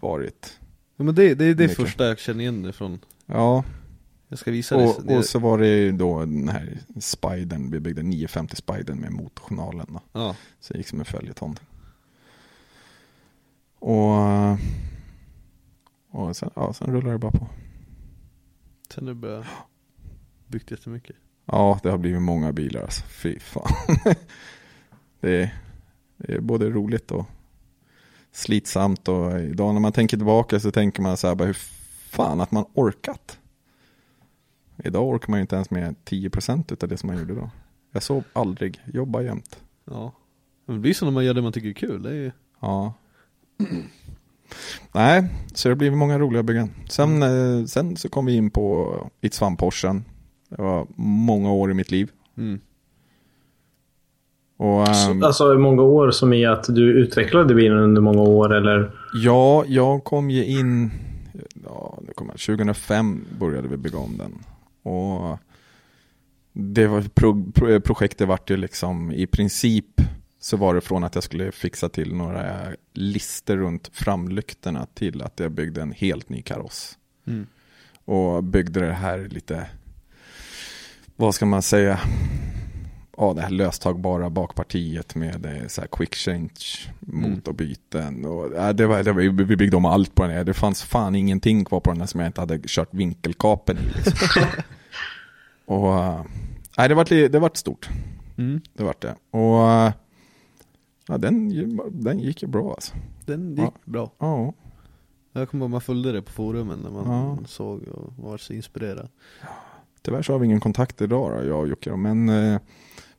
[0.00, 0.58] varit.
[0.96, 1.76] Ja men det, det är det Mycket.
[1.76, 3.64] första jag känner igen ifrån Ja,
[4.28, 8.02] Jag ska visa och, och så var det ju då den här Spidern, vi byggde
[8.02, 9.86] 950 Spidern med motorjournalen.
[9.90, 10.00] Då.
[10.12, 11.56] Ja, Så det gick som en följetong.
[13.78, 14.58] Och,
[16.10, 17.48] och sen, ja, sen rullar det bara på.
[18.94, 19.46] sen har du börjat
[20.46, 23.02] byggt jättemycket Ja, det har blivit många bilar alltså.
[23.08, 23.72] Fy fan.
[25.20, 25.54] det, är,
[26.16, 27.26] det är både roligt och
[28.36, 29.08] slitsamt.
[29.08, 31.58] Och idag när man tänker tillbaka så tänker man så här, bara, hur
[32.10, 33.38] fan att man orkat.
[34.84, 37.50] Idag orkar man ju inte ens med 10% av det som man gjorde då.
[37.92, 39.60] Jag sov aldrig, jobba jämt.
[39.84, 40.12] Ja
[40.66, 42.32] Men det blir så när man gör det man tycker är kul, det är ju
[42.60, 42.94] Ja.
[44.92, 46.70] Nej, så det blivit många roliga byggen.
[46.88, 50.04] Sen, eh, sen så kom vi in på Itzvan-Porschen.
[50.48, 52.10] Det var många år i mitt liv.
[52.36, 52.60] mm.
[54.56, 58.54] Och, ehm, Alltså i många år som i att du utvecklade bilen under många år
[58.54, 58.90] eller?
[59.14, 60.90] Ja, jag kom ju in,
[61.64, 64.32] ja, det kom, jag- 2005 började vi bygga om den.
[64.92, 65.38] Och
[66.52, 70.00] det var, pro, pro, projektet vart ju liksom i princip
[70.40, 72.52] så var det från att jag skulle fixa till några
[72.94, 76.98] lister runt framlyktorna till att jag byggde en helt ny kaross.
[77.26, 77.46] Mm.
[78.04, 79.66] Och byggde det här lite,
[81.16, 82.00] vad ska man säga,
[83.16, 86.50] ja, det här löstagbara bakpartiet med eh, så här quick change
[87.00, 88.24] motorbyten.
[88.24, 90.44] Och, ja, det var, det var, vi byggde om allt på den här.
[90.44, 93.80] Det fanns fan ingenting kvar på den här som jag inte hade kört vinkelkapen i.
[93.96, 94.42] Liksom.
[95.66, 96.24] och, eh,
[96.78, 97.88] nej, det vart det vart stort.
[98.38, 98.60] Mm.
[98.74, 99.14] Det vart det.
[99.30, 99.92] Och eh,
[101.08, 101.48] ja, den,
[101.90, 102.94] den gick ju bra alltså.
[103.24, 103.72] Den gick Ja.
[103.84, 104.52] bra Ja,
[105.32, 107.38] Jag kommer ihåg man följde det på forumen när man Ja.
[107.46, 109.08] såg och var så inspirerad
[110.06, 111.96] tyvärr så har vi ingen kontakt idag då, jag och Jocke.
[111.96, 112.60] Men, eh,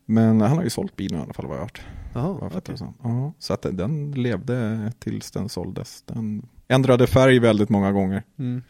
[0.09, 1.69] men han har ju sålt bilen i alla fall vad jag
[2.13, 2.53] har hört.
[2.53, 2.93] Fattar som.
[3.03, 6.01] Ja, så att den levde tills den såldes.
[6.05, 8.23] Den ändrade färg väldigt många gånger.
[8.39, 8.63] mm.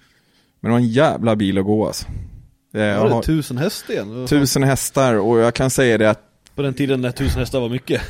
[0.60, 2.06] Men det var en jävla bil att gå alltså.
[2.74, 4.28] Eh, Jag Var det har tusen häst igen?
[4.28, 6.22] Tusen hästar och jag kan säga det att
[6.56, 8.02] På den tiden när tusen hästar var mycket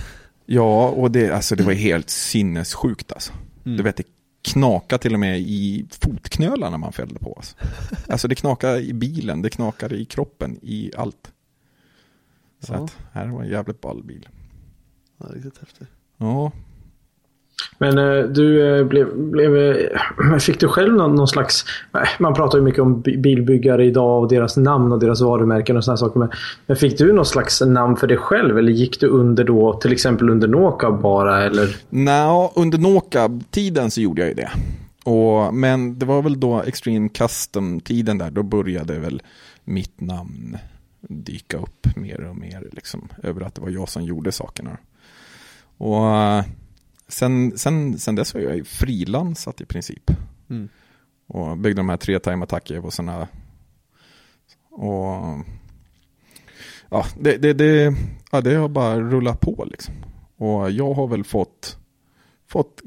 [0.48, 3.34] ja, och det, alltså, det var helt sinnessjukt alltså.
[3.66, 3.78] Mm.
[3.78, 4.04] Du vet, det
[4.42, 7.56] knakade till och med i fotknölarna när man fällde på oss.
[8.08, 11.32] Alltså det knakade i bilen, det knakade i kroppen, i allt.
[12.60, 12.84] Så Ja.
[12.84, 14.28] att, här var en jävligt ball bil.
[15.20, 15.88] Ja, riktigt häftigt
[16.18, 16.52] Ja,
[17.80, 21.66] Men eh, du eh, blev, blev, eh, fick du själv någon, någon slags,
[22.20, 25.84] man pratar ju mycket om bi- bilbyggare idag och deras namn och deras varumärken och
[25.84, 26.20] sådana saker.
[26.20, 26.30] Men,
[26.68, 29.92] men fick du någon slags namn för dig själv eller gick du under då till
[29.92, 31.76] exempel under Noka bara eller?
[31.90, 34.50] Nå, under Noka-tiden så gjorde jag ju det.
[35.10, 39.22] Och, men det var väl då Extreme Custom-tiden där, då började väl
[39.66, 40.58] mitt namn
[41.02, 42.70] dyka upp mer och mer.
[42.72, 44.78] Liksom, över att det var jag som gjorde sakerna.
[45.78, 46.46] Och eh,
[47.08, 50.12] sen, sen, sen dess har jag frilansat i princip.
[50.50, 50.70] Mm.
[51.28, 53.28] Och byggde de här tre time attack evosarna.
[54.70, 55.46] Och
[56.90, 57.96] ja, det, det, det,
[58.32, 59.96] ja, det har bara rullat på liksom.
[60.36, 61.78] Och jag har väl fått,
[62.48, 62.82] fått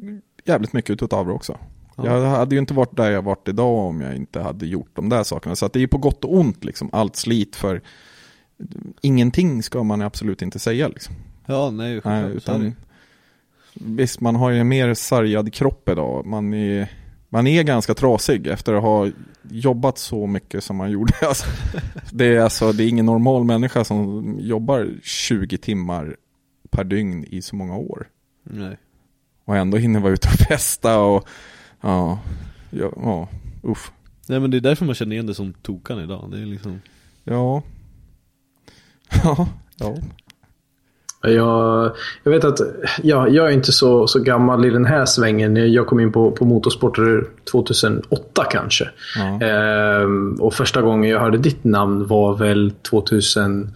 [0.45, 1.59] jävligt mycket av det också.
[2.05, 2.19] Ja.
[2.19, 5.09] Jag hade ju inte varit där jag varit idag om jag inte hade gjort de
[5.09, 5.57] där sakerna.
[5.57, 7.83] Så att det är ju på gott och ont liksom, allt slit för
[9.01, 11.15] ingenting ska man absolut inte säga liksom.
[11.47, 12.75] Ja, nej, Nej, utan,
[13.75, 16.27] visst, man har ju en mer sargad kropp idag.
[16.27, 16.89] Man är,
[17.29, 19.09] man är ganska trasig efter att ha
[19.43, 21.13] jobbat så mycket som man gjorde.
[21.23, 21.47] Alltså,
[22.13, 26.17] det, är alltså, det är ingen normal människa som jobbar 20 timmar
[26.71, 28.09] per dygn i så många år.
[28.43, 28.77] Nej.
[29.45, 31.29] Och ändå hinner vara ute och festa och
[31.81, 32.19] ja,
[32.71, 33.29] ja, ja
[33.63, 33.93] uff.
[34.29, 36.29] nej, men det är därför man känner igen det som tokan idag.
[36.33, 36.81] Det är liksom...
[37.25, 37.63] Ja.
[39.25, 39.95] Ja, ja.
[41.23, 42.59] Jag, jag vet att
[43.03, 45.73] ja, jag är inte så, så gammal i den här svängen.
[45.73, 48.89] Jag kom in på, på motorsporter 2008 kanske.
[49.17, 49.47] Ja.
[49.47, 53.75] Ehm, och första gången jag hörde ditt namn var väl 2000,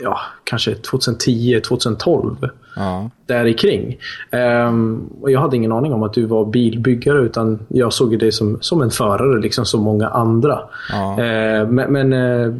[0.00, 2.36] ja, kanske 2010, 2012.
[2.76, 3.10] ja.
[3.26, 3.98] Där i kring.
[4.30, 8.32] Ehm, och jag hade ingen aning om att du var bilbyggare utan jag såg dig
[8.32, 10.60] som, som en förare, liksom som många andra.
[10.92, 11.20] Ja.
[11.20, 12.54] Ehm, men men eh,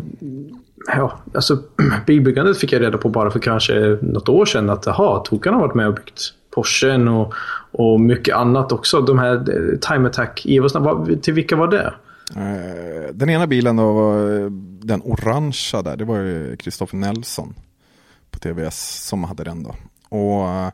[0.87, 1.59] ja, alltså,
[2.07, 5.61] bilbyggandet fick jag reda på bara för kanske något år sedan att aha, Tokan har
[5.61, 7.35] varit med och byggt Porschen och,
[7.73, 9.01] och mycket annat också.
[9.01, 11.93] De här eh, Time Attack Evosna, till vilka var det?
[12.37, 14.51] Eh, Den ena bilen då var eh,
[14.83, 17.55] den orangea där, det var ju Kristoffer Nelson
[18.31, 19.75] på TVS som hade den då.
[20.09, 20.71] Och eh,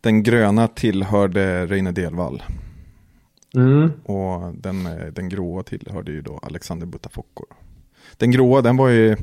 [0.00, 2.42] den gröna tillhörde Reine Delvall.
[3.54, 3.90] Mm.
[4.04, 7.44] Och den, den gråa tillhörde ju då Alexander Butafokko.
[8.16, 9.16] Den gråa, den var ju,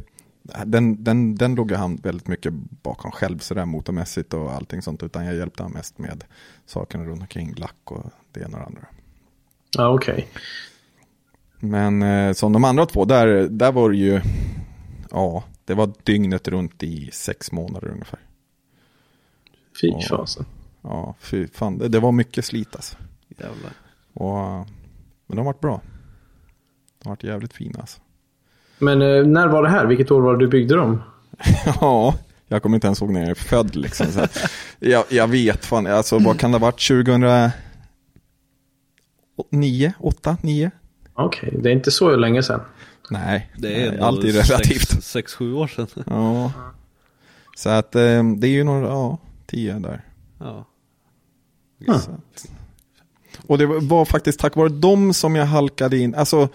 [0.65, 2.53] den, den, den låg han väldigt mycket
[2.83, 5.03] bakom själv sådär motormässigt och allting sånt.
[5.03, 6.23] Utan jag hjälpte han mest med
[6.65, 8.85] sakerna runt omkring lack och det ena och det andra.
[9.77, 10.27] Ja, okej.
[11.59, 14.21] Men eh, som de andra två, där, där var det ju,
[15.11, 18.19] ja, det var dygnet runt i sex månader ungefär.
[19.81, 20.45] Fy fasen.
[20.81, 22.97] Ja, fy fan, det, det var mycket slit alltså.
[23.27, 23.71] Jävlar.
[24.13, 24.67] Och,
[25.27, 25.81] men de har varit bra.
[26.99, 27.99] De har varit jävligt fina alltså.
[28.79, 29.85] Men eh, när var det här?
[29.85, 31.01] Vilket år var det du byggde dem?
[31.81, 32.15] Ja,
[32.47, 34.07] jag kommer inte ens ihåg när jag är född liksom.
[34.07, 34.27] Så
[34.79, 37.51] jag, jag vet fan, alltså vad kan det ha varit 2009,
[39.99, 40.71] 8, 9?
[41.17, 42.61] Okej, det är inte så länge sedan.
[43.09, 45.03] Nej, Det är nej, ändå allt är relativt.
[45.03, 45.87] Sex, sju år sedan.
[46.05, 46.51] Ja.
[47.55, 50.01] Så att eh, det är ju några, ja, 10 där.
[50.39, 50.65] Ja.
[51.87, 52.09] Att.
[53.47, 56.49] Och det var faktiskt tack vare dem som jag halkade in, alltså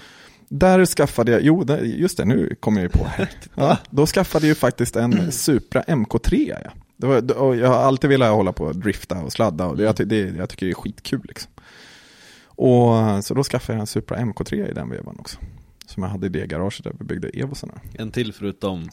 [0.48, 3.06] där skaffade jag, jo just det, nu kommer jag ju på.
[3.54, 6.56] Ja, då skaffade jag ju faktiskt en Supra MK3.
[6.64, 6.70] Ja.
[6.96, 9.82] Det var, och jag har alltid velat hålla på och drifta och sladda och det,
[9.82, 11.20] jag, det, jag tycker det är skitkul.
[11.28, 11.52] Liksom.
[12.62, 15.38] Och så då skaffade jag en Supra MK3 i den vevan också.
[15.86, 17.80] Som jag hade i det garaget där vi byggde Evosarna.
[17.94, 18.90] En till förutom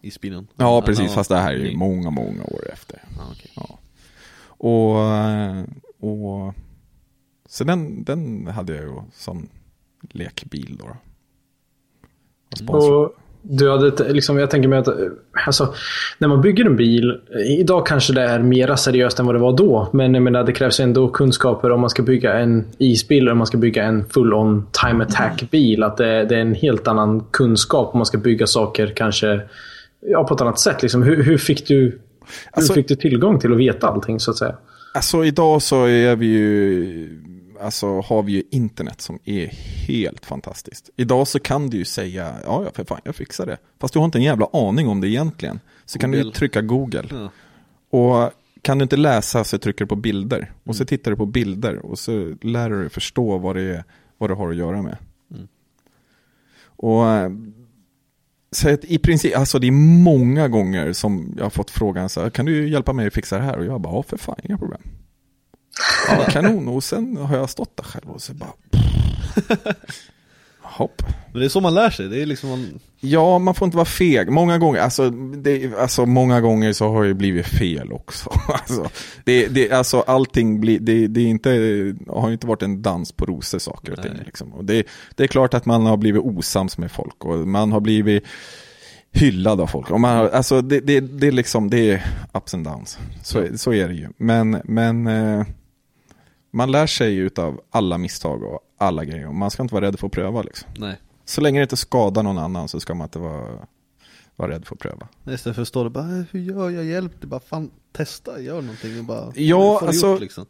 [0.00, 0.48] isbilen.
[0.56, 3.02] Ja, precis, fast det här är ju många, många år efter.
[3.16, 3.52] Ja, okej.
[3.56, 3.78] Ja.
[4.40, 4.96] Och,
[6.10, 6.54] och
[7.48, 9.48] så den, den hade jag ju som
[10.00, 10.96] lekbil då.
[12.66, 14.88] Och du hade, liksom, jag tänker mig att
[15.46, 15.74] alltså,
[16.18, 17.20] när man bygger en bil,
[17.58, 19.88] idag kanske det är mera seriöst än vad det var då.
[19.92, 23.38] Men jag menar, det krävs ändå kunskaper om man ska bygga en isbil eller om
[23.38, 25.82] man ska bygga en full-on time attack-bil.
[25.82, 29.40] Att det, det är en helt annan kunskap om man ska bygga saker kanske
[30.00, 30.82] ja, på ett annat sätt.
[30.82, 31.98] Liksom, hur, hur, fick du, hur
[32.50, 34.54] Alltså- fick du tillgång till att veta allting så att säga?
[34.94, 37.08] Alltså idag så är vi ju,
[37.60, 39.46] alltså har vi ju internet som är
[39.86, 40.90] helt fantastiskt.
[40.96, 43.58] Idag så kan du ju säga, ja ja för fan jag fixar det.
[43.80, 45.60] Fast du har inte en jävla aning om det egentligen.
[45.84, 46.32] Så kan du Google.
[46.34, 47.04] trycka Google.
[47.10, 47.30] Ja.
[47.98, 48.30] Och
[48.62, 50.52] kan du inte läsa så trycker du på bilder.
[50.60, 50.74] Och Mm.
[50.74, 53.84] så tittar du på bilder och så lär du dig förstå vad det är,
[54.18, 54.96] vad du har att göra med.
[55.34, 55.48] Mm.
[56.60, 57.04] Och
[58.50, 62.20] så att i princip, alltså det är många gånger som jag har fått frågan så
[62.22, 63.58] här, kan du hjälpa mig att fixa det här?
[63.58, 64.80] Och jag bara, ja för fan, inga problem.
[66.08, 66.68] Ja, kanon.
[66.68, 68.52] Och sen har jag stått där själv och så bara,
[70.62, 71.02] hopp.
[71.32, 73.76] Men det är så man lär sig, det är liksom man, Ja, man får inte
[73.76, 74.30] vara feg.
[74.30, 78.30] Många gånger, alltså, det, alltså många gånger så har det blivit fel också.
[78.48, 78.90] Alltså,
[79.24, 81.50] det, det, alltså allting blir, det, det är inte,
[82.08, 84.12] har inte varit en dans på rosor saker och ting.
[84.24, 84.52] Liksom.
[84.52, 87.80] Och det, det är klart att man har blivit osams med folk och man har
[87.80, 88.24] blivit
[89.12, 89.90] hyllad av folk.
[89.90, 92.98] Och man har, alltså det, det, det är liksom, det är ups and downs.
[93.22, 94.08] Så, så är det ju.
[94.16, 95.46] Men, men eh,
[96.50, 99.32] man lär sig utav alla misstag och alla grejer.
[99.32, 100.68] Man ska inte vara rädd för att pröva liksom.
[100.78, 101.00] nej.
[101.24, 103.66] Så länge det inte skadar någon annan så ska man inte vara,
[104.36, 105.08] vara rädd för att pröva.
[105.30, 106.84] Istället för att stå där bara, "Äh, hur gör jag?
[106.84, 107.12] Hjälp!
[107.20, 110.46] Det bara, fan testa, gör någonting och bara Ja, alltså- gjort, liksom.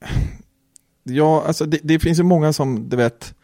[1.02, 3.34] Ja, alltså det, det finns ju många som, du vet,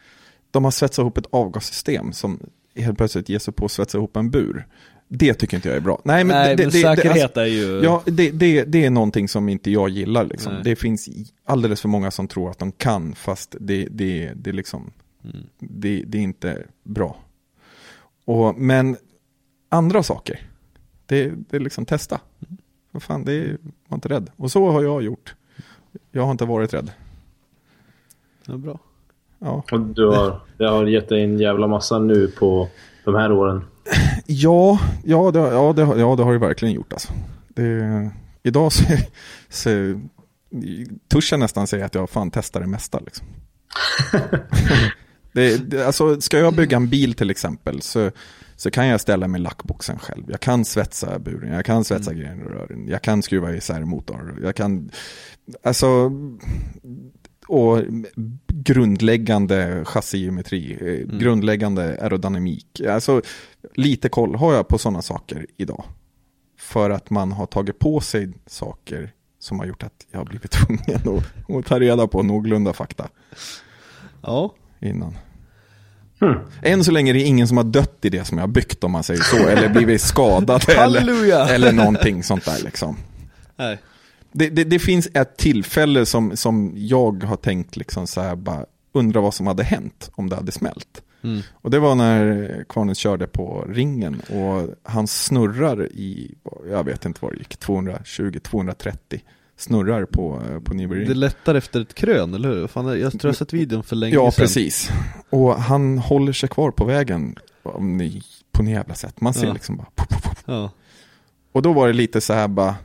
[0.51, 2.39] de har svetsat ihop ett avgassystem som
[2.75, 4.67] helt plötsligt ger sig på att svetsa ihop en bur.
[5.15, 6.01] Det tycker inte jag är bra.
[6.03, 7.83] Nej, men, Nej, det, men det, det, säkerhet alltså, är ju...
[7.83, 10.53] Ja, det, det, det är någonting som inte jag gillar liksom.
[10.63, 11.09] Det finns
[11.45, 14.91] alldeles för många som tror att de kan, fast det, det, det, är liksom,
[15.23, 15.43] Mm.
[15.59, 17.15] det, det är inte bra.
[18.25, 18.97] Och, men
[19.69, 20.39] andra saker,
[21.05, 22.19] det, det är liksom testa.
[22.91, 23.57] Vad fan, det är,
[23.87, 24.29] var inte rädd.
[24.35, 25.35] Och så har jag gjort.
[26.11, 26.91] Jag har inte varit rädd.
[28.45, 28.79] Ja, bra.
[29.39, 32.69] Ja, Och du har, det har gett dig en jävla massa nu på
[33.05, 33.65] de här åren.
[34.25, 37.13] Ja, ja, det, ja, det, ja, det har det verkligen gjort alltså.
[37.47, 38.11] Det,
[38.43, 38.83] idag så,
[39.49, 39.69] så
[41.07, 43.27] törs jag nästan säga att jag fan testar det mesta liksom.
[45.33, 48.11] det, det, alltså, ska jag bygga en bil till exempel så,
[48.55, 50.23] så kan jag ställa mig lackboxen själv.
[50.27, 52.23] Jag kan svetsa buren, jag kan svetsa Mm.
[52.23, 54.91] grenrören, jag kan skruva isär motor, jag kan,
[55.63, 56.11] alltså,
[57.47, 57.79] och
[58.47, 61.19] grundläggande chassigeometri, eh, Mm.
[61.19, 62.81] grundläggande aerodynamik.
[62.89, 63.21] Alltså,
[63.75, 65.83] lite koll har jag på sådana saker idag.
[66.59, 70.51] För att man har tagit på sig saker som har gjort att jag har blivit
[70.67, 73.07] tvungen att, att ta reda på någorlunda fakta
[74.21, 75.15] Ja, innan.
[76.61, 78.83] Än så länge är det ingen som har dött i det som jag har byggt
[78.83, 79.37] om man säger så.
[79.47, 82.97] Eller blivit skadad eller, eller någonting sånt där liksom.
[83.55, 83.79] nej.
[84.33, 88.65] Det, det, det finns ett tillfälle som, som jag har tänkt liksom så här bara
[88.93, 91.01] undra vad som hade hänt om det hade smält.
[91.23, 91.41] Mm.
[91.53, 96.35] Och det var när Kvarnen körde på ringen och han snurrar i,
[96.69, 98.95] jag vet inte vad det gick, 220-230
[99.57, 101.07] snurrar på, på Nürburgring.
[101.07, 102.67] Det lättar efter ett krön, eller hur?
[102.67, 104.43] Fan, jag tror jag sett videon för länge Ja, sedan.
[104.43, 104.89] precis.
[105.29, 107.35] Och han håller sig kvar på vägen
[108.51, 109.21] på något jävla sätt.
[109.21, 109.53] Man ser Ja.
[109.53, 109.87] liksom bara...
[110.45, 110.71] Ja.
[111.51, 112.75] Och då var det lite så här bara...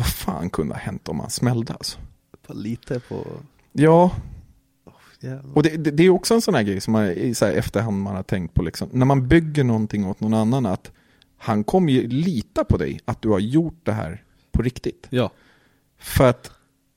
[0.00, 1.98] Vad fan kunde ha hänt om han smällde alltså?
[2.48, 3.26] Bara lite på...
[3.72, 4.10] Ja,
[5.20, 5.56] Jävlar.
[5.56, 7.52] och det, det, det är också en sån här grej som man i så här
[7.52, 8.88] efterhand man har tänkt på liksom.
[8.92, 10.92] När man bygger någonting åt någon annan att
[11.38, 14.22] han kommer ju lita på dig att du har gjort det här
[14.52, 15.06] på riktigt.
[15.10, 15.30] Ja.
[15.98, 16.50] För att,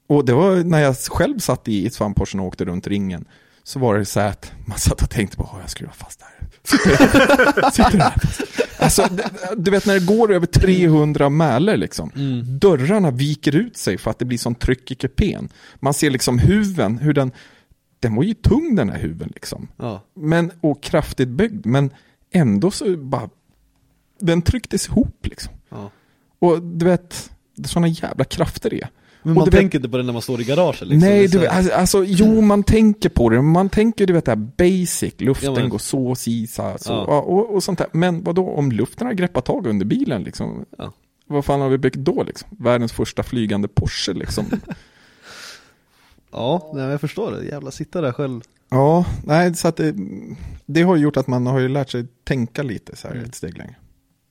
[0.07, 3.25] och det var när jag själv satt i svampporsen och åkte runt ringen.
[3.63, 6.19] Så var det så här att man satt och tänkte på, "Åh, jag skruvar fast
[6.19, 6.33] det här.
[7.71, 8.41] Sitter det fast?
[8.79, 12.11] Alltså, det- du vet när det går över 300 mäler liksom.
[12.61, 15.49] Dörrarna viker ut sig för att det blir sån tryck i kupén.
[15.75, 17.31] Man ser liksom huven, hur den,
[17.99, 19.67] den var ju tung den här huven liksom.
[19.77, 20.03] Ja.
[20.13, 21.89] Men, och kraftigt byggd, men
[22.31, 23.29] ändå så bara,
[24.19, 25.53] den trycktes ihop liksom.
[25.69, 25.91] ja.
[26.39, 27.31] Och du vet,
[27.65, 28.89] sådana jävla krafter det är.
[29.23, 31.09] Men man vet- tänker inte på det när man står i garaget liksom.
[31.09, 34.35] Nej, du, alltså, alltså, jo man tänker på det, man tänker du vet det här
[34.57, 37.19] basic, luften Ja, men- går så, si, så, så Ja.
[37.21, 37.87] och, och, sånt där.
[37.91, 40.65] Men vad då om luften har greppat tag under bilen liksom?
[40.77, 40.93] Ja.
[41.27, 42.49] Vad fan har vi byggt då liksom?
[42.59, 44.45] Världens första flygande Porsche liksom.
[46.31, 47.45] Ja, nej, jag förstår det.
[47.45, 48.41] Jävla sitta där själv.
[48.69, 49.95] ja, nej, så att det,
[50.65, 53.25] det har gjort att man har ju lärt sig tänka lite så här Mm.
[53.27, 53.75] ett steg längre.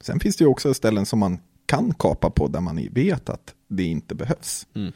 [0.01, 3.55] Sen finns det ju också ställen som man kan kapa på där man vet att
[3.69, 4.67] det inte behövs.
[4.75, 4.93] Mm.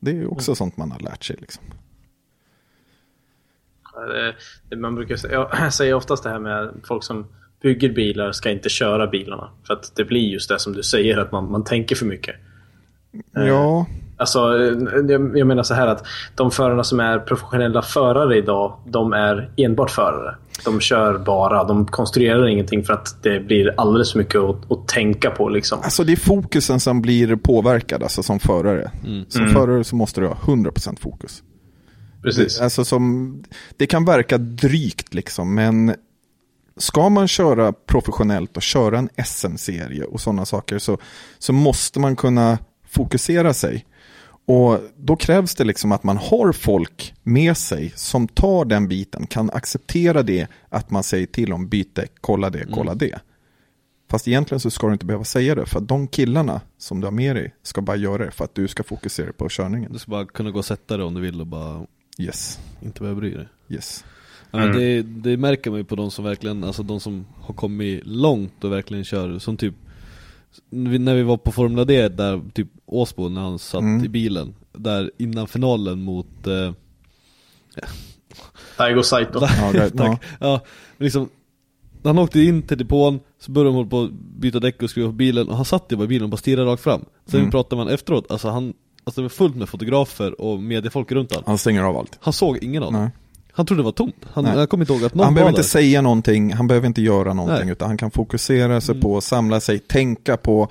[0.00, 1.64] Det är ju också sånt man har lärt sig liksom.
[4.76, 7.26] Man brukar säga, jag säger oftast det här med folk som
[7.62, 9.50] bygger bilar ska inte köra bilarna.
[9.66, 12.36] För att det blir just det som du säger, att man, man tänker för mycket.
[13.36, 13.86] Eh, Ja,
[14.20, 14.74] Alltså, eh,
[15.08, 19.50] jag jag menar så här att de förarna som är professionella förare idag, de är
[19.56, 20.34] enbart förare.
[20.64, 24.88] De kör bara, de konstruerar ingenting för att det blir alldeles för mycket att, att
[24.88, 25.80] tänka på liksom.
[25.82, 28.90] Alltså det är fokusen som blir påverkad, alltså som förare.
[29.28, 29.54] Som Mm.
[29.54, 31.42] förare så måste du ha 100% fokus.
[32.22, 32.58] Precis.
[32.58, 33.34] Det, alltså som,
[33.76, 35.94] det kan verka drygt liksom, men
[36.76, 40.98] ska man köra professionellt och köra en SM-serie och sådana saker så,
[41.38, 42.58] så måste man kunna
[42.88, 43.84] fokusera sig.
[44.50, 49.26] Och då krävs det liksom att man har folk med sig som tar den biten,
[49.26, 53.20] kan acceptera det, att man säger till om byte, kolla det, kolla det.
[54.10, 57.06] Fast egentligen så ska du inte behöva säga det, för att de killarna som du
[57.06, 59.92] har med dig ska bara göra det för att du ska fokusera på körningen.
[59.92, 61.86] Du ska bara kunna gå och sätta dig om du vill och bara
[62.18, 63.48] Yes, inte behöva bry dig.
[63.68, 64.04] yes.
[64.50, 67.54] Ja, men det, det märker man ju på de som verkligen, alltså de som har
[67.54, 69.74] kommit långt och verkligen kör, som typ
[70.70, 74.04] när vi var på Formula D där, typ Åsbo när han satt Mm.
[74.04, 76.72] i bilen Där innan finalen mot eh,
[78.76, 79.40] Taigo Saito.
[79.60, 79.90] Ja, ja.
[79.90, 80.22] Tack.
[80.40, 80.60] Ja,
[80.96, 81.28] men liksom
[82.04, 85.08] Han åkte in till depån, så började de hålla på att byta däck och skruva
[85.08, 87.40] på bilen och han satt ju bara i bilen och bara stirrade rakt fram Sen
[87.40, 87.50] Mm.
[87.50, 88.74] pratade man efteråt, alltså han
[89.04, 92.18] Alltså det var fullt med fotografer och mediefolk runt han Han stänger av allt.
[92.20, 93.10] Han såg ingen av dem.
[93.52, 94.14] Han trodde det var tomt.
[94.32, 95.58] Han, jag kommer inte ihåg att någon Han behöver där.
[95.58, 97.62] inte säga någonting, han behöver inte göra någonting, Nej.
[97.62, 97.72] Mm.
[97.72, 100.68] utan han kan fokusera sig på, samla sig, tänka på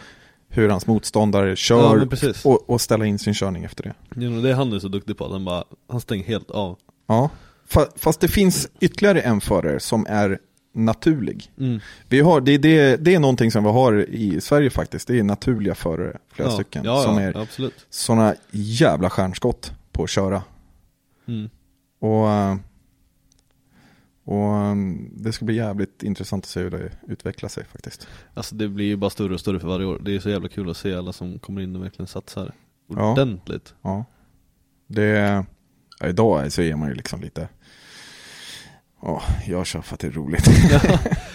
[0.50, 2.46] hur hans motståndare Ja, kör precis.
[2.46, 3.94] och, och ställa in sin körning efter det.
[4.14, 6.78] Know, det är han är så duktig på, han bara, han stänger helt av.
[7.08, 7.30] Ja,
[7.70, 10.40] fa- fast det finns ytterligare en förare som är
[10.74, 11.52] naturlig.
[11.60, 11.80] Mm.
[12.08, 15.24] Vi har, det, det, det är någonting som vi har i Sverige faktiskt, det är
[15.24, 16.54] naturliga förare, flera ja.
[16.54, 17.48] stycken, ja, som ja, är
[17.90, 20.44] sådana jävla stjärnskott på att köra.
[21.28, 21.50] Mm.
[22.00, 22.56] Och, eh,
[24.30, 24.76] och eh,
[25.12, 28.08] det ska bli jävligt intressant att se hur det utvecklar sig faktiskt.
[28.34, 30.00] Alltså det blir ju bara större och större för varje år.
[30.06, 32.52] Det är så jävla kul att se alla som kommer in och verkligen satsar
[32.88, 33.12] Ja.
[33.12, 33.74] ordentligt.
[33.82, 34.06] Ja.
[34.88, 35.46] Det,
[36.00, 37.50] ja, idag så är man ju liksom lite,
[39.02, 40.48] ja, jag kör för att det är roligt.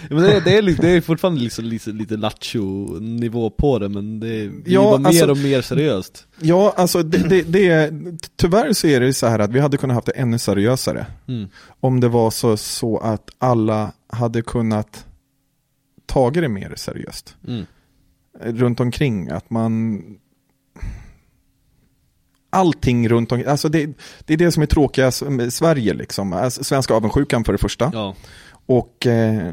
[0.09, 3.89] Ja, men det, är- det, är, det är fortfarande liksom, lite, lite lattjo-nivå på det,
[3.89, 6.27] men det är Ja, bara alltså- mer och mer seriöst.
[6.39, 7.93] Ja, alltså det, det, det är,
[8.35, 11.05] tyvärr så är det så här att vi hade kunnat haft det ännu seriösare.
[11.27, 11.47] Mm.
[11.79, 15.05] Om det var så, så att alla hade kunnat
[16.05, 17.35] tagit det mer seriöst.
[17.47, 17.65] Mm.
[18.43, 20.01] Runt omkring, att man...
[22.55, 26.33] Allting runt omkring, alltså det, det är det som är tråkiga med Sverige liksom.
[26.33, 27.91] Alltså, svenska avundsjukan för det första.
[27.93, 28.15] Ja.
[28.65, 29.51] Och eh,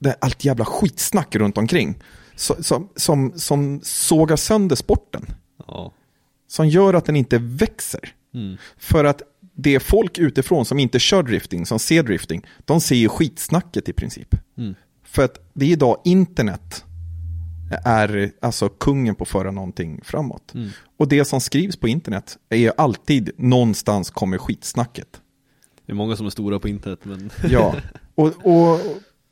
[0.00, 1.94] det allt jävla skitsnack runt omkring.
[2.36, 5.26] Så, som, som, som sågar sönder sporten.
[5.66, 5.92] Ja.
[6.48, 8.14] Som gör att den inte växer.
[8.34, 8.56] Mm.
[8.76, 9.22] För att
[9.54, 13.88] det är folk utifrån som inte kör drifting, som ser drifting, de ser ju skitsnacket
[13.88, 14.34] i princip.
[14.58, 14.74] Mm.
[15.04, 16.84] För att det är idag internet
[17.84, 20.54] är alltså kungen på att föra någonting framåt.
[20.54, 20.70] Mm.
[20.96, 25.20] Och det som skrivs på internet är ju alltid någonstans kommer skitsnacket.
[25.86, 27.74] Det är många som är stora på internet, men Ja,
[28.14, 28.80] och, och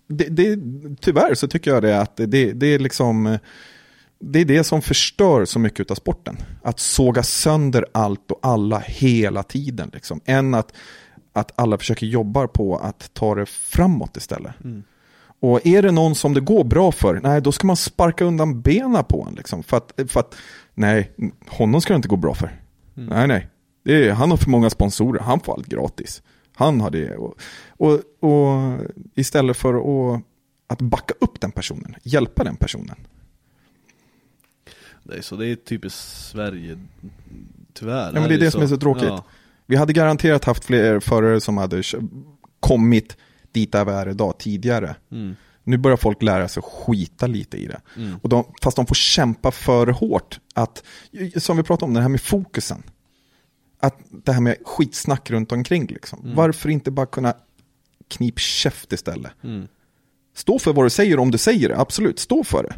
[0.07, 0.59] det, det,
[1.01, 3.39] tyvärr så tycker jag det att det, det är liksom
[4.21, 6.37] det är det som förstör så mycket av sporten.
[6.63, 9.91] Att såga sönder allt och alla hela tiden.
[9.93, 10.21] Liksom.
[10.25, 10.73] Än att,
[11.33, 14.53] att alla försöker jobba på att ta det framåt istället.
[15.41, 18.61] Och är det någon som det går bra för, nej då ska man sparka undan
[18.61, 19.35] benen på honom.
[19.35, 19.63] Liksom.
[19.63, 20.35] För, att, för att,
[20.75, 21.13] nej,
[21.47, 22.61] honom ska det inte gå bra för.
[22.95, 23.49] Nej, nej.
[23.85, 26.23] Det är, han har för många sponsorer, han får allt gratis.
[26.55, 27.17] Han har det.
[27.17, 27.35] Och,
[27.69, 28.79] och, och
[29.15, 30.23] istället för att,
[30.67, 32.97] att backa upp den personen, hjälpa den personen.
[35.03, 36.79] det är så det är typiskt Sverige,
[37.73, 38.13] tyvärr.
[38.15, 39.05] Ja, men det är det som är så tråkigt.
[39.05, 39.25] Ja.
[39.67, 41.83] Vi hade garanterat haft fler förare som hade
[42.61, 43.17] kommit
[43.53, 44.97] dit där vi är idag tidigare.
[45.13, 45.37] Mm.
[45.65, 47.81] Nu börjar folk lära sig skita lite i det.
[48.23, 50.41] Och de, fast de får kämpa för hårt.
[50.55, 50.85] Att,
[51.37, 52.83] som vi pratade om, det här med fokusen.
[53.81, 55.87] Att det här med skitsnack runt omkring.
[55.87, 56.33] Liksom.
[56.35, 57.35] Varför inte bara kunna
[58.09, 59.33] knip käft istället?
[59.43, 59.69] Mm.
[60.35, 62.75] Stå för vad du säger om du säger det, absolut, stå för det.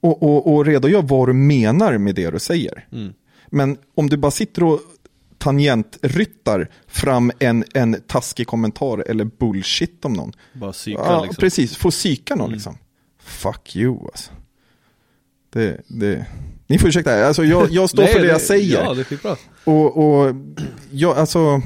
[0.00, 2.88] Och, och, och redogör vad du menar med det du säger.
[2.92, 3.12] Mm.
[3.46, 4.80] Men om du bara sitter och
[5.44, 10.32] tangentryttar fram en, en taskig kommentar eller bullshit om någon.
[10.52, 11.40] Bara psyka Ja, liksom.
[11.40, 11.76] precis.
[11.76, 12.78] Få psyka någon liksom.
[13.18, 14.30] Fuck you alltså.
[15.50, 16.26] Det, det.
[16.66, 18.84] Ni får ursäkta, alltså jag, jag står Nej, för det jag säger.
[18.84, 19.36] Ja, det är skitbra.
[19.64, 20.34] Och, och
[20.90, 21.62] ja, alltså.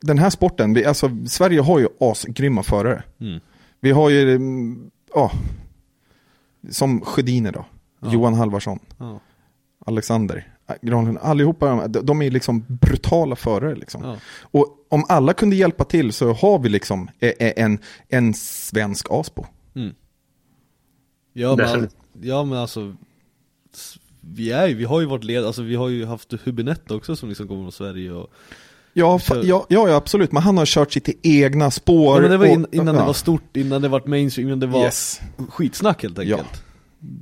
[0.00, 3.02] Den här sporten, vi, alltså Sverige har ju asgrymma förare.
[3.20, 3.40] Mm.
[3.80, 5.32] Vi har ju, mm, ja,
[6.70, 7.66] som Sjödin då.
[8.10, 9.20] Johan Halvarsson, Ja.
[9.86, 14.04] Alexander, Granlund, allihopa de, de- är liksom brutala förare liksom.
[14.04, 14.16] Ja.
[14.40, 19.06] Och om alla kunde hjälpa till så har vi liksom eh, eh, en, en svensk
[19.10, 19.44] Aspo.
[21.32, 21.88] Ja, men,
[22.22, 22.94] ja men alltså
[24.20, 27.28] vi, är, vi har ju varit led, alltså vi har ju haft Hubinette också som
[27.28, 28.30] liksom kommer från Sverige och
[28.96, 32.14] Ja, ja, ja, absolut, men han har kört sitt egna spår.
[32.16, 33.00] ja, men det var in, och- innan ja.
[33.00, 35.20] det var stort, innan det var mainstream, innan det var Yes.
[35.48, 36.58] skitsnack helt enkelt Ja.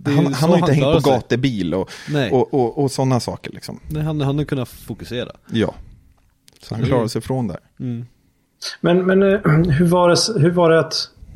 [0.05, 1.13] Han, han har inte hängt på sig.
[1.13, 1.91] gatubil och,
[2.31, 3.81] och, och, och sådana saker liksom.
[3.89, 5.75] Nej, han, han har kunnat fokusera Ja.
[6.63, 7.59] Så han det- klarar sig från där.
[8.81, 10.95] Men, men eh, hur, var det, hur var det att...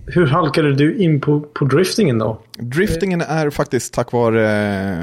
[0.09, 2.43] Hur halkade du in på, på driftingen då?
[2.59, 4.51] Driftingen är faktiskt tack vare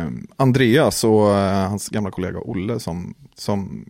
[0.02, 3.86] eh, Andreas och eh, hans gamla kollega Olle som, som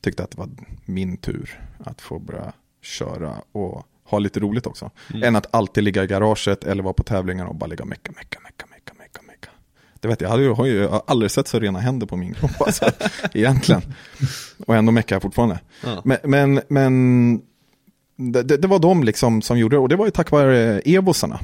[0.00, 0.48] tyckte att det var
[0.84, 2.52] min tur att få börja
[2.82, 4.90] köra och ha lite roligt också.
[5.22, 8.12] Än att alltid ligga i garaget eller vara på tävlingar och bara ligga och mecka,
[8.16, 9.48] mecka, mecka, mecka, mecka, mecka.
[10.00, 12.50] Det vet jag, jag ju- har ju aldrig sett så rena händer på min kropp
[12.60, 12.90] alltså,
[13.34, 13.82] egentligen.
[14.66, 15.60] Och ändå meckar jag fortfarande.
[15.84, 16.02] Ja.
[16.04, 17.42] Men, men, men
[18.32, 21.40] det, det var de liksom som gjorde det och det var ju tack vare Evosarna.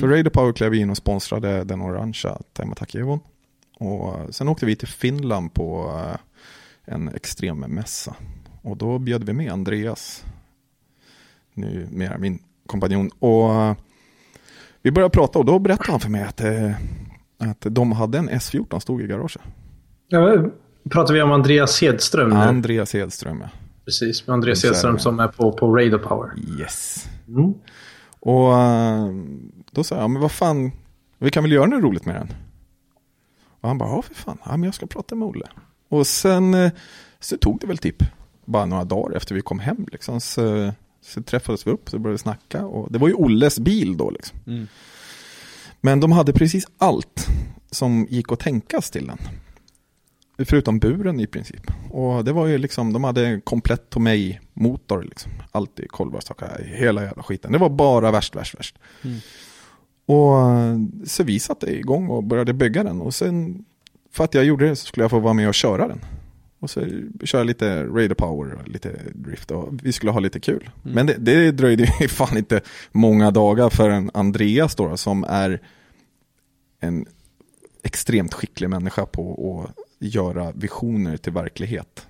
[0.00, 3.20] För Raider Power klev in och sponsrade den orangea Time Attack Evon.
[3.78, 5.92] Och sen åkte vi till Finland på
[6.86, 8.14] eh, en extrem mässa.
[8.62, 10.24] Och då bjöd vi med Andreas,
[11.54, 13.10] nu mer min kompanjon.
[13.18, 13.74] Och eh,
[14.82, 16.70] vi började prata och då berättade han för mig att, eh,
[17.38, 19.42] att de hade en S14 stod i garaget.
[20.08, 20.44] Ja,
[20.90, 22.28] pratar vi om Andreas Hedström?
[22.28, 22.36] nu?
[22.36, 23.48] Andreas Hedström ja.
[23.84, 24.76] Precis, med Andreas Så är det.
[24.76, 26.30] Edström som är på, på Radar Power.
[26.60, 27.08] Yes.
[27.28, 27.54] Mm.
[28.20, 29.08] Och eh,
[29.70, 30.72] då sa jag, ja, men vad fan,
[31.18, 32.28] vi kan väl göra något roligt med den.
[33.60, 35.46] Och han bara, ja för fan, ja, men jag ska prata med Olle.
[35.88, 36.70] Och sen
[37.20, 38.02] så tog det väl typ
[38.44, 40.20] bara några dagar efter vi kom hem liksom.
[40.20, 40.72] Så,
[41.04, 42.66] så träffades vi upp, så började vi snacka.
[42.66, 44.38] Och det var ju Olles bil då liksom.
[44.46, 44.66] Mm.
[45.80, 47.26] Men de hade precis allt
[47.70, 49.18] som gick att tänkas till den.
[50.46, 51.70] Förutom buren i princip.
[51.90, 55.32] Och det var ju liksom, de hade en komplett Tomei-motor liksom.
[55.52, 57.52] Allt i kolvarstakar, hela jävla skiten.
[57.52, 58.78] Det var bara värst, värst, värst.
[59.02, 59.18] Mm.
[60.06, 63.00] Och eh, så vi satte igång och började bygga den.
[63.00, 63.64] Och sen,
[64.12, 66.00] för att jag gjorde det så skulle jag få vara med och köra den.
[66.64, 66.86] Och så
[67.24, 70.70] köra lite Raider Power och lite drift och vi skulle ha lite kul.
[70.84, 70.94] Mm.
[70.94, 72.60] Men det, det dröjde ju fan inte
[72.92, 75.60] många dagar för en Andreas då, som är
[76.80, 77.06] en
[77.82, 82.06] extremt skicklig människa på att göra visioner till verklighet.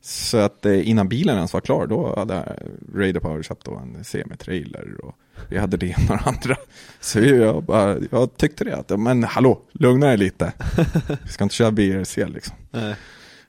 [0.00, 2.56] Så att eh, innan bilen ens var klar, då hade
[2.94, 5.14] Raider Power köpt då en semi-trailer och
[5.48, 6.56] vi hade det ena och andra.
[7.00, 10.52] Så jag, bara, jag tyckte det, att, men hallå, lugna dig lite.
[11.22, 12.56] Vi ska inte köra BRC liksom.
[12.70, 12.94] Nej.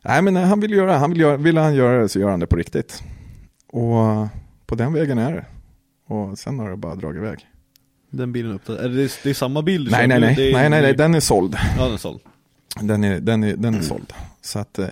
[0.03, 2.39] Nej men han vill göra, han vill göra, vill han göra det så gör han
[2.39, 3.03] det på riktigt.
[3.67, 4.27] Och
[4.65, 5.45] på den vägen är det.
[6.13, 7.39] Och sen har det bara dragit iväg.
[8.09, 10.81] Den bilen upp, är det, det är samma bil Nej nej nej, är nej, nej,
[10.81, 11.55] nej, den är såld.
[11.77, 12.19] Ja den är såld.
[12.81, 14.13] Den är, den är, den är såld.
[14.41, 14.87] Så att, eh,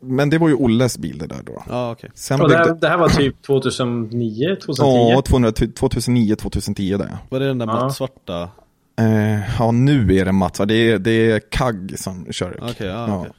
[0.00, 1.62] men det var ju Olles bil det där då.
[1.68, 2.10] Ja okej.
[2.14, 5.12] Sen det, här, det här var typ 2009, 2010?
[5.12, 7.16] ja, 200 2009, 2010 där.
[7.28, 7.72] Var det den där Ja.
[7.72, 8.50] mattsvarta?
[8.98, 10.66] Eh, ja, nu är det Mats, va?
[10.66, 12.58] det är, det är Kagg som kör.
[12.62, 13.20] Okej, ja, Ja.
[13.20, 13.32] okej.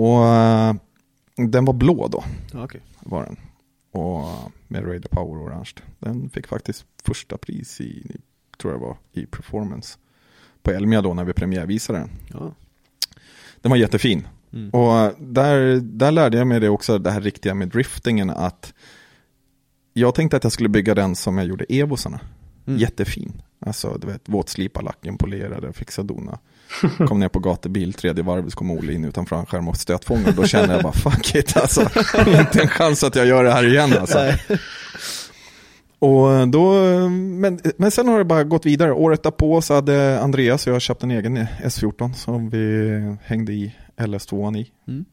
[0.00, 0.74] Och eh,
[1.36, 2.80] den var blå då, Ja, okej.
[3.00, 3.36] var den.
[3.92, 5.70] Och med Raider Power orange.
[5.98, 8.16] Den fick faktiskt första pris i,
[8.60, 9.98] tror jag var, i performance.
[10.62, 12.10] På Elmia då när vi premiärvisade den.
[12.32, 12.54] Ja.
[13.60, 14.26] Den var jättefin.
[14.52, 14.70] Mm.
[14.70, 18.30] Och där, där lärde jag mig det också, det här riktiga med driftingen.
[18.30, 18.74] Att
[19.92, 22.20] jag tänkte att jag skulle bygga den som jag gjorde Evosarna.
[22.66, 22.78] Mm.
[22.80, 23.42] Jättefin.
[23.58, 26.38] Alltså du vet, våtslipa lacken, polerade, fixa dona.
[27.08, 30.32] Kom ner på gatubil, tredje varvet så kom Olle in utan framskärm och stötfångare.
[30.32, 31.80] Då kände jag bara fuck it alltså.
[32.26, 34.18] Inte en chans att jag gör det här igen alltså.
[35.98, 36.72] Och då,
[37.10, 38.92] men, men sen har det bara gått vidare.
[38.92, 43.74] Året därpå så hade Andreas och jag köpt en egen S14 som vi hängde i
[43.96, 44.70] LS2 i.
[44.88, 45.04] Mm.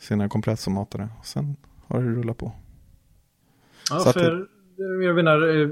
[0.00, 1.08] Senare kompressormatade.
[1.24, 1.56] Sen
[1.86, 2.52] har det rullat på.
[3.90, 4.46] Ja, Så att- för
[5.04, 5.68] jag menar, eh,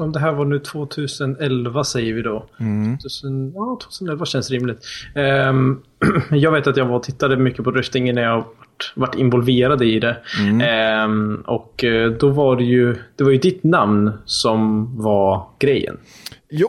[0.00, 2.46] om det här var nu 2011 säger vi då.
[2.60, 2.98] Mm.
[2.98, 4.86] 2000, ja, 2011 känns rimligt.
[5.14, 5.82] Ehm,
[6.30, 9.82] jag vet att jag var och tittade mycket på driftingen när jag varit, varit involverad
[9.82, 10.16] i det.
[10.40, 10.60] Mm.
[10.60, 15.96] Ehm, och eh, då var det ju, det var ju ditt namn som var grejen.
[16.50, 16.68] Jo,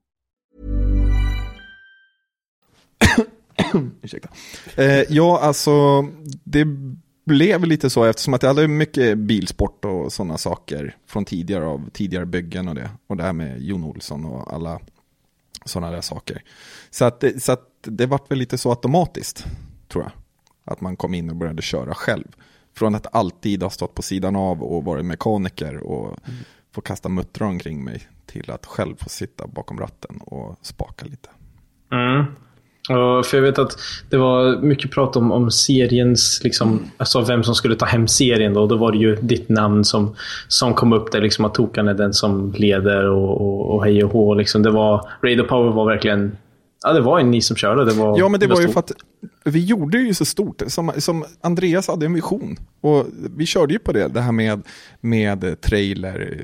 [4.01, 4.29] Ursäkta.
[4.75, 6.01] Eh, ja, alltså
[6.43, 6.67] det
[7.25, 11.89] blev lite så eftersom att jag hade mycket bilsport och sådana saker från tidigare av
[11.93, 12.89] tidigare byggen och det.
[13.07, 14.79] Och det här med Jon Olsson och alla
[15.65, 16.43] sådana där saker.
[16.89, 19.45] Så att, det, så att det vart väl lite så automatiskt,
[19.87, 20.11] tror jag.
[20.73, 22.27] Att man kom in och började köra själv.
[22.73, 26.17] Från att alltid ha stått på sidan av och varit mekaniker och
[26.71, 31.29] få kasta muttrar omkring mig till att själv få sitta bakom ratten och spaka lite.
[31.91, 32.25] Mm.
[32.91, 33.77] Ja, för jag vet att
[34.09, 38.53] det var mycket prat om, om seriens, liksom, alltså vem som skulle ta hem serien.
[38.53, 38.67] Då.
[38.67, 40.15] då var det ju ditt namn som,
[40.47, 41.21] som kom upp där.
[41.21, 44.33] Liksom, att Tokan är den som leder och, och, och hej och hå.
[44.33, 44.63] Liksom.
[44.63, 46.37] Det var, Radio Power var verkligen
[46.83, 47.85] Ja, det var ju ni som körde.
[47.85, 48.91] Det var, ja, men det, det var, var ju för att
[49.43, 50.61] vi gjorde ju så stort.
[50.67, 52.57] Som, som Andreas hade en vision.
[52.81, 53.05] Och
[53.35, 54.61] vi körde ju på det, det här med,
[55.01, 56.37] med trailer.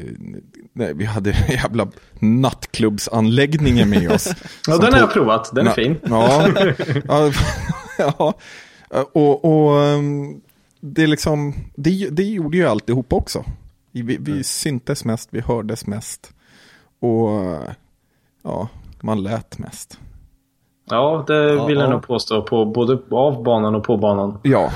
[0.74, 1.88] Nej, vi hade jävla
[2.20, 4.28] nattklubbsanläggningen med oss.
[4.68, 5.52] ja, den har jag provat.
[5.56, 5.96] Den är fin.
[6.04, 6.48] Ja,
[7.08, 7.32] ja,
[8.90, 9.04] ja.
[9.14, 9.80] Och, och
[10.82, 13.46] det, är liksom, det, det gjorde ju alltihop också.
[13.92, 14.44] Vi, vi mm.
[14.44, 16.32] syntes mest, vi hördes mest.
[17.00, 17.30] Och
[18.44, 18.70] ja,
[19.02, 20.00] man lät mest.
[20.90, 21.90] Ja, det ja, vill jag ja.
[21.92, 22.42] nog påstå.
[22.42, 24.40] På, både av banan och på banan.
[24.44, 24.72] Ja.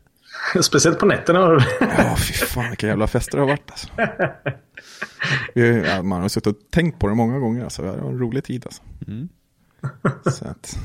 [0.62, 1.64] Speciellt på nätterna.
[1.80, 3.88] ja, fy fan vilka jävla fester det har varit alltså.
[5.54, 7.64] Vi, ja, man har suttit och tänkt på det många gånger.
[7.64, 7.82] Alltså.
[7.82, 8.82] Det var en rolig tid alltså.
[9.06, 9.28] Mm.
[10.32, 10.78] Så att...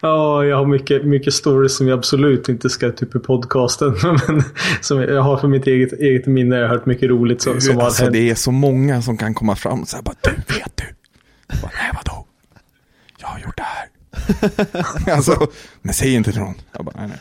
[0.00, 3.94] Ja, jag har mycket, mycket stories som jag absolut inte ska typ i podcasten.
[4.02, 4.42] Men
[4.80, 6.56] som jag har för mitt eget, eget minne.
[6.56, 8.12] Jag har hört mycket roligt som, som alltså, har hänt.
[8.12, 10.84] Det är så många som kan komma fram och säga bara du vet du.
[11.62, 12.25] Bara, Nej vadå?
[13.36, 13.88] Har gjort det här.
[15.14, 15.46] alltså,
[15.82, 16.54] men säg inte till någon.
[16.72, 17.18] Jag bara, nej, nej.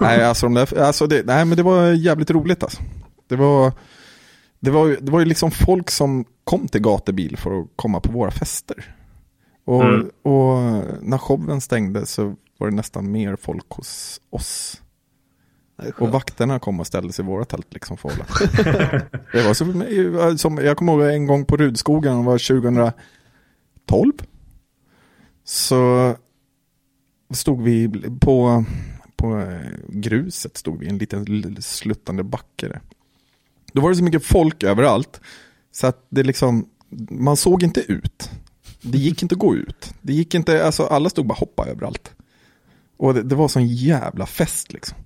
[0.00, 2.82] nej, alltså, de där, alltså det, nej, men det var jävligt roligt alltså.
[3.28, 3.72] Det var,
[4.60, 8.12] det var, det var ju liksom folk som kom till gatubil för att komma på
[8.12, 8.96] våra fester.
[9.64, 10.10] Och, mm.
[10.22, 10.58] och
[11.02, 14.82] när showen stängde så var det nästan mer folk hos oss.
[15.98, 18.26] Och vakterna kom och ställde sig i våra tält liksom för att hålla.
[19.32, 24.12] det var så, som, jag kommer ihåg en gång på Rudskogen, det var 2012
[25.52, 26.16] så
[27.34, 27.88] stod vi
[28.20, 28.64] på,
[29.16, 32.80] på eh, gruset, stod vi i en liten sluttande backe.
[33.72, 35.20] Då var det så mycket folk överallt,
[35.72, 36.68] så att det liksom,
[37.10, 38.30] man såg inte ut.
[38.82, 39.94] Det gick inte att gå ut.
[40.00, 42.14] Det gick inte, alltså alla stod bara hoppa överallt.
[42.96, 44.98] Och det, det var sån jävla fest liksom.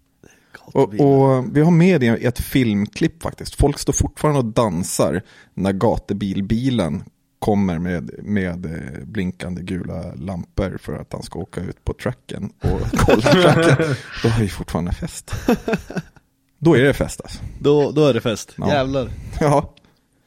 [0.59, 3.55] Och, och, vi har med det i ett filmklipp faktiskt.
[3.55, 5.23] Folk står fortfarande och dansar
[5.55, 7.05] när gatubilbilen
[7.47, 12.51] kommer med, med eh, blinkande gula lampor för att han ska åka ut på tracken
[12.63, 13.95] och kolla tracken.
[14.23, 15.35] Då har vi fortfarande fest.
[16.59, 17.39] Då är det fest alltså.
[17.59, 18.69] Då, då är det fest, ja.
[18.69, 19.09] jävlar.
[19.41, 19.75] Ja.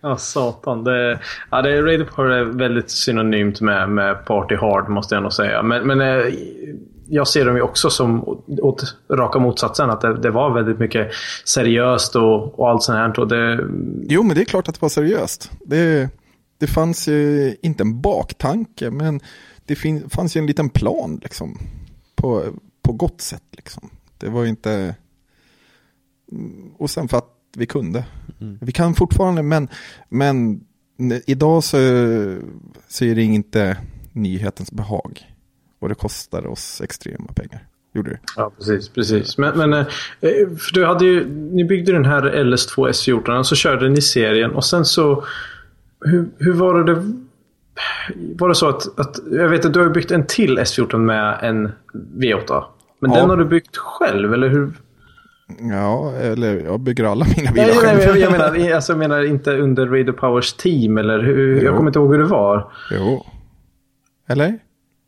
[0.01, 0.83] Ja, satan.
[0.83, 1.19] Det,
[1.51, 5.63] ja, det, Radio Power är väldigt synonymt med, med Party Hard, måste jag nog säga.
[5.63, 6.33] Men, men eh,
[7.07, 9.89] jag ser dem ju också som åt raka motsatsen.
[9.89, 11.11] Att det, det var väldigt mycket
[11.45, 13.19] seriöst och, och allt sånt här.
[13.19, 13.59] Och det...
[14.07, 15.51] Jo, men det är klart att det var seriöst.
[15.65, 16.09] Det,
[16.59, 19.19] det fanns ju inte en baktanke, men
[19.65, 21.59] det fin fanns ju en liten plan liksom.
[22.15, 22.43] På,
[22.81, 23.89] på gott sätt liksom.
[24.17, 24.95] Det var ju inte...
[26.77, 28.05] Och sen för att vi kunde.
[28.41, 28.57] Mm.
[28.61, 29.67] Vi kan fortfarande, men,
[30.09, 30.61] men
[31.27, 31.77] idag så,
[32.87, 33.77] så är det inte
[34.13, 35.27] nyhetens behag.
[35.79, 37.67] Och det kostar oss extrema pengar.
[37.93, 38.19] Gjorde det?
[38.35, 38.89] Ja, precis.
[38.89, 39.37] precis.
[39.37, 39.85] Men, men eh,
[40.57, 44.51] för du hade ju, ni byggde den här LS2 S14 och så körde ni serien
[44.51, 45.25] och sen så
[46.05, 47.13] hur, hur var det?
[48.35, 51.37] Var det så att, att, jag vet att du har byggt en till S14 med
[51.41, 52.63] en V8.
[52.99, 53.17] Men ja.
[53.19, 54.73] den har du byggt själv, eller hur?
[55.59, 57.97] Ja, eller jag bygger alla mina bilar nej, själv.
[57.97, 61.63] Nej, jag, jag, menar, alltså, jag menar inte under Radio Powers team, eller hur?
[61.63, 62.71] Jag kommer inte ihåg hur det var.
[62.91, 63.25] Jo.
[64.29, 64.59] Eller?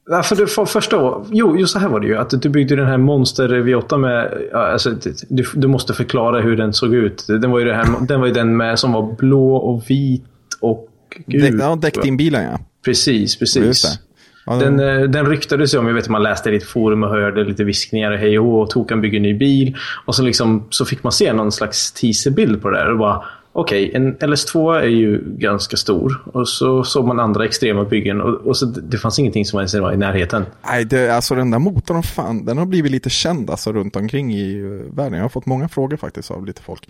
[0.10, 1.26] Ja, för du får förstå.
[1.32, 2.18] Jo, just så här var det ju.
[2.18, 4.50] Att du byggde den här Monster V8 med...
[4.54, 4.92] Alltså,
[5.30, 7.26] du, du måste förklara hur den såg ut.
[7.28, 10.26] Den var ju, här, den, var ju den med som var blå och vit
[10.62, 10.88] och
[11.26, 11.60] gul.
[11.60, 12.60] Ja, däckt in bilen ja.
[12.86, 14.00] Precis, precis.
[14.46, 17.10] Ja, den, eh, den ryktades ju om, jag vet man läste i ett forum och
[17.10, 18.12] hörde lite viskningar.
[18.12, 19.76] Hej och Tokan bygger ny bil.
[20.06, 22.92] Och så, liksom, så fick man se någon slags teaserbild på det där.
[22.92, 26.24] Och bara, Okej, okay, en LS2 är ju ganska stor.
[26.34, 28.22] Och så såg man andra extrema byggen.
[28.22, 30.46] Och, och så, det fanns ingenting som ens var i närheten.
[30.66, 34.34] Nej, det, alltså den där motorn, fan, den har blivit lite känd alltså, runt omkring
[34.34, 35.14] i eh, världen.
[35.14, 36.90] Jag har fått många frågor faktiskt av lite folk.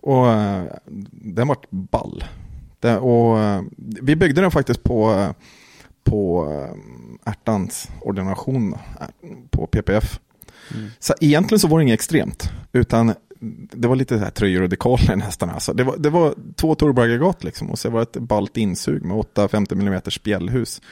[0.00, 0.62] Och uh,
[1.10, 2.24] den var ball.
[2.80, 5.30] Det, och, uh, vi byggde den faktiskt på, uh,
[6.04, 8.74] på uh, ärtans ordination
[9.50, 10.20] på PPF.
[10.74, 10.90] Mm.
[10.98, 12.50] Så egentligen så var det inget extremt.
[12.72, 13.14] Utan
[13.72, 15.50] det var lite så här tröjor och dekaler nästan.
[15.50, 15.72] Alltså.
[15.72, 17.70] Det, var, det var två turboaggregat liksom.
[17.70, 20.82] Och så var det ett balt insug med 850 mm spjällhus.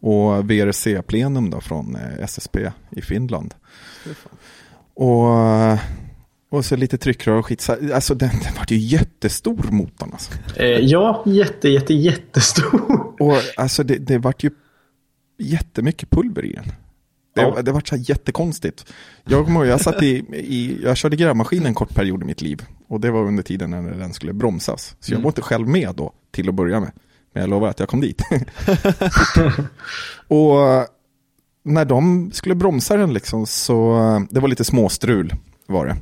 [0.00, 2.56] Och VRC-plenum då från SSP
[2.90, 3.54] i Finland.
[4.94, 5.28] Och
[6.52, 7.68] och så lite tryckrör och skit.
[7.94, 10.32] Alltså den, den var ju jättestor motorn alltså.
[10.56, 13.12] Eh, ja, jätte, jätte, jättestor.
[13.22, 14.50] Och alltså det, det vart ju
[15.38, 16.64] jättemycket pulver i den.
[17.34, 17.62] Det, ja.
[17.62, 18.92] det var så här jättekonstigt.
[19.24, 22.62] Jag kommer jag satt i, i, jag körde grävmaskin en kort period i mitt liv.
[22.88, 24.96] Och det var under tiden när den skulle bromsas.
[25.00, 25.22] Så jag Mm.
[25.22, 26.92] var inte själv med då till att börja med.
[27.32, 28.22] Men jag lovar att jag kom dit.
[30.28, 30.56] och
[31.62, 33.98] när de skulle bromsa den liksom så,
[34.30, 35.34] det var lite småstrul
[35.66, 35.96] var det.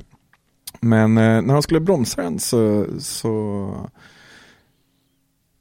[0.81, 3.75] Men eh, när de skulle bromsa den så, så,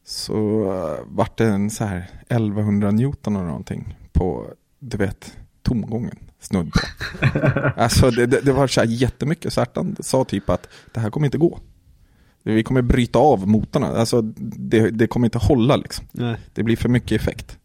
[0.04, 4.46] så uh, vart det en så här 1100 Newton eller någonting på,
[4.78, 6.80] du vet, tomgången snudd på.
[7.76, 11.10] alltså det, det, det var så här jättemycket så Ärtan sa typ att det här
[11.10, 11.58] kommer inte gå.
[12.42, 16.06] Vi kommer bryta av motorn, alltså det, det kommer inte hålla liksom.
[16.12, 16.36] Nej.
[16.54, 17.58] Det blir för mycket effekt.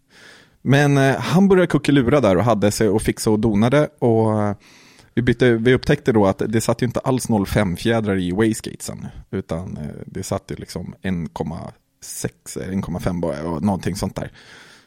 [0.61, 4.55] Men eh, han började kuckelura där och hade sig och fixa och donade och eh,
[5.15, 9.07] vi, bytte, vi upptäckte då att det satt ju inte alls 0,5 fjädrar i wastegatesen
[9.31, 14.31] utan eh, det satt ju liksom 1,6 eller 1,5 bara och någonting sånt där.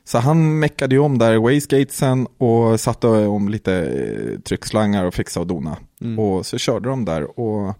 [0.05, 5.41] Så han meckade ju om där wastegatesen och satte om lite eh, tryckslangar och fixa
[5.41, 5.77] och dona.
[6.01, 6.19] Mm.
[6.19, 7.75] Och så körde de där och,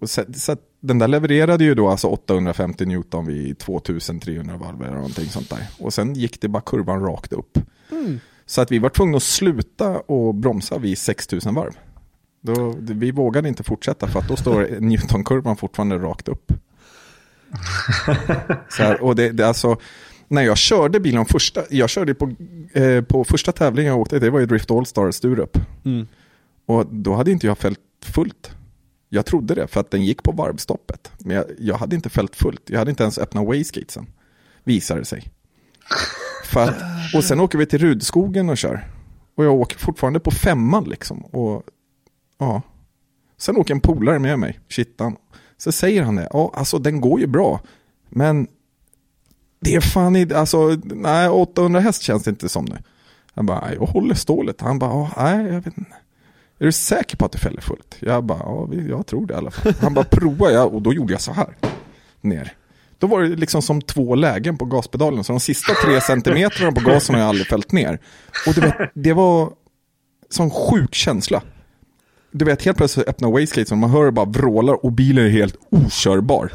[0.00, 4.94] och så, så den där levererade ju då alltså 850 Newton vid 2300 varv eller
[4.94, 5.66] någonting sånt där.
[5.78, 7.58] Och sen gick det bara kurvan rakt upp.
[7.90, 8.20] Mm.
[8.46, 11.72] Så att vi var tvungna att sluta och bromsa vid 6000 varv.
[12.40, 16.52] Då, vi vågade inte fortsätta för att då står Newtonkurvan fortfarande rakt upp.
[18.68, 19.76] Så här, och det, det, alltså,
[20.28, 22.34] när jag körde bilen första, jag körde på,
[22.72, 25.58] eh, på första tävlingen jag åkte, det var ju Drift All-Star Sturup.
[25.84, 26.06] Mm.
[26.66, 28.50] Och då hade inte jag fällt fullt.
[29.08, 31.12] Jag trodde det för att den gick på varvstoppet.
[31.18, 32.62] Men jag, jag hade inte fällt fullt.
[32.66, 34.06] Jag hade inte ens öppnat wastegatesen.
[34.64, 35.24] Visade det sig.
[36.44, 36.82] För att,
[37.14, 38.84] och sen åker vi till Rudskogen och kör.
[39.34, 41.24] Och jag åker fortfarande på femman liksom.
[41.24, 41.62] Och,
[42.38, 42.62] ja.
[43.38, 45.16] Sen åker en polare med mig, Kittan.
[45.56, 47.60] Så säger han det, ja alltså den går ju bra.
[48.08, 48.46] Men
[49.60, 52.76] det är fan inte, alltså nej 800 häst känns det inte som nu.
[53.34, 54.60] Han bara, jag håller stålet.
[54.60, 55.94] Han bara, nej jag vet inte.
[56.58, 57.96] Är du säker på att du fäller fullt?
[58.00, 59.74] Jag bara, ja jag tror det i alla fall.
[59.80, 61.56] Han bara, prova jag och då gjorde jag så här.
[62.20, 62.52] Ner.
[62.98, 65.24] Då var det liksom som två lägen på gaspedalen.
[65.24, 67.98] Så de sista tre centimetrarna på gasen har jag aldrig fällt ner.
[68.46, 69.52] Och du vet, det var
[70.30, 71.42] sån sjuk känsla.
[72.30, 75.56] Du vet, helt plötsligt öppnar wastegate och man hör bara vrålar och bilen är helt
[75.70, 76.52] okörbar.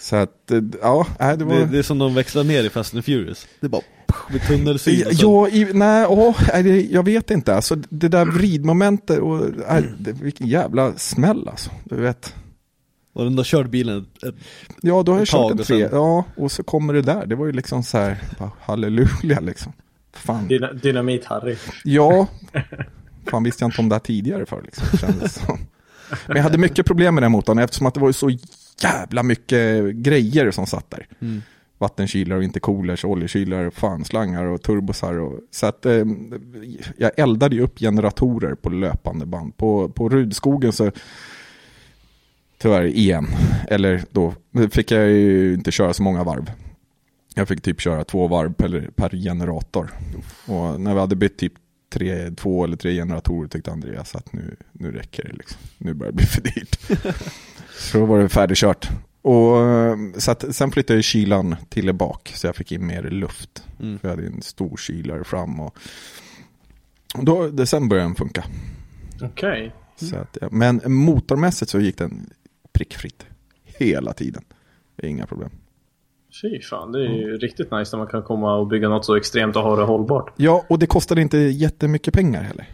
[0.00, 1.54] Så att, eh, ja, det var...
[1.54, 3.46] Det, det är som de växlar ner i Fast and Furious.
[3.60, 3.82] Det är bara
[4.30, 5.06] med tunnelsyn.
[5.06, 7.54] och så- Ja, i, nej, åh, nej, jag vet inte.
[7.54, 9.40] Alltså, det där vridmomentet och
[9.70, 11.70] nej, det, vilken jävla smäll alltså.
[11.84, 12.34] Du vet.
[13.14, 14.34] Och den där körde bilen ett,
[14.82, 15.88] Ja, då har jag ett kört en och tre.
[15.88, 17.26] sen- Ja, och så kommer det där.
[17.26, 19.72] Det var ju liksom så här, bara, halleluja liksom.
[20.12, 20.48] Fan.
[20.48, 21.56] Dyna, Dynamit-Harry.
[21.84, 22.26] Ja,
[23.30, 25.58] fan visste jag inte om det här tidigare för liksom, kändes som.
[26.26, 28.30] Men jag hade mycket problem med den motorn eftersom att det var ju så
[28.82, 31.06] jävla mycket grejer som satt där.
[31.20, 31.42] Mm.
[31.78, 35.14] Vattenkylar och intercoolers, oljekylar, fanslangar och turbosar.
[35.18, 36.04] Och, så att eh,
[36.96, 39.56] jag eldade ju upp generatorer på löpande band.
[39.56, 40.90] På, på Rudskogen så,
[42.64, 43.26] tyvärr igen,
[43.68, 44.34] eller då
[44.70, 46.50] fick jag ju inte köra så många varv.
[47.34, 49.90] Jag fick typ köra två varv per, per generator.
[50.46, 51.52] Och när vi hade bytt typ
[51.92, 55.32] tre, två eller tre generatorer tyckte Andreas att nu, nu räcker det.
[55.32, 55.58] Liksom.
[55.78, 56.78] Nu börjar det bli för dyrt.
[57.78, 58.88] så då var det färdigkört.
[59.22, 59.56] Och,
[60.16, 63.64] så att, sen flyttade jag kylan till bak så jag fick in mer luft.
[63.80, 63.98] Mm.
[63.98, 65.60] För jag hade en stor kylare fram.
[65.60, 65.78] Och,
[67.14, 68.44] och då, det, sen började den funka.
[69.22, 69.74] Okej.
[69.96, 70.48] Så att, ja.
[70.50, 72.30] Men motormässigt så gick den
[72.74, 73.26] prickfritt.
[73.64, 74.42] Hela tiden.
[75.02, 75.50] Inga problem.
[76.42, 79.16] Fy fan, det är ju riktigt nice när man kan komma och bygga något så
[79.16, 80.32] extremt och ha det hållbart.
[80.36, 82.66] Ja, och det kostade inte jättemycket pengar heller.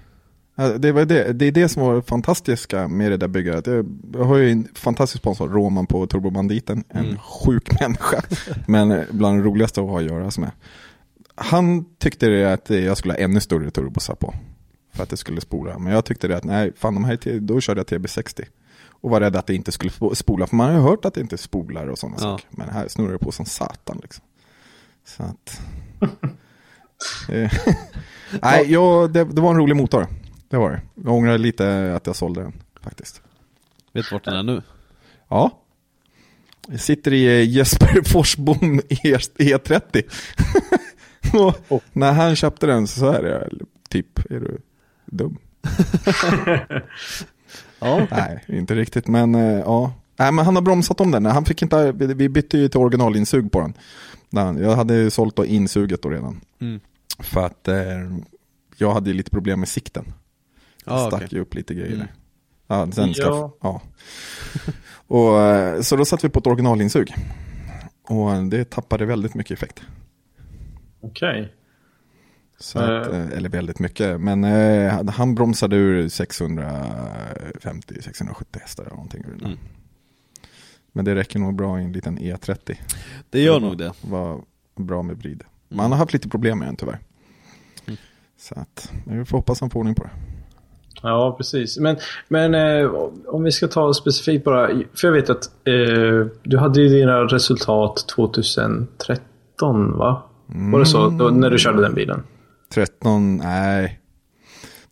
[0.78, 3.66] Det, var det, det är det som var det fantastiska med det där bygget.
[4.12, 6.84] Jag har ju en fantastisk sponsor, Roman på Turbobanditen.
[6.88, 7.18] En Mm.
[7.18, 8.22] sjuk människa,
[8.68, 10.50] men eh, bland det roligaste att ha att göra med.
[11.34, 14.34] Han tyckte att jag skulle ha ännu större turbosar på.
[14.92, 15.78] För att det skulle spola.
[15.78, 18.44] Men jag tyckte det att nej, fan de här, då körde jag TB60.
[19.00, 20.46] Och var rädd att det inte skulle spo- spola.
[20.46, 22.22] För man har ju hört att det inte spolar och sådana Ja.
[22.22, 22.46] saker.
[22.50, 24.24] Men här snurrar det på som satan liksom.
[25.04, 25.60] Så att...
[27.28, 27.52] Eh,
[28.42, 30.06] Nej, jag, det, det var en rolig motor.
[30.48, 30.80] Det var det.
[30.94, 32.52] Jag ångrar lite att jag sålde den
[32.82, 33.22] faktiskt.
[33.92, 34.62] Vet du vart den är nu?
[35.28, 35.50] Ja.
[36.68, 40.02] Jag sitter i eh, Jesper Forsbom E- E30.
[41.68, 43.48] Och när han köpte den så är det
[43.88, 44.58] typ, är du
[45.06, 45.38] dum?
[47.80, 48.06] Ja.
[48.10, 49.92] Nej, inte riktigt, men eh, ja.
[50.18, 51.26] Nej, men han har bromsat om den.
[51.26, 53.60] Han fick inte, vi bytte ju till originalinsug på
[54.30, 54.58] den.
[54.62, 56.40] Jag hade ju sålt då insuget då redan.
[56.60, 56.80] Mm.
[57.18, 57.76] För att eh,
[58.76, 60.04] jag hade ju lite problem med sikten.
[60.84, 62.06] Det Ja, stack ju upp lite grejer Mm.
[62.66, 63.56] Ja, sen ska, Ja.
[63.60, 63.82] ja.
[65.06, 67.14] Och, eh, så då satte vi på ett originalinsug.
[68.08, 69.82] Och det tappade väldigt mycket effekt.
[71.00, 71.52] Okej.
[72.60, 74.20] Så att, eh, eller väldigt mycket.
[74.20, 79.24] Men eh, han bromsade ur 650-670 hästar eller någonting.
[79.44, 79.58] Mm.
[80.92, 82.76] Men det räcker nog bra i en liten E30.
[83.30, 83.92] Det gör nog det.
[84.00, 84.40] Var
[84.76, 85.44] bra med vrid.
[85.68, 86.98] Men han har haft lite problem med den tyvärr.
[87.86, 87.98] Mm.
[88.38, 90.10] Så att, vi får hoppas han får ordning på det.
[91.02, 91.78] Ja, precis.
[91.78, 91.96] Men,
[92.28, 92.90] men eh,
[93.26, 94.68] om vi ska ta specifikt bara.
[94.68, 100.22] För jag vet att eh, du hade ju dina resultat 2013 va?
[100.46, 101.08] Var det så?
[101.08, 102.22] Då, när du körde den bilen?
[102.74, 104.00] 13, nej.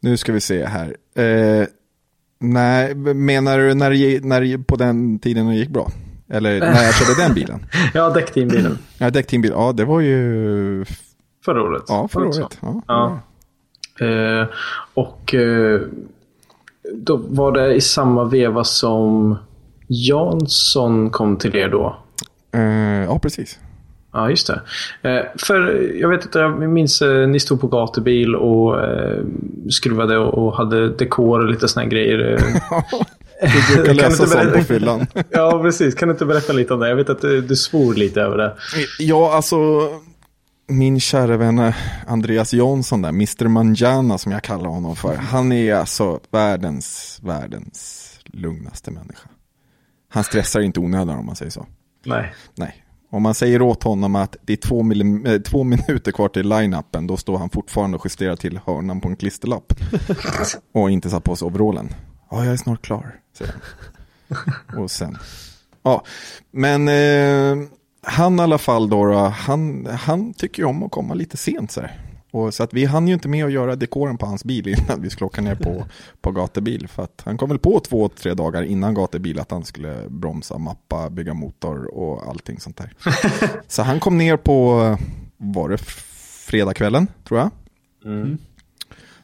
[0.00, 0.96] Nu ska vi se här.
[1.14, 1.66] Eh,
[2.38, 5.90] nej, menar du när, när, på den tiden det gick bra?
[6.28, 7.66] Eller när jag körde den bilen?
[7.94, 8.78] Ja, däckteambilen.
[8.98, 9.50] Ja, däckteambil.
[9.54, 10.84] Ja, det var ju...
[11.44, 11.82] Förra året.
[11.88, 12.58] Ja, förra året.
[12.62, 13.20] Ja, Ja.
[14.06, 14.46] Eh,
[14.94, 15.80] och eh,
[16.94, 19.38] då var det i samma veva som
[19.86, 21.96] Jansson kom till er då?
[22.52, 23.58] Eh, ja, precis.
[24.12, 24.60] Ja, just det.
[25.10, 29.24] Eh, för jag vet att jag minns eh, ni stod på gatubil och eh,
[29.70, 32.38] skruvade och, hade dekor och lite här grejer.
[33.68, 35.06] Du brukar läsa inte sånt på fyllan.
[35.30, 35.94] ja, precis.
[35.94, 36.88] Kan du inte berätta lite om det?
[36.88, 38.56] Jag vet att du, du svor lite över det.
[38.98, 39.56] Ja, alltså
[40.68, 41.72] min kära vän
[42.06, 43.48] Andreas Jonsson där, Mr.
[43.48, 45.14] Manjana som jag kallar honom för.
[45.14, 49.28] Han är alltså världens, världens lugnaste människa.
[50.08, 51.66] Han stressar inte onödan om man säger så.
[52.04, 52.34] Nej.
[52.54, 52.84] Nej.
[53.10, 56.48] Om man säger åt honom att det är två, millim- eh, två minuter kvar till
[56.48, 59.72] line-upen, då står han fortfarande och justerar till hörnan på en klisterlapp.
[60.74, 61.88] och inte satt på sig overallen.
[62.30, 63.54] Ja, jag är snart klar, säger
[64.28, 64.82] han.
[64.82, 65.18] och sen.
[65.82, 66.04] Ja,
[66.50, 67.68] men eh,
[68.02, 71.70] han i alla fall då, då han, han tycker ju om att komma lite sent
[71.70, 72.00] så här.
[72.30, 75.02] Och så att vi hann ju inte med att göra dekoren på hans bil innan
[75.02, 75.84] vi skulle åka ner på,
[76.20, 76.88] på gatubil.
[76.88, 80.58] För att han kom väl på två, tre dagar innan gatubil att han skulle bromsa,
[80.58, 82.92] mappa, bygga motor och allting sånt där.
[83.66, 84.96] så han kom ner på,
[85.36, 85.78] var det
[86.48, 87.50] fredagskvällen tror jag.
[88.04, 88.38] Mm.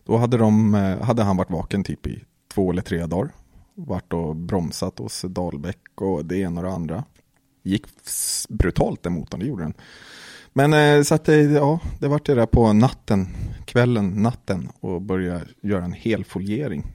[0.05, 2.25] Då hade, de, eh, hade han varit vaken typ i
[2.55, 3.33] två eller tre dagar.
[3.75, 7.05] Vart och bromsat hos Dahlbäck och det ena och det andra.
[7.63, 7.87] Gick
[8.49, 9.75] brutalt den motorn, det gjorde den.
[10.57, 13.29] Men eh, så att det, ja, det vart det där på natten,
[13.65, 16.87] kvällen, natten och börja göra en hel foliering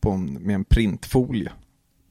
[0.00, 1.52] på en, med en printfolie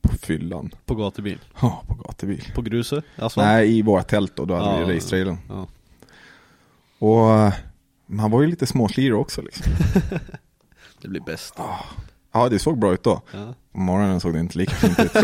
[0.01, 0.73] på fyllan.
[0.85, 1.39] På gatubil?
[1.61, 2.43] Ja, på gatubil.
[2.55, 3.03] På gruset?
[3.15, 3.45] Asfalt?
[3.47, 5.37] Nej, i våra tält och då hade Ja, vi racetrailern.
[5.49, 5.67] ja.
[6.99, 7.53] Och eh,
[8.05, 9.73] man var ju lite småslirig också liksom.
[11.01, 11.53] Det blir bäst.
[12.33, 13.21] Ja, det såg bra ut då.
[13.33, 13.53] Ja.
[13.71, 15.11] På morgonen såg det inte lika fint ut.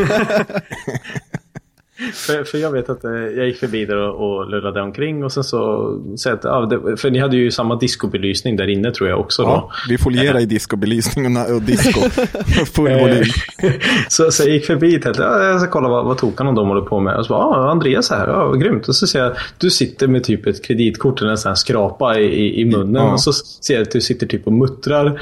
[2.13, 5.31] För, för jag vet att eh, jag gick förbi där och, och lullade omkring och
[5.31, 5.93] sen så...
[6.15, 9.43] så att, ja, det, för ni hade ju samma discobelysning där inne tror jag också
[9.43, 9.49] då.
[9.49, 11.99] Ja, vi folierade i discobelysning och, disco.
[12.73, 13.23] Full volym.
[14.09, 16.67] så, så jag gick förbi och ja, jag ska kolla vad, vad tokan och de
[16.67, 17.15] håller på med.
[17.17, 18.87] Och så bara, ja, Andreas är här, ja, grymt.
[18.87, 22.19] Och så ser jag, du sitter med typ ett kreditkort eller en sån här skrapa
[22.19, 23.05] i, i, munnen.
[23.05, 23.13] Ja.
[23.13, 25.21] Och så ser jag att du sitter typ och muttrar.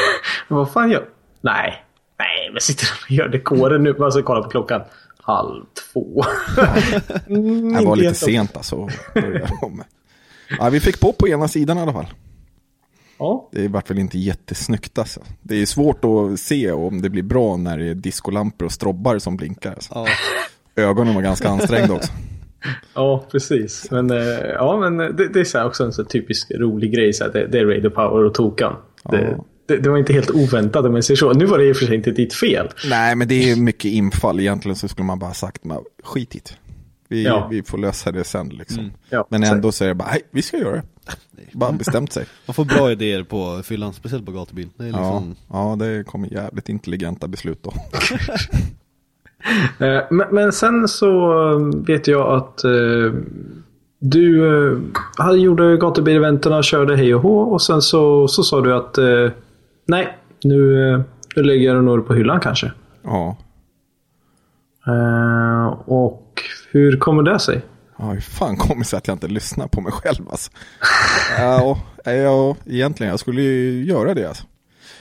[0.48, 1.04] vad fan gör...
[1.40, 1.84] Nej,
[2.18, 3.92] nej, men sitter och gör dekoren nu.
[3.92, 4.80] Bara så kolla på klockan.
[5.28, 6.24] Halv två.
[7.26, 8.88] Mm, Det var lite sent alltså.
[10.58, 12.06] Ja, vi fick på på ena sidan i alla fall.
[13.18, 13.48] Ja.
[13.52, 15.20] Det vart väl inte jättesnyggt alltså.
[15.42, 19.18] Det är svårt att se om det blir bra när det är discolampor och strobbar
[19.18, 19.70] som blinkar.
[19.70, 19.92] Alltså.
[19.94, 20.06] Ja.
[20.82, 22.12] Ögonen var ganska ansträngda också.
[22.94, 23.90] Ja, precis.
[23.90, 24.18] Men, eh,
[24.54, 27.12] ja, men det, det är så också en så typisk rolig grej.
[27.12, 28.76] Så här, det, det är Radio Power och Tokan.
[29.10, 29.38] Det,
[29.68, 31.32] det, det var inte helt oväntat om man säger så.
[31.32, 32.68] Nu var det i och för sig inte ditt fel.
[32.90, 34.40] Nej, men det är mycket infall.
[34.40, 36.56] Egentligen så skulle man bara sagt, "Men skit hit.
[37.08, 37.48] Vi, Ja.
[37.50, 38.78] vi får lösa det sen liksom.
[38.78, 38.92] Mm.
[39.10, 40.82] Ja, men ändå så är det bara, nej, vi ska göra det.
[41.52, 42.26] Bara bestämt sig.
[42.46, 44.68] Man får bra idéer på fyllan, speciellt på gatubil.
[44.76, 45.36] Det är Ja, liksom...
[45.52, 47.72] ja, det kommer jävligt intelligenta beslut då.
[49.80, 51.32] Eh, Men, men sen så
[51.86, 53.12] vet jag att eh,
[53.98, 54.78] du eh,
[55.16, 59.30] hade- gjorde gatubileventerna, körde hej och hå och sen så, så sa du att eh,
[59.88, 61.00] nej, nu, eh,
[61.36, 62.72] nu lägger jag nog på hyllan kanske.
[63.02, 63.36] Ja,
[64.88, 67.62] Eh, och hur kommer det sig?
[67.98, 70.50] Ja, hur fan kommer det sig att jag inte lyssnar på mig själv alltså?
[71.38, 74.44] ja, ja, egentligen, jag skulle ju göra det alltså.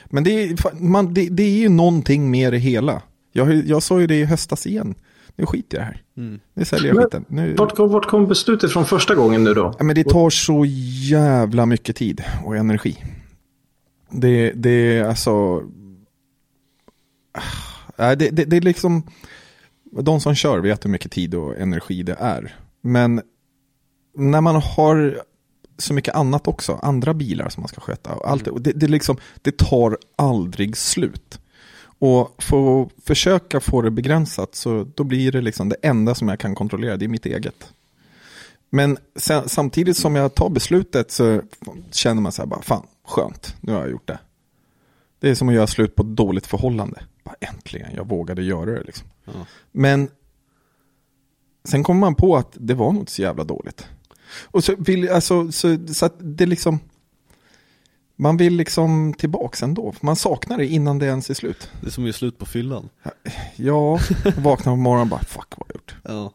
[0.05, 3.01] Men det är, man, det, det är ju någonting med det hela.
[3.31, 4.95] Jag, jag sa ju det i höstas igen.
[5.35, 6.01] Nu skiter jag här.
[6.17, 6.39] Mm.
[6.53, 7.25] Nu säljer jag Men skiten.
[7.27, 9.73] Nu, Vart kom, vart kom beslutet från första gången nu då?
[9.77, 10.65] ja, men det tar så
[11.09, 13.03] jävla mycket tid och energi.
[14.09, 15.63] Det, det är alltså...
[17.95, 19.03] Ah, det, det, det är liksom...
[20.01, 22.55] De som kör vet hur mycket tid och energi det är.
[22.81, 23.21] Men
[24.15, 25.21] när man har
[25.77, 28.13] så mycket annat också, andra bilar som man ska sköta.
[28.13, 31.39] Och allt, och det, det, liksom, det tar aldrig slut.
[31.99, 36.27] Och för att försöka få det begränsat så då blir det liksom det enda som
[36.27, 37.73] jag kan kontrollera, det är mitt eget.
[38.69, 41.41] Men sen, samtidigt som jag tar beslutet så
[41.91, 44.19] känner man så här bara, fan, skönt, nu har jag gjort det.
[45.19, 47.03] Det är som att göra slut på ett dåligt förhållande.
[47.23, 49.07] Bara, äntligen, jag vågade göra det liksom.
[49.25, 49.31] Ja.
[49.71, 50.09] Men
[51.63, 53.87] sen kommer man på att det var nog inte så jävla dåligt.
[54.43, 56.79] Och så vill, alltså, så, så att det liksom,
[58.15, 59.93] man vill liksom tillbaks ändå.
[60.01, 61.69] Man saknar det innan det ens är slut.
[61.81, 62.89] Det är som att göra slut på fyllan.
[63.55, 63.99] Ja,
[64.37, 65.95] vaknar på morgonen och bara, fuck vad jag gjort.
[66.03, 66.33] Ja.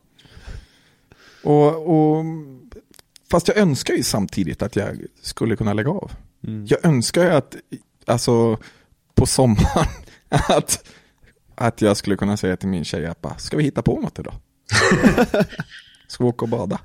[1.44, 2.24] Och, och,
[3.30, 6.12] fast jag önskar ju samtidigt att jag skulle kunna lägga av.
[6.46, 6.66] Mm.
[6.66, 7.56] Jag önskar ju att,
[8.06, 8.58] alltså
[9.14, 9.88] på sommaren,
[10.28, 10.88] att,
[11.54, 14.18] att jag skulle kunna säga till min tjej att bara, ska vi hitta på något
[14.18, 14.34] idag?
[16.06, 16.80] ska vi åka och bada?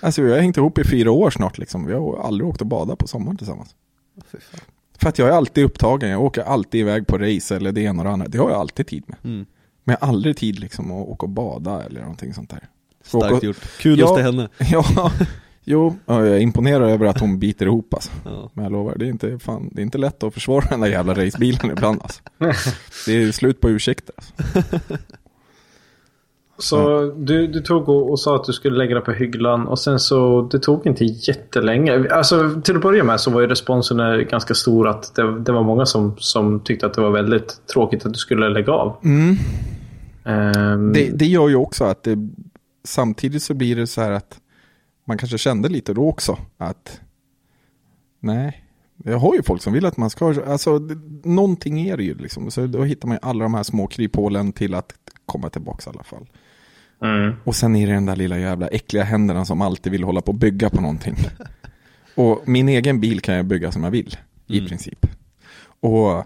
[0.00, 1.86] Alltså vi har hängt ihop i fyra år snart liksom.
[1.86, 3.74] Vi har aldrig åkt och badat på sommaren tillsammans.
[4.98, 8.02] För att jag är alltid upptagen, jag åker alltid iväg på race eller det ena
[8.02, 8.28] och det andra.
[8.28, 9.18] Det har jag alltid tid med.
[9.24, 9.46] Mm.
[9.84, 12.68] Men jag har aldrig tid liksom att åka och bada eller någonting sånt där.
[13.04, 13.78] Starkt gjort.
[13.80, 14.48] Kudos Ja, till henne.
[14.72, 15.12] Ja,
[15.64, 18.10] jo, ja, jag är imponerad över att hon biter ihop alltså.
[18.24, 18.50] Ja.
[18.52, 20.88] Men jag lovar, det är, inte, fan, det är inte lätt att försvara den där
[20.88, 22.20] jävla racebilen ibland alltså.
[23.06, 24.14] Det är slut på ursäkter.
[24.18, 24.70] Alltså.
[26.58, 29.78] Så du, du tog och, och sa att du skulle lägga det på hyllan och
[29.78, 32.08] sen så det tog inte jättelänge.
[32.10, 35.62] Alltså till att börja med så var ju responsen ganska stor att det, det var
[35.62, 38.96] många som, som tyckte att det var väldigt tråkigt att du skulle lägga av.
[39.04, 39.36] Mm.
[40.24, 42.28] Ehm, Det, det gör ju också att det,
[42.84, 44.40] samtidigt så blir det så här att
[45.04, 47.00] man kanske kände lite då också att
[48.20, 48.64] nej,
[49.04, 50.78] jag har ju folk som vill att man ska, alltså
[51.24, 52.50] någonting är det ju liksom.
[52.50, 54.92] Så då hittar man ju alla de här små kryphålen till att
[55.26, 56.26] komma tillbaka i alla fall.
[57.02, 57.32] mm.
[57.44, 60.28] Och sen är det den där lilla jävla äckliga händerna som alltid vill hålla på
[60.32, 61.16] och bygga på någonting.
[62.14, 64.16] Och min egen bil kan jag bygga som jag vill,
[64.46, 64.68] i Mm.
[64.68, 65.06] princip.
[65.80, 66.24] Och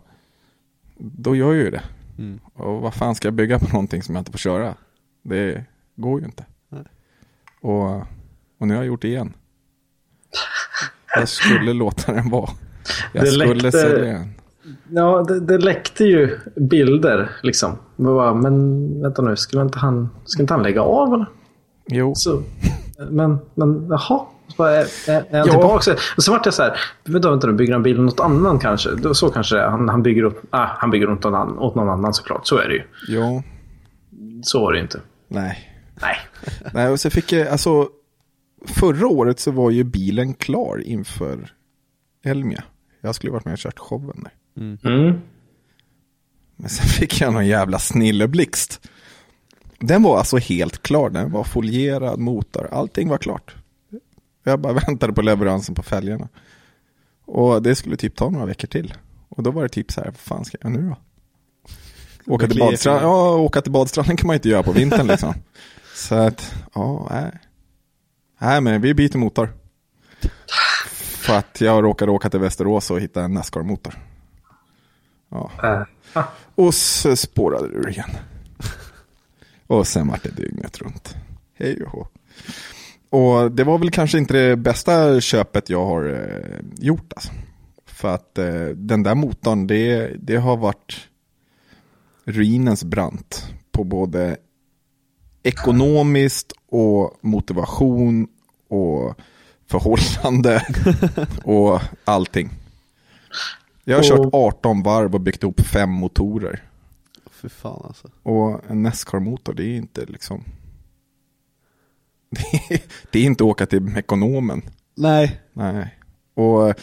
[0.98, 1.82] då gör jag ju det.
[2.18, 2.40] Mm.
[2.54, 4.74] Och vad fan ska jag bygga på någonting som jag inte får köra?
[5.22, 5.64] Det
[6.00, 6.44] går ju inte.
[6.68, 6.84] Nej.
[7.60, 7.96] Och,
[8.60, 9.32] och nu har jag gjort det igen.
[11.14, 12.50] Jag skulle låta den vara.
[13.12, 14.34] Jag Det skulle läckte- sälja den.
[14.90, 17.78] Ja, det, det läckte ju bilder liksom.
[17.96, 21.26] Men, bara, men vänta nu, ska inte han, ska inte han lägga av eller?
[21.86, 22.12] Jo.
[22.14, 22.42] Så,
[23.10, 23.98] men, men jaha.
[24.48, 25.44] Så bara, är, är han Ja.
[25.44, 25.92] tillbaka?
[26.16, 29.14] Och så vart jag så här, vänta, vänta nu, bygger han bilen åt annan kanske?
[29.14, 29.68] Så kanske det är.
[29.68, 32.46] Han, han bygger åt, ah, han bygger åt någon, annan, åt någon annan såklart.
[32.46, 32.82] Så är det ju.
[33.08, 33.42] Ja,
[34.42, 35.00] Så var det ju inte.
[35.28, 35.67] nej.
[36.00, 36.16] Nej.
[36.74, 37.88] Nej, och så fick jag, alltså
[38.66, 41.54] förra året så var ju bilen klar inför
[42.24, 42.64] Elmia.
[43.00, 44.32] Jag skulle varit med och kört showen där.
[44.56, 45.20] Mm.
[46.56, 48.80] Men sen fick jag någon jävla snilleblixt.
[49.78, 53.54] Den var alltså helt klar, den var folierad, motor, allting var klart.
[54.44, 56.28] Jag bara väntade på leveransen på fälgarna.
[57.24, 58.94] Och det skulle typ ta några veckor till.
[59.28, 60.96] Och då var det typ så här, vad fan ska jag nu då?
[62.34, 65.34] Åka till, badstranden, ja, åka till badstranden kan man inte göra på vintern liksom.
[65.98, 67.32] Så att, ja, nej.
[68.38, 69.52] Nej, men vi byter motor.
[70.96, 73.94] För att jag råkade åka till Västerås och hitta en Nascar-motor.
[75.28, 75.50] Ja.
[76.14, 76.24] Äh.
[76.54, 78.10] Och så spårade ur igen.
[79.66, 81.16] Och sen vart det dygnet runt.
[81.54, 82.08] Hej och hå.
[83.10, 87.32] Och det var väl kanske inte det bästa köpet jag har eh, gjort alltså.
[87.86, 91.08] För att eh, den där motorn, det, det har varit
[92.24, 94.36] ruinens brant på både
[95.42, 98.28] ekonomiskt och motivation
[98.68, 99.14] och
[99.66, 100.62] förhållande
[101.44, 102.50] och allting.
[103.84, 106.64] Jag har Och- kört 18 varv och byggt ihop fem motorer.
[107.30, 108.08] Fy fan alltså.
[108.22, 110.44] Och en Nascar-motor, det är inte liksom...
[112.30, 114.62] Det är, det är inte åka till ekonomen.
[114.94, 115.40] Nej.
[115.52, 115.98] Nej.
[116.34, 116.74] Och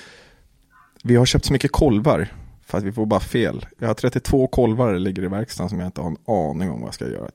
[1.04, 2.28] vi har köpt så mycket kolvar.
[2.66, 3.66] För att vi får bara fel.
[3.80, 6.88] Jag har 32 kolvar ligger i verkstaden som jag inte har en aning om vad
[6.88, 7.30] jag ska göra.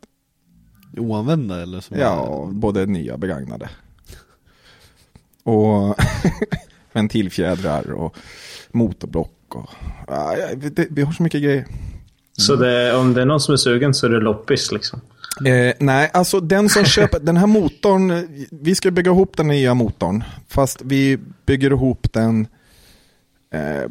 [0.97, 1.81] Oanvända eller?
[1.81, 3.69] Som Ja, både nya och begagnade.
[5.43, 5.97] Och
[6.93, 8.17] ventilfjädrar och
[8.73, 9.55] motorblock.
[9.55, 9.71] Och,
[10.09, 11.67] ja, det, vi har så mycket grejer.
[12.33, 15.01] Så det, om det är någon som är sugen så är det loppis liksom.
[15.47, 19.75] Eh, nej, alltså den som köper den här motorn, vi ska bygga ihop den nya
[19.75, 20.25] motorn.
[20.49, 22.47] Fast vi bygger ihop den
[23.53, 23.91] eh,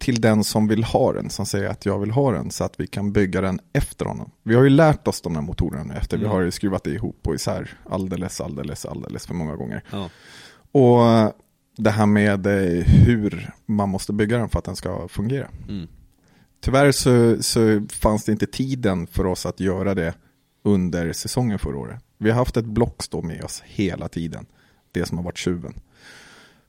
[0.00, 2.50] till den som vill ha den, som säger att jag vill ha den.
[2.50, 4.30] Så att vi kan bygga den efter honom.
[4.42, 6.18] Vi har ju lärt oss de här motorerna nu efter.
[6.18, 9.84] Vi har skruvat det ihop och isär alldeles, alldeles, alldeles för många gånger.
[9.90, 10.10] Ja.
[10.72, 11.34] Och
[11.76, 15.48] det här med eh, hur man måste bygga den för att den ska fungera.
[15.68, 15.88] Mm.
[16.60, 20.14] Tyvärr så, så fanns det inte tiden för oss att göra det
[20.62, 22.00] under säsongen förra året.
[22.18, 24.46] Vi har haft ett block stå med oss hela tiden.
[24.92, 25.74] Det som har varit tjuven.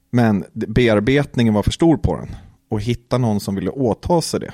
[0.09, 2.35] Men bearbetningen var för stor på den.
[2.71, 4.53] Och hitta någon som ville åta sig det.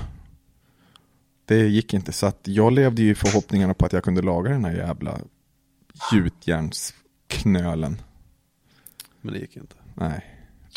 [1.45, 2.11] Det gick inte.
[2.11, 5.17] Så att jag levde ju i förhoppningarna på att jag kunde laga den här jävla
[6.13, 8.01] gjutjärnsknölen.
[9.21, 9.75] men det gick inte.
[9.93, 10.25] Nej,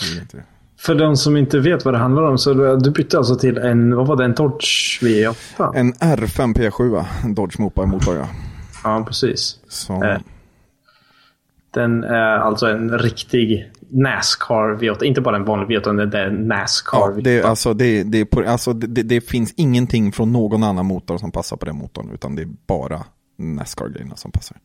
[0.01, 0.45] det gick inte.
[0.79, 3.59] För de som inte vet vad det handlar om, så du, du bytte alltså till
[3.59, 5.73] en, vad var det, en Dodge V8?
[5.77, 8.29] En R5 P7, en Dodge Mopar motor ja.
[8.85, 9.59] Ja, precis.
[9.69, 10.19] Som, Eh,
[11.71, 15.05] Den är alltså en riktig Nascar V8.
[15.05, 17.23] Inte bara en vanlig V8, utan det är Nascar ja, V8.
[17.23, 21.33] det, alltså, det, det, alltså, det, det, det finns ingenting från någon annan motor som
[21.33, 22.11] passar på den motorn.
[22.15, 23.05] Utan det är bara
[23.37, 24.57] Nascar-grejerna som passar.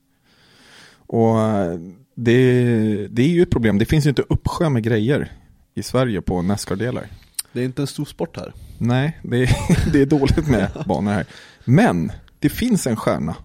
[1.08, 1.80] Och eh,
[2.16, 3.78] det, det är ju ett problem.
[3.78, 5.32] Det finns ju inte uppsjö med grejer
[5.74, 7.08] i Sverige på Nascar-delar.
[7.54, 8.54] Det är inte en stor sport här.
[8.78, 9.50] Nej, det är,
[9.92, 11.26] det är dåligt med banor här.
[11.66, 13.36] Men det finns en stjärna,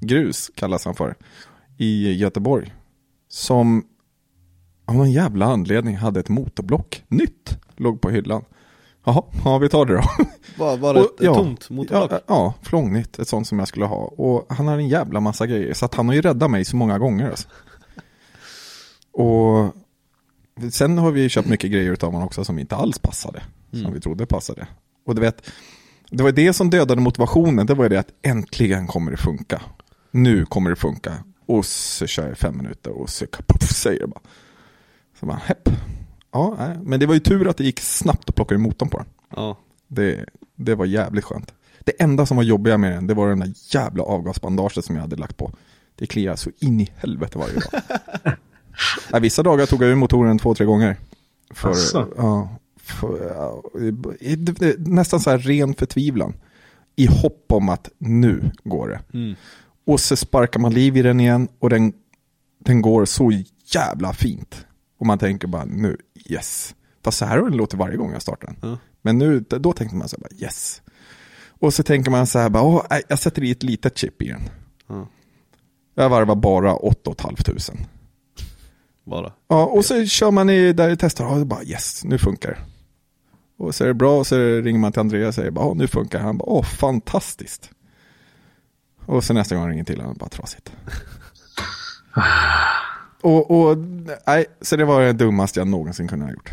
[0.00, 1.14] Grus kallas han för,
[1.76, 2.74] i Göteborg.
[3.28, 3.84] Som
[4.88, 8.44] av någon jävla anledning hade ett motorblock, nytt, låg på hyllan.
[9.04, 10.02] Jaha, ja vi tar det då.
[10.64, 12.12] Var, var det Och, ett ja, tomt motorblock?
[12.12, 13.96] Ja, ja, flångnytt, ett sånt som jag skulle ha.
[13.96, 16.76] Och han har en jävla massa grejer, så att han har ju räddat mig så
[16.76, 17.30] många gånger.
[17.30, 17.48] Alltså.
[19.12, 19.74] Och
[20.72, 23.42] sen har vi köpt mycket grejer av honom också som inte alls passade.
[23.70, 23.92] Som Mm.
[23.92, 24.66] vi trodde passade.
[25.06, 25.50] Och du vet,
[26.10, 29.62] det var det som dödade motivationen, det var det att äntligen kommer det funka.
[30.10, 31.12] Nu kommer det funka.
[31.46, 34.20] Och så kör jag fem minuter och så puff, säger det bara.
[35.20, 35.68] Så bara, hepp.
[36.32, 36.78] Ja, nej.
[36.82, 39.06] men det var ju tur att det gick snabbt att plocka ur motorn på den.
[39.36, 39.58] Ja.
[39.88, 40.24] Det,
[40.54, 41.54] det var jävligt skönt.
[41.84, 45.02] Det enda som var jobbiga med den, det var den där jävla avgasbandaget som jag
[45.02, 45.52] hade lagt på.
[45.94, 47.82] Det kliar så in i helvete varje dag.
[49.12, 50.96] ja, vissa dagar tog jag ur motoren två, tre gånger.
[51.50, 51.74] För,
[52.16, 53.62] ja, för, ja,
[54.78, 56.34] nästan så här ren förtvivlan.
[56.96, 59.18] I hopp om att nu går det.
[59.18, 59.34] Mm.
[59.86, 61.92] Och så sparkar man liv i den igen och den,
[62.58, 63.32] den går så
[63.74, 64.66] jävla fint.
[64.98, 65.96] Och man tänker bara nu,
[66.26, 66.74] yes.
[67.04, 68.70] Fast så här har den låtit varje gång jag startar den.
[68.70, 68.78] Ja.
[69.02, 70.82] Men nu, då tänkte man så här, bara, yes.
[71.60, 74.28] Och så tänker man så här, bara, Åh, jag sätter i ett litet chip i
[74.28, 74.42] den.
[74.86, 75.08] Ja.
[75.94, 77.88] Jag varvar bara 8 500.
[79.04, 79.32] Bara.
[79.48, 82.58] Ja, och så kör man i, där i testar och bara yes, nu funkar det.
[83.64, 85.74] Och så är det bra och så ringer man till Andreas och säger bara, "Ja,
[85.74, 87.70] nu funkar det." Han bara, åh fantastiskt.
[89.06, 90.72] Och så nästa gång ringer till honom, bara trasigt.
[93.22, 93.78] och, och,
[94.26, 96.52] nej, så det var det dummaste jag någonsin kunde ha gjort.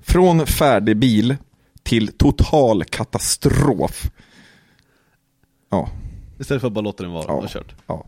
[0.00, 1.36] Från färdig bil
[1.82, 4.10] till total katastrof.
[5.70, 5.88] Ja,
[6.40, 7.32] Istället för att bara låta den vara Ja.
[7.34, 7.74] och kört.
[7.86, 8.06] ja,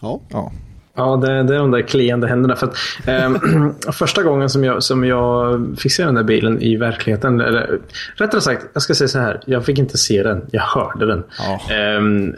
[0.00, 0.20] Ja.
[0.28, 0.52] ja.
[0.96, 2.56] Ja, det, det är de där kliande händerna.
[2.56, 3.38] För att, ehm,
[3.92, 7.80] första gången som jag, som jag fick se den där bilen i verkligheten, eller
[8.14, 9.40] rättare sagt, jag ska säga så här.
[9.46, 11.24] Jag fick inte se den, jag hörde den.
[11.38, 11.74] Ja.
[11.74, 12.34] Ehm,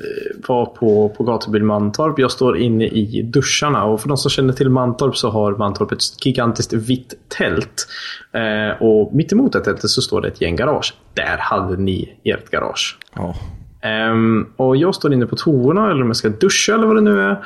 [0.48, 2.18] var på, på gatubil Mantorp.
[2.18, 5.92] Jag står inne i duscharna och för de som känner till Mantorp så har Mantorp
[5.92, 7.86] ett gigantiskt vitt tält.
[8.32, 10.94] Eh, och mitt emot det tältet så står det ett gäng garage.
[11.14, 12.98] Där hade ni ert garage.
[13.14, 13.34] ja.
[13.84, 17.00] Um, och jag står inne på toorna eller om jag ska duscha eller vad det
[17.00, 17.44] nu är.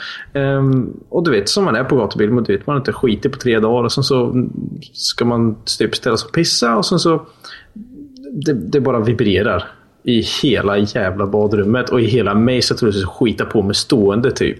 [0.56, 2.92] Um, och du vet som man är på gatubil, man, du vet, man har inte
[2.92, 4.48] skitit på tre dagar och sen så
[4.92, 7.26] ska man typ ställa sig och pissa och sen så
[8.32, 9.64] det, det bara vibrerar
[10.02, 13.62] i hela jävla badrummet och i hela mig så tror jag att jag skita på
[13.62, 14.58] mig stående typ.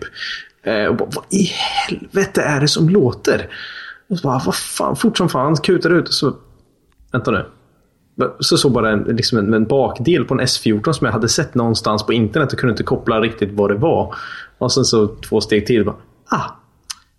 [0.67, 1.51] Uh, och bara, vad i
[1.89, 3.49] helvete är det som låter?
[4.09, 6.37] Och så bara, vad fan, fort som fan, kutar ut och så...
[7.13, 7.45] Vänta nu.
[8.41, 11.55] Så såg bara en, liksom en, en bakdel på en S14 som jag hade sett
[11.55, 14.15] någonstans på internet och kunde inte koppla riktigt vad det var.
[14.59, 15.85] Och sen så två steg till.
[15.85, 15.97] Bara,
[16.29, 16.57] ah,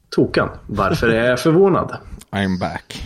[0.10, 0.49] tokan.
[0.68, 1.98] Varför är jag förvånad?
[2.32, 3.03] I'm back.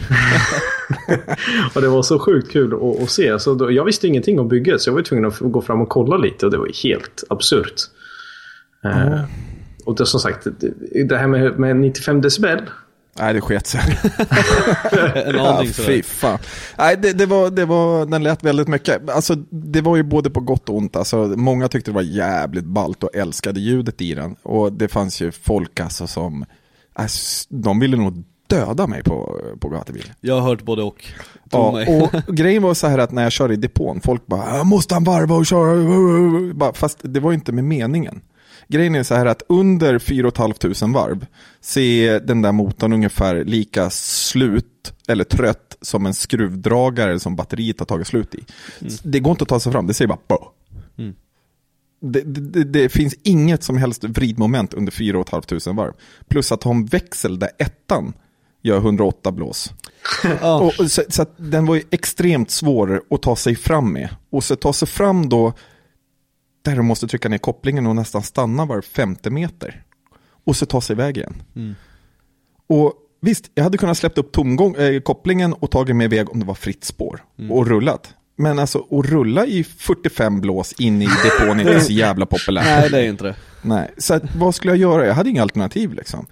[1.75, 3.39] Och det var så sjukt kul att, att se.
[3.39, 5.89] Så då, jag visste ingenting om bygget så jag var tvungen att gå fram och
[5.89, 7.75] kolla lite och det var helt absurt.
[8.83, 9.21] Eh,
[9.85, 12.61] och det, som sagt, det, det här med, med 95 decibel.
[13.19, 13.81] Nej, det sket sig.
[15.25, 16.01] En Ja, aning fy sådär.
[16.03, 16.39] fan.
[16.77, 19.09] Nej, det, det, var, det var, den lät väldigt mycket.
[19.09, 20.95] Alltså, det var ju både på gott och ont.
[20.95, 24.35] Alltså, många tyckte det var jävligt ballt och älskade ljudet i den.
[24.43, 26.45] Och det fanns ju folk alltså som,
[26.93, 30.13] alltså, de ville nog döda mig på, på gatubil.
[30.21, 31.05] Jag har hört både och.
[31.51, 31.85] Ja,
[32.25, 35.03] och grejen var så här att när jag körde i depån, folk bara, måste han
[35.03, 36.53] varva och köra?
[36.53, 38.21] Bara, Fast det var inte med meningen.
[38.67, 41.25] Grejen är så här att under 4 500 varv
[41.61, 47.79] så är den där motorn ungefär lika slut eller trött som en skruvdragare som batteriet
[47.79, 48.43] har tagit slut i.
[49.03, 50.51] Det går inte att ta sig fram, det säger bara Bå.
[50.97, 51.15] Mm.
[51.99, 55.93] Det, det, det, finns inget som helst vridmoment under 4 500 varv.
[56.27, 58.13] Plus att ha en växel där ettan
[58.61, 59.73] gör 108 blås.
[60.41, 60.73] Ja.
[60.79, 64.09] Och, så, så den var ju extremt svår att ta sig fram med.
[64.29, 65.53] Och så ta sig fram då,
[66.69, 69.83] där du måste trycka ner kopplingen och nästan stanna var femte meter.
[70.45, 71.33] Och så ta sig iväg igen.
[71.55, 71.75] Mm.
[72.67, 76.39] Och visst, jag hade kunnat släppt upp tomgång, eh, kopplingen och tagit mig iväg om
[76.39, 77.23] det var fritt spår.
[77.49, 78.13] Och rullat.
[78.39, 82.65] Men alltså att rulla i 45 blås in i depån är inte så jävla populärt.
[82.65, 83.35] Nej, det är inte det.
[83.61, 85.05] Nej, så att, vad skulle jag göra?
[85.05, 86.25] Jag hade inga alternativ liksom.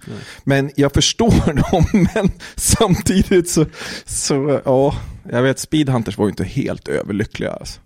[0.44, 3.66] Men jag förstår dem, men samtidigt så,
[4.04, 4.96] så, ja,
[5.30, 7.80] jag vet Speedhunters var ju inte helt överlyckliga alltså.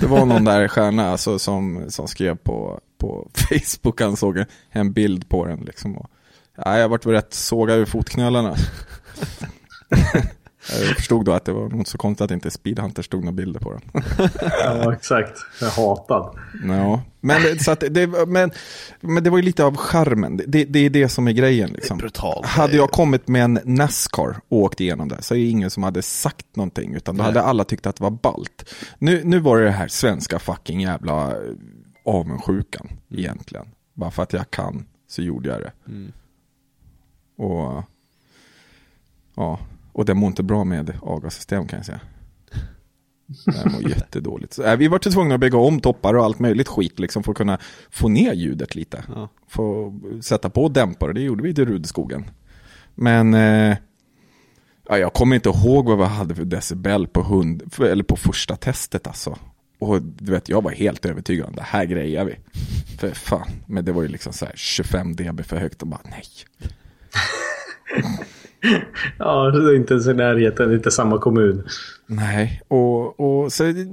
[0.00, 4.92] Det var någon där stjärna alltså, som, som skrev på, på Facebook, han såg en,
[4.92, 5.96] bild på den liksom.
[5.96, 6.10] Och,
[6.56, 8.56] ja, jag vart väl rätt sågad ur fotknölarna.
[10.70, 13.60] jag förstod då att det var något så konstigt att inte Speedhunter stod några bilder
[13.60, 14.02] på den.
[14.60, 15.38] Ja, exakt.
[15.60, 16.38] Jag är hatad.
[16.64, 18.50] Ja, men, det- så att det, men,
[19.00, 20.36] men det var ju lite av charmen.
[20.46, 21.70] Det, det är det som är grejen.
[21.70, 21.98] Liksom.
[21.98, 22.46] brutalt.
[22.46, 25.82] Hade jag kommit med en Nascar och åkt igenom det så är det ingen som
[25.82, 26.94] hade sagt någonting.
[26.94, 27.26] Utan då Nej.
[27.32, 28.74] hade alla tyckt att det var balt.
[28.98, 31.36] Nu, nu var det det här svenska fucking jävla eh,
[32.04, 33.66] avundsjukan egentligen.
[33.94, 35.72] Bara för att jag kan så gjorde jag det.
[35.88, 36.12] Mm.
[37.38, 37.82] Och,
[39.36, 39.58] ja,
[39.96, 42.00] och det mår inte bra med avgassystem kan jag säga.
[43.26, 44.52] Det mår jättedåligt.
[44.52, 47.32] Så, äh, vi var tvungna att bygga om toppar och allt möjligt skit liksom, för
[47.32, 47.58] att kunna
[47.90, 49.04] få ner ljudet lite.
[49.14, 49.28] Ja.
[49.48, 52.30] Få sätta på dämpare, det gjorde vi i Rudskogen.
[52.94, 53.76] Men eh,
[54.88, 58.56] ja, jag kommer inte ihåg vad vi hade för decibel på, hund, eller på första
[58.56, 59.38] testet alltså.
[59.78, 62.36] Och du vet, jag var helt övertygad om det här grejer vi.
[62.98, 66.00] För fan, men det var ju liksom så här 25 dB för högt och bara
[66.04, 66.24] nej.
[69.18, 71.68] Ja, det är inte ens i närheten, inte samma kommun.
[72.06, 73.86] Nej, och, och så,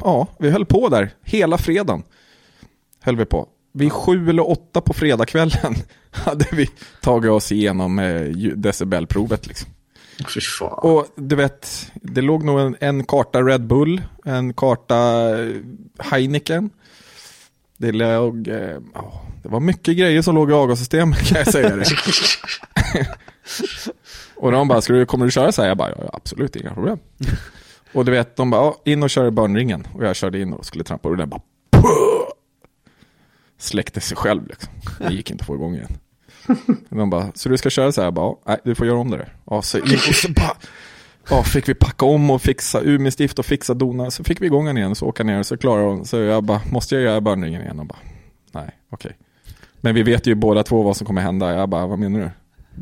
[0.00, 2.02] ja, vi höll på där hela fredagen.
[3.00, 3.48] Höll vi på.
[3.72, 5.74] Vid sju eller åtta på fredagskvällen
[6.10, 6.70] hade vi
[7.00, 8.22] tagit oss igenom eh,
[8.56, 9.46] decibelprovet.
[9.46, 9.70] Liksom.
[10.70, 15.54] Och du vet, det låg nog en, en karta Red Bull, en karta eh,
[15.98, 16.70] Heineken.
[17.76, 21.76] Det, låg, eh, ja, det var mycket grejer som låg i avgassystemet kan jag säga
[21.76, 21.84] det.
[24.36, 25.68] och de bara, du, kommer du köra så här?
[25.68, 26.98] Jag bara, ja, absolut, inga problem.
[27.92, 29.86] och du vet, de bara, in och kör i börnringen.
[29.94, 31.40] Och jag körde in och skulle trampa och den bara,
[31.70, 31.82] puh!
[33.58, 34.72] släckte sig själv liksom.
[34.98, 35.98] Det gick inte att få igång igen.
[36.88, 38.06] De bara, så du ska köra så här?
[38.06, 39.36] Jag bara, "Ja, nej, du får göra om det där.
[39.50, 40.56] Ja, så, in, och så bara,
[41.30, 44.10] ja, fick vi packa om och fixa Umeåstift och fixa donar.
[44.10, 46.04] Så fick vi igång den igen, så åka ner och så klarade hon.
[46.04, 47.80] Så jag bara, måste jag göra börnringen igen?
[47.80, 47.98] Och bara,
[48.52, 49.16] nej, okej.
[49.84, 51.54] Men vi vet ju båda två vad som kommer hända.
[51.54, 52.30] Jag bara, vad menar du?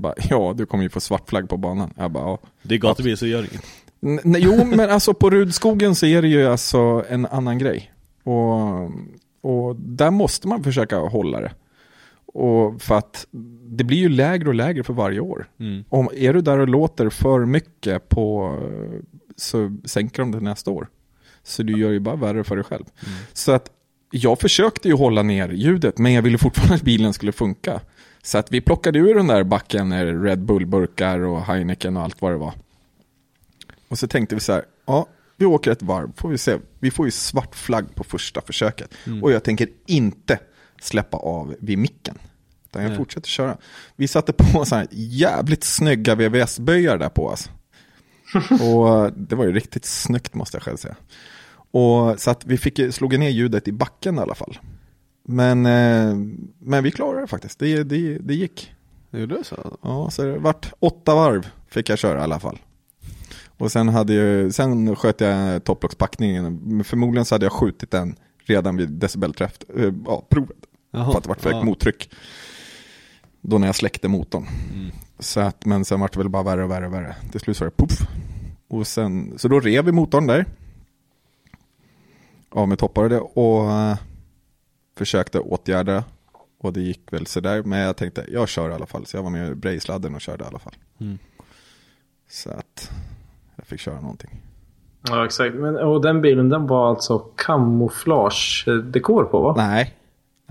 [0.00, 1.94] Bara, ja, du kommer ju få svart flagg på banan.
[1.96, 2.38] Jag bara, ja.
[2.62, 3.64] Det är gatubil så gör inget.
[4.24, 7.92] Nej, jo, men alltså på Rudskogen så är det ju alltså en annan grej.
[8.24, 8.84] Och,
[9.40, 11.52] och där måste man försöka hålla det.
[12.26, 13.26] Och för att
[13.64, 15.46] det blir ju lägre och lägre för varje år.
[15.60, 15.84] Mm.
[15.88, 18.58] Om är du där och låter för mycket på
[19.36, 20.88] så sänker de det nästa år.
[21.42, 22.84] Så du gör ju bara värre för dig själv.
[23.32, 23.70] Så att
[24.14, 27.80] jag försökte ju hålla ner ljudet men jag ville fortfarande att bilen skulle funka.
[28.22, 32.22] Så att vi plockade ur den där backen med Red Bull-burkar och Heineken och allt
[32.22, 32.52] vad det var.
[33.88, 35.06] Och så tänkte vi så här, ja,
[35.36, 36.58] vi åker ett varv, får vi se.
[36.78, 38.94] Vi får ju svart flagg på första försöket.
[39.06, 39.22] Mm.
[39.22, 40.38] Och jag tänker inte
[40.80, 42.18] släppa av vid micken.
[42.66, 42.98] Utan jag Nej.
[42.98, 43.56] fortsätter köra.
[43.96, 47.50] Vi satte på så här jävligt snygga VVS-böjar där på oss.
[48.50, 50.96] Och det var ju riktigt snyggt måste jag själv säga.
[51.72, 54.58] Och så att vi fick, slog ner ljudet i backen i alla fall.
[55.24, 56.16] Men, eh,
[56.58, 57.58] men vi klarade det faktiskt.
[57.58, 58.74] Det, det, det gick.
[59.10, 59.78] Det gjorde så?
[59.82, 62.58] Ja, så det vart åtta varv fick jag köra i alla fall.
[63.58, 66.84] Och sen, hade jag, sen sköt jag topplockspackningen.
[66.84, 70.56] Förmodligen så hade jag skjutit den redan vid decibelträff, eh, ja, provet.
[70.90, 72.10] Jaha, För att det vart för högt mottryck.
[73.40, 74.46] Då när jag släckte motorn.
[74.74, 74.90] Mm.
[75.18, 77.16] Så att, men sen vart det väl bara värre och värre och värre.
[77.30, 78.08] Till slut så var det puff.
[78.68, 80.46] Och sen, så då rev vi motorn där.
[82.52, 83.20] Av med det.
[83.20, 83.96] Och eh,
[84.96, 86.04] försökte åtgärda.
[86.60, 87.62] Och det gick väl sådär.
[87.62, 89.06] Men jag tänkte, jag kör i alla fall.
[89.06, 90.74] Så jag var med i brejsladden och körde i alla fall.
[91.00, 91.18] Mm.
[92.28, 92.90] Så att
[93.56, 94.42] jag fick köra någonting.
[95.08, 95.54] Ja, exakt.
[95.54, 99.54] Men, och den bilen den var alltså kamouflage-dekor på va?
[99.56, 99.94] Nej.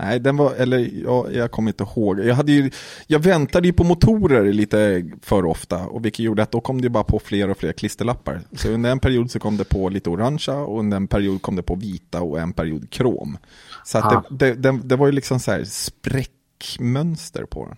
[0.02, 2.20] Nej, den var, eller ja, jag kommer inte ihåg.
[2.20, 2.70] Jag, hade ju,
[3.06, 5.86] jag väntade ju på motorer lite för ofta.
[5.86, 8.40] Och vilket gjorde att då kom det bara på fler och fler klisterlappar.
[8.52, 11.56] Så under en period så kom det på lite orangea och under en period kom
[11.56, 13.38] det på vita och en period krom.
[13.84, 14.24] Så att Ah.
[14.30, 17.76] det, det, det, det var ju liksom så här spräckmönster på den.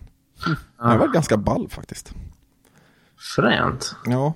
[0.79, 2.13] Men det var ganska ball faktiskt.
[3.35, 3.95] Fränt.
[4.05, 4.33] Ja,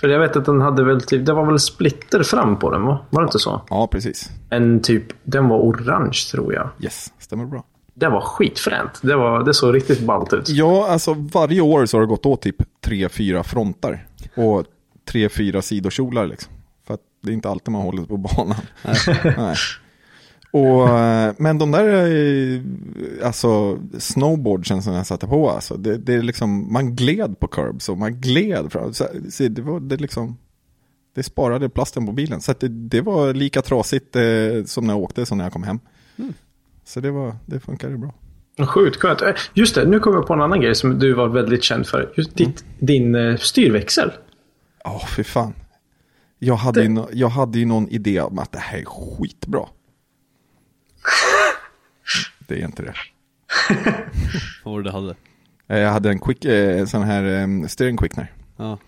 [0.00, 2.82] För jag vet att den hade väl typ, det var väl splitter fram på den
[2.82, 3.06] va?
[3.10, 3.62] Var det inte så?
[3.70, 4.30] ja precis.
[4.50, 6.68] En typ, den var orange tror jag.
[6.80, 7.64] Yes, stämmer bra.
[7.94, 9.00] Det var skitfränt.
[9.02, 10.48] Det, var, det såg riktigt ballt ut.
[10.48, 14.06] Ja, alltså varje år så har det gått åt typ tre, fyra frontar.
[14.36, 14.64] Och
[15.10, 16.52] tre, fyra sidokjolar liksom.
[16.86, 18.56] För att det är inte alltid man håller på banan.
[19.36, 19.56] Nej.
[20.50, 22.60] Och, eh, men de där eh,
[23.26, 27.88] alltså, snowboardsen som jag satte på, alltså, det, det är liksom, man gled på curbs
[27.88, 28.92] och man gled fram.
[28.94, 30.36] Så, så det var det liksom,
[31.14, 32.40] Det sparade plasten på bilen.
[32.40, 34.22] Så att det, det var lika trasigt eh,
[34.64, 35.78] som när jag åkte som när jag kom hem.
[36.18, 36.32] Mm.
[36.84, 38.14] Så det, var, det funkade bra.
[38.66, 39.22] Sjukt skönt.
[39.22, 41.86] Eh, Just det, nu kommer jag på en annan grej som du var väldigt känd
[41.86, 42.12] för.
[42.16, 44.12] Just ditt, din eh, styrväxel.
[44.84, 45.54] Ja, fy fan.
[46.38, 49.66] Jag hade, ju, nå- jag hade ju någon idé om att det här är skitbra.
[52.46, 52.94] Det är inte det.
[54.64, 55.14] Vad var det du hade?
[55.68, 58.32] Eh, Jag hade en quick, eh, sån här eh, steering quickener.
[58.56, 58.78] Ja.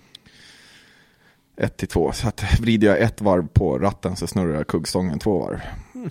[1.57, 2.13] 1 till 2.
[2.13, 5.61] Så att vrider jag ett varv på ratten så snurrar jag kuggstången två varv.
[5.95, 6.11] Mm.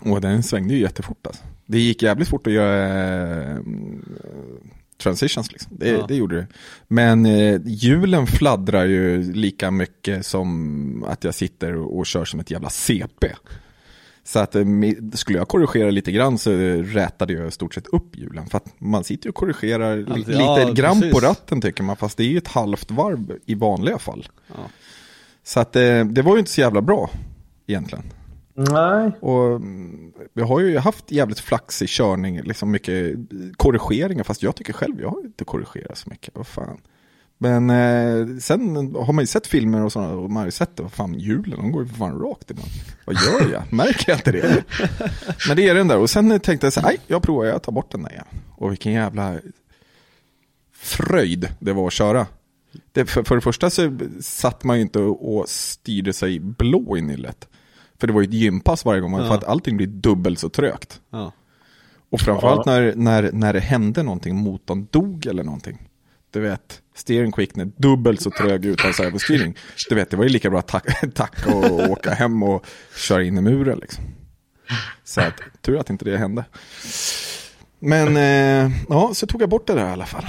[0.00, 1.44] Och den svängde ju jättefort alltså.
[1.66, 3.58] Det gick jävligt fort att göra eh,
[5.02, 5.76] transitions liksom.
[5.78, 6.04] Det, Ja.
[6.08, 6.46] det gjorde det.
[6.88, 12.40] Men eh, hjulen fladdrar ju lika mycket som att jag sitter och, och kör som
[12.40, 13.26] ett jävla CP.
[14.24, 14.64] Så att eh,
[15.12, 16.50] skulle jag korrigera lite grann så
[16.82, 18.46] rätade jag i stort sett upp hjulen.
[18.46, 21.14] För att man sitter ju och korrigerar li- Alltid- lite ja, grann precis.
[21.14, 21.96] på ratten tycker man.
[21.96, 24.28] Fast det är ju ett halvt varv i vanliga fall.
[24.48, 24.54] Ja.
[25.44, 27.10] Så att eh, det var ju inte så jävla bra
[27.66, 28.04] egentligen.
[28.54, 29.10] Nej.
[29.20, 33.14] Och mm, vi har ju haft jävligt flaxig körning, liksom mycket
[33.56, 34.24] korrigeringar.
[34.24, 36.34] Fast jag tycker själv, jag har inte korrigerat så mycket.
[36.34, 36.80] Vad fan.
[37.42, 40.76] Men eh, sen har man ju sett filmer och sådana och man har ju sett
[40.76, 42.70] det, vad fan hjulen, de går ju för fan rakt ibland.
[43.04, 43.62] Vad gör jag?
[43.72, 44.64] Märker jag inte det?
[45.48, 45.98] Men det är den där.
[45.98, 48.24] Och sen tänkte jag så här, nej, jag provar, jag tar bort den där igen.
[48.56, 49.38] Och vilken jävla
[50.72, 52.26] fröjd det var att köra.
[52.92, 57.02] Det, för, för det första så satt man ju inte och, styrde sig blå i
[57.02, 57.48] nyllet.
[57.98, 59.28] För det var ju ett gympass varje gång, Ja.
[59.28, 61.00] för att allting blir dubbelt så trögt.
[61.10, 61.32] Ja.
[62.10, 65.88] Och framförallt när, när, när det hände någonting, motorn dog eller någonting.
[66.30, 69.56] Du vet, steering quickner dubbelt så trög utan servostyring.
[69.88, 72.66] Du vet, det var ju lika bra att tack- tacka och åka hem och
[72.96, 74.04] köra in i muren liksom.
[75.04, 76.44] Så att, tur att inte det hände.
[77.78, 80.26] Men eh, ja, så tog jag bort det där i alla fall.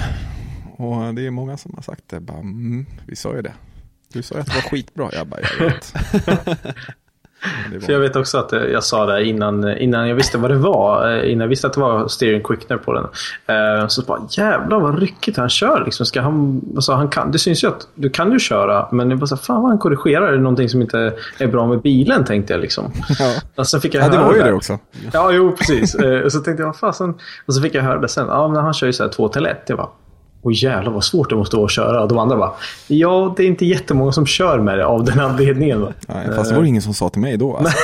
[0.77, 2.19] Och det är många som har sagt det.
[2.19, 3.53] Bara, mm, vi sa ju det.
[4.13, 5.09] Du sa ju att det var skitbra.
[5.13, 5.93] Jag bara, jag vet.
[7.85, 10.57] För jag vet också att eh, jag sa det innan, innan jag visste vad det
[10.57, 11.11] var.
[11.17, 13.03] eh, Innan jag visste att det var steering quickener på den.
[13.81, 15.83] Eh, Så bara jävlar vad ryckigt han kör.
[15.85, 16.05] Liksom.
[16.05, 18.87] Ska han, alltså, han kan, det syns ju att du kan ju köra.
[18.91, 20.27] Men det var så här, fan vad han korrigerar.
[20.27, 22.61] Är det någonting som inte är bra med bilen tänkte jag.
[22.61, 22.91] Liksom.
[23.19, 23.33] Ja.
[23.55, 24.79] Och sen fick jag Ja, det var ju det också.
[25.13, 25.95] Ja, jo precis.
[26.25, 27.13] Och så tänkte jag, vad fasen.
[27.45, 28.27] Och så fick jag höra det sen.
[28.27, 29.57] Ja, men han kör ju så här 2 till 1.
[29.67, 29.89] Jag bara,
[30.45, 32.01] Åh jävlar vad svårt det måste vara att köra.
[32.01, 32.53] Och de andra bara,
[32.87, 35.81] ja det är inte jättemånga som kör med det av den anledningen.
[35.81, 35.93] Va?
[36.07, 37.57] Nej, fast det var ingen som sa till mig då.
[37.57, 37.77] Alltså.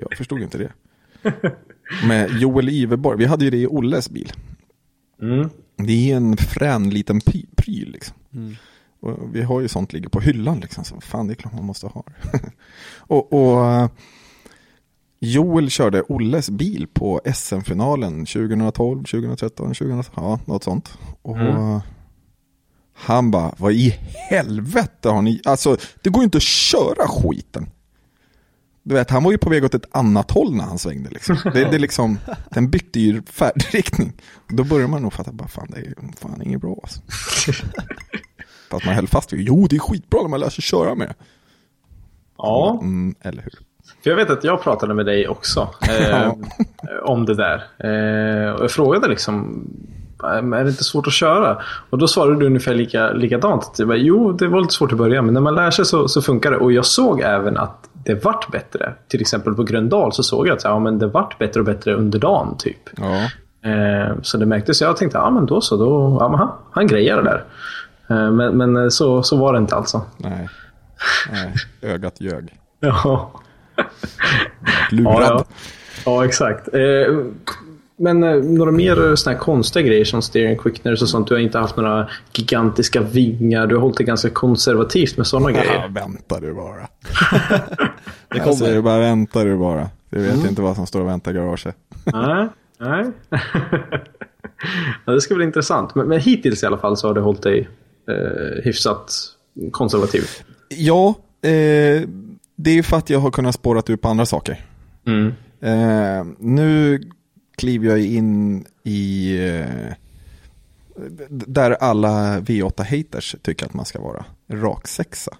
[0.00, 0.72] Jag förstod inte det.
[2.08, 4.32] Med Joel Iverborg, vi hade ju det i Olles bil.
[5.22, 5.48] Mm.
[5.76, 7.20] Det är en frän liten
[7.56, 8.16] pryl liksom.
[8.34, 8.56] Mm.
[9.00, 10.84] Och vi har ju sånt ligger på hyllan liksom.
[10.84, 12.40] Så fan, det är klart man måste ha det.
[12.96, 13.88] och, och eh,
[15.24, 20.98] Joel körde Olles bil på SM-finalen 2012, 2013, 2013, ja, något sånt.
[21.22, 21.80] Och Mm.
[22.94, 23.90] han bara, vad i
[24.30, 27.70] helvete har ni, alltså det går ju inte att köra skiten.
[28.82, 31.36] Du vet, han var ju på väg åt ett annat håll när han svängde liksom.
[31.44, 32.18] Det, det liksom,
[32.50, 34.12] den bytte ju färdriktning.
[34.48, 37.00] Då börjar man nog fatta, bara fan det är fan inget bra alltså.
[38.70, 41.14] Fast man höll fast vid, jo det är skitbra när man lär sig köra med.
[42.38, 42.78] Ja.
[42.82, 43.58] Mm, eller hur?
[44.02, 45.60] För jag vet att jag pratade med dig också
[46.10, 46.32] eh,
[47.02, 47.54] om det där.
[47.78, 49.64] Eh, och jag frågade liksom,
[50.24, 51.58] "Eh, är det inte svårt att köra?
[51.90, 53.74] Och då svarade du ungefär lika, likadant.
[53.78, 56.08] Jag bara, jo, det var lite svårt i början, men när man lär sig så,
[56.08, 56.56] så funkar det.
[56.56, 58.94] Och jag såg även att det vart bättre.
[59.08, 61.94] Till exempel på Gröndal så såg jag att ja, men det vart bättre och bättre
[61.94, 62.56] under dagen.
[62.58, 62.78] typ.
[62.96, 63.14] Ja.
[63.70, 64.80] Eh, så det märktes.
[64.80, 65.76] Jag tänkte, ja men då så.
[65.76, 67.44] Då, ja, han, han grejer det där.
[68.10, 70.02] Eh, men men så, så var det inte alltså.
[70.16, 70.48] Nej.
[71.32, 71.52] Nej,
[71.82, 72.54] ögat ljög.
[72.80, 73.30] Ja.
[74.90, 75.14] Lurad.
[75.22, 75.44] Ja, ja.
[76.04, 76.68] ja exakt.
[76.74, 77.16] Eh,
[77.96, 81.28] men eh, några mer såna här konstiga grejer som steering quickeners och sånt.
[81.28, 83.66] Du har inte haft några gigantiska vingar.
[83.66, 85.88] Du har hållit det ganska konservativt med sådana Ja, grejer.
[85.88, 86.88] vänta du bara.
[88.28, 88.80] Det kommer.
[88.82, 89.88] bara vänta du bara.
[90.10, 90.46] Du vet Mm.
[90.48, 91.76] inte vad som står och väntar i garaget.
[92.04, 93.04] Nej, nej.
[95.04, 95.94] ja, det ska bli intressant.
[95.94, 97.68] Men, men hittills i alla fall så har du hållit dig
[98.08, 99.12] eh, hyfsat
[99.70, 100.22] konservativ.
[100.68, 102.02] Ja, eh,
[102.62, 104.66] det är för att jag har kunnat spåra ut på andra saker.
[105.06, 105.32] Mm.
[105.60, 107.00] Eh, nu
[107.56, 109.94] kliver jag in i eh,
[111.30, 114.24] där alla V8-haters tycker att man ska vara.
[114.48, 115.36] Rak sexa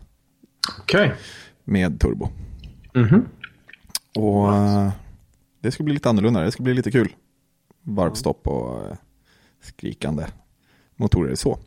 [0.80, 1.12] Okej.
[1.64, 2.28] med turbo.
[2.94, 3.24] Mhm.
[4.18, 4.90] Och eh,
[5.60, 7.12] det ska bli lite annorlunda, det ska bli lite kul.
[7.82, 8.96] Varvstopp och eh,
[9.62, 10.26] skrikande
[10.96, 11.58] motorer så.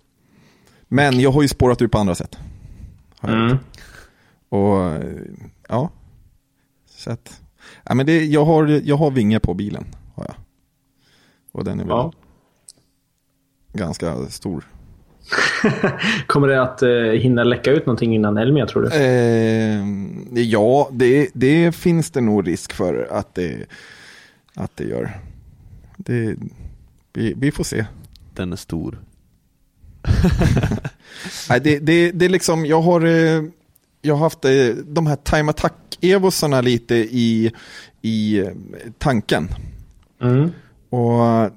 [0.87, 2.37] Men jag har ju spårat ut på andra sätt.
[3.19, 3.57] Har jag Mm.
[4.55, 5.03] Och
[5.69, 5.89] ja,
[6.89, 7.41] så att,
[7.83, 9.85] ja men det, jag, har, jag har vinge på bilen.
[10.15, 10.35] Har jag.
[11.51, 12.11] Och den är väl Ja.
[13.73, 14.67] ganska stor.
[16.27, 16.89] Kommer det att eh,
[17.21, 18.89] hinna läcka ut någonting innan Elmia tror du?
[18.95, 23.65] Eh, ja, det, det finns det nog risk för att det,
[24.53, 25.19] att det gör.
[25.97, 26.35] Det,
[27.13, 27.85] vi, vi får se.
[28.33, 28.99] Den är stor.
[31.49, 33.43] Nej, det, det, det är liksom, jag har, eh,
[34.05, 37.51] jag har haft eh, de här time attack-evosarna lite i,
[38.01, 38.51] i eh,
[38.97, 39.49] tanken.
[40.21, 40.51] Mm.
[40.89, 41.51] Och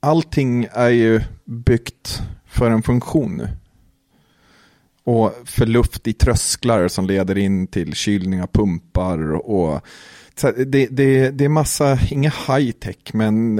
[0.00, 3.48] allting är ju byggt för en funktion nu.
[5.04, 9.80] Och för luft i trösklar som leder in till kylning av pumpar och
[10.34, 13.58] så det, det, det är massa, inga high tech men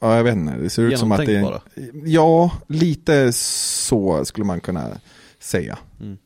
[0.00, 1.60] ja, jag vet inte, det ser ut som att det är.
[2.04, 4.88] Ja, lite så skulle man kunna
[5.38, 5.78] säga.
[6.00, 6.18] Mm.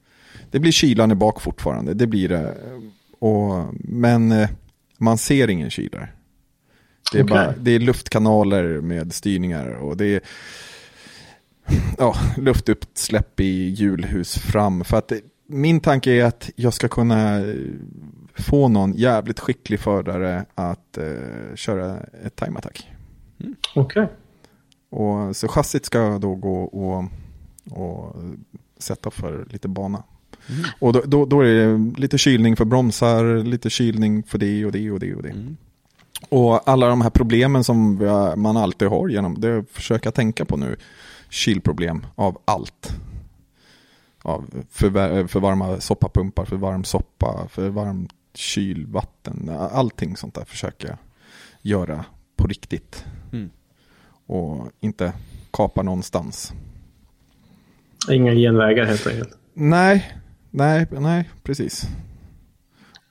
[0.55, 2.57] Det blir kylande bak fortfarande, det blir det.
[3.19, 4.47] Och, men
[4.99, 6.09] man ser ingen kylare.
[7.13, 7.37] Det är, Okej.
[7.37, 10.21] bara, det är luftkanaler med styrningar och det är
[11.99, 14.85] ja, luftutsläpp i hjulhus fram.
[14.85, 17.55] För att det, min tanke är att jag ska kunna eh,
[18.35, 22.91] få någon jävligt skicklig förare att eh, köra ett time attack.
[23.75, 24.09] Okej.
[24.91, 27.05] Och, så chassit ska då gå och,
[27.81, 28.17] och
[28.79, 30.03] sätta för lite bana.
[30.79, 34.73] Och då, då, då är det lite kylning för bromsar, lite kylning för det och
[34.73, 35.35] det och det och det.
[36.29, 40.45] Och alla de här problemen som vi- man alltid har genom, det försöker jag tänka
[40.45, 40.77] på nu.
[41.29, 42.89] Kylproblem av allt.
[44.23, 49.51] Av för, för varma soppapumpar, för varm soppa, för varmt kylvatten.
[49.73, 50.97] Allting sånt där försöker jag
[51.63, 52.05] göra
[52.37, 53.05] på riktigt.
[53.33, 53.51] Mm.
[54.27, 55.13] Och inte
[55.51, 56.53] kapa någonstans.
[58.11, 59.39] Inga genvägar helt enkelt.
[59.55, 60.13] Nej,
[60.55, 61.89] nej, nej, precis.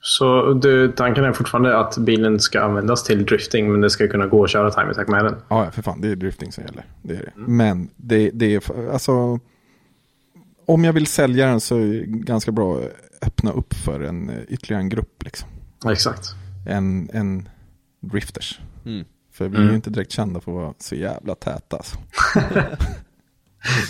[0.00, 4.26] Så du, tanken är fortfarande att bilen ska användas till drifting men det ska kunna
[4.26, 5.34] gå att köra time attack med den?
[5.48, 6.84] Ja, för fan, det är drifting som gäller.
[7.02, 7.32] Det är det.
[7.36, 9.38] Men det, det är, alltså,
[10.66, 14.30] om jag vill sälja den så är det ganska bra att öppna upp för en
[14.48, 15.22] ytterligare en grupp.
[15.24, 15.48] Liksom.
[15.90, 16.28] Exakt.
[16.68, 17.48] En, en
[18.00, 18.60] drifters.
[18.86, 19.04] Mm.
[19.32, 19.74] För vi är ju Mm.
[19.76, 21.76] inte direkt kända för att vara så jävla täta.
[21.76, 21.96] Alltså.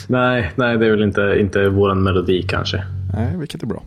[0.09, 2.85] Nej, nej, det är väl inte, inte våran melodi kanske.
[3.17, 3.83] Nej, vilket är bra.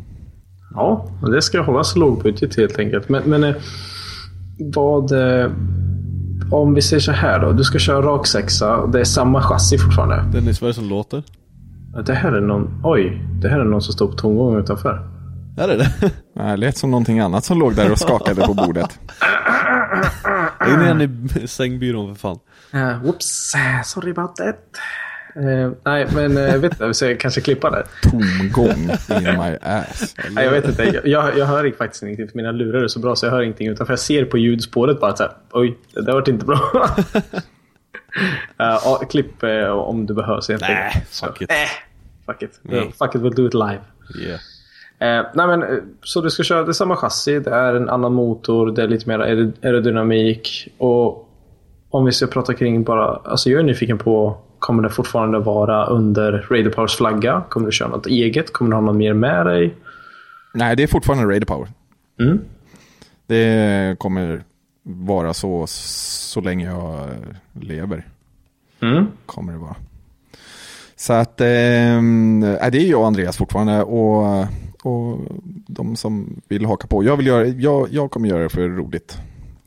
[0.73, 3.09] Ja, men det ska hållas lågbudget helt enkelt.
[3.09, 3.55] Men, men eh,
[4.73, 5.11] vad...
[5.11, 5.51] Eh,
[6.51, 7.51] om vi säger så här då.
[7.51, 10.23] Du ska köra rak sexa och det är samma chassi fortfarande.
[10.33, 11.23] Dennis, vad är det som låter?
[12.05, 12.81] Det här är någon...
[12.83, 15.17] Oj, det här är någon som står på tomgång utanför.
[15.57, 15.91] Är det det?
[16.35, 18.99] Nej, Det lät som någonting annat som låg där och skakade på bordet.
[20.67, 21.01] In igen
[21.41, 22.39] i sängbyrån för fan.
[22.73, 23.53] Uh, whoops,
[23.85, 24.55] sorry about that.
[25.37, 27.83] Eh, nej, men uh, vet du, så jag kanske klippa det.
[28.09, 30.15] Tomgång in my ass.
[30.31, 31.01] Nej, jag vet inte.
[31.09, 33.67] Jag, jag, hör faktiskt ingenting för mina lurar är så bra så jag hör ingenting.
[33.67, 36.45] Utan för jag ser på ljudspåret bara att så här, oj, det där vart inte
[36.45, 36.59] bra.
[38.59, 41.51] Eh, ja, klipp eh, om du behövs helt Nej, fuck it.
[41.51, 41.55] eh,
[42.25, 42.59] fuck it.
[42.61, 42.93] Nej.
[42.99, 43.79] Fuck it, we'll do it live.
[44.19, 45.19] Yeah.
[45.19, 45.69] Eh, nej men, eh,
[46.03, 48.87] så du ska köra, det är samma chassi, det är en annan motor, det är
[48.87, 50.67] lite mer aer- aerodynamik.
[50.77, 51.29] Och
[51.89, 55.85] om vi ska prata kring bara, alltså jag är nyfiken på, kommer det fortfarande vara
[55.85, 57.43] under Raider Powers flagga?
[57.49, 58.53] Kommer du köra något eget?
[58.53, 59.75] Kommer du ha något mer med dig?
[60.53, 61.67] Nej, det är fortfarande Raider Power.
[62.19, 62.39] Mm.
[63.27, 64.43] Det kommer
[64.83, 67.09] vara så så länge jag
[67.53, 68.05] lever.
[68.81, 69.07] Mm.
[69.25, 69.75] Kommer det vara.
[70.95, 72.01] Så att, eh,
[72.71, 74.41] det är jag och Andreas fortfarande och,
[74.83, 75.19] och
[75.67, 77.03] de som vill haka på.
[77.03, 79.17] Jag, vill göra, jag, jag kommer göra det för roligt.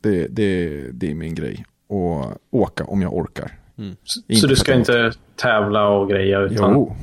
[0.00, 1.64] Det, det, det är min grej.
[1.86, 3.59] Och åka om jag orkar.
[4.04, 6.40] Så, Inte så du ska inte tävla och greja?
[6.40, 6.72] Utan...
[6.72, 6.96] Jo.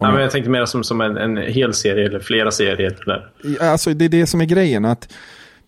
[0.00, 2.98] Nej, men jag tänkte mer som, som en, en hel serie eller flera serier.
[3.02, 3.30] Eller?
[3.60, 4.84] Alltså det är det som är grejen.
[4.84, 5.12] att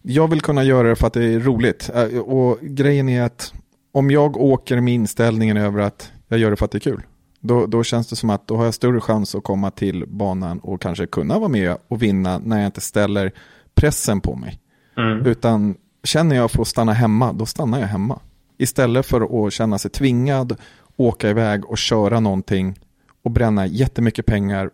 [0.03, 1.91] Jag vill kunna göra det för att det är roligt.
[2.25, 3.53] Och grejen är att
[3.93, 7.03] om jag åker med inställningen över att jag gör det för att det är kul.
[7.41, 10.59] Då, då känns det som att då har jag större chans att komma till banan
[10.59, 13.33] och kanske kunna vara med och vinna när jag inte ställer
[13.75, 14.61] pressen på mig.
[14.97, 15.27] Mm.
[15.27, 15.75] Utan
[16.05, 18.21] känner jag för att stanna hemma, då stannar jag hemma.
[18.59, 20.57] Istället för att känna sig tvingad,
[20.97, 22.79] åka iväg och köra någonting
[23.23, 24.71] och bränna jättemycket pengar,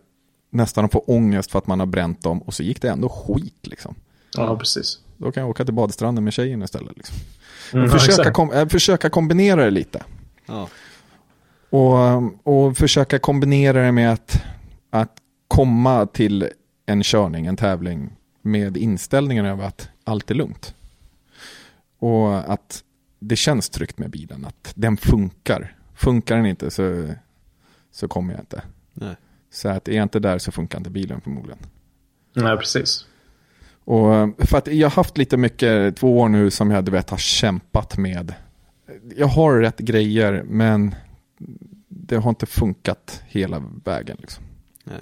[0.49, 3.67] nästan få ångest för att man har bränt dem och så gick det ändå skit
[3.67, 3.95] liksom.
[4.37, 4.99] Ja, precis.
[5.17, 6.97] Då kan jag åka till badstranden med tjejen istället.
[6.97, 7.15] Liksom.
[7.73, 10.03] Mm, försöka, kom, äh, försöka kombinera det lite.
[10.45, 10.67] Ja.
[11.69, 14.43] Och, och försöka kombinera det med att,
[14.89, 15.11] att
[15.47, 16.49] komma till
[16.85, 18.09] en körning, en tävling
[18.41, 20.75] med inställningen över att allt är lugnt.
[21.99, 22.83] Och att
[23.27, 25.75] det känns tryggt med bilen, att den funkar.
[25.95, 27.13] Funkar den inte så,
[27.91, 28.61] så kommer jag inte.
[28.93, 29.15] Nej.
[29.51, 31.59] Så att är jag inte där så funkar inte bilen förmodligen.
[32.33, 33.05] Nej, precis.
[33.85, 37.09] Och för att jag har haft lite mycket, två år nu som jag du vet
[37.09, 38.33] har kämpat med.
[39.15, 40.95] Jag har rätt grejer men
[41.87, 44.17] det har inte funkat hela vägen.
[44.19, 44.43] Liksom.
[44.83, 45.01] Nej.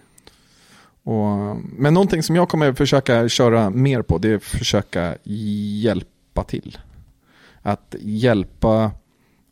[1.03, 6.43] Och, men någonting som jag kommer försöka köra mer på, det är att försöka hjälpa
[6.43, 6.77] till.
[7.61, 8.91] Att hjälpa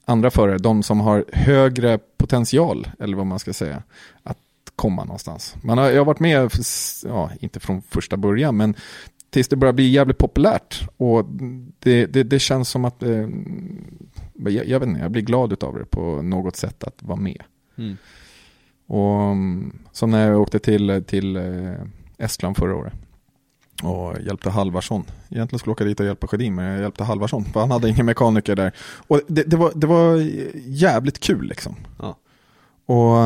[0.06, 3.84] andra förare, de som har högre potential, eller vad man ska säga,
[4.24, 4.38] att
[4.76, 5.56] komma någonstans.
[5.62, 6.52] Man har, jag har varit med,
[7.06, 8.76] ja, inte från första början, men
[9.30, 10.90] tills det börjar bli jävligt populärt.
[10.98, 11.26] Och
[11.80, 13.28] det, det, det känns som att, eh,
[14.34, 17.44] jag, jag, vet inte, jag blir glad av det på något sätt att vara med.
[17.78, 17.98] Mm.
[18.88, 19.36] Och
[19.92, 21.74] som när jag åkte till, till eh,
[22.18, 22.94] Estland förra året
[23.84, 25.04] och hjälpte Halvarsson.
[25.30, 27.90] Egentligen skulle jag åka dit och hjälpa Sjödin, men jag hjälpte Halvarsson, för han hade
[27.90, 28.72] ingen mekaniker där.
[29.08, 30.16] Och det, det, var, det var
[30.66, 31.76] jävligt kul liksom.
[32.00, 32.18] Ja.
[32.86, 33.18] Och,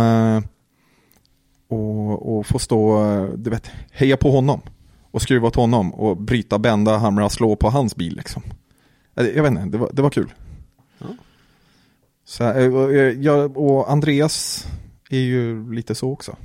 [1.77, 3.03] och, och få stå,
[3.35, 4.61] du vet, heja på honom.
[5.11, 8.43] Och skruva åt honom och bryta, bända, hamra, slå på hans bil liksom.
[9.13, 10.34] Jag vet inte, det var, det var kul.
[10.97, 11.07] Ja.
[12.25, 14.67] Så, och, jag, och Andreas
[15.09, 16.35] är ju lite så också.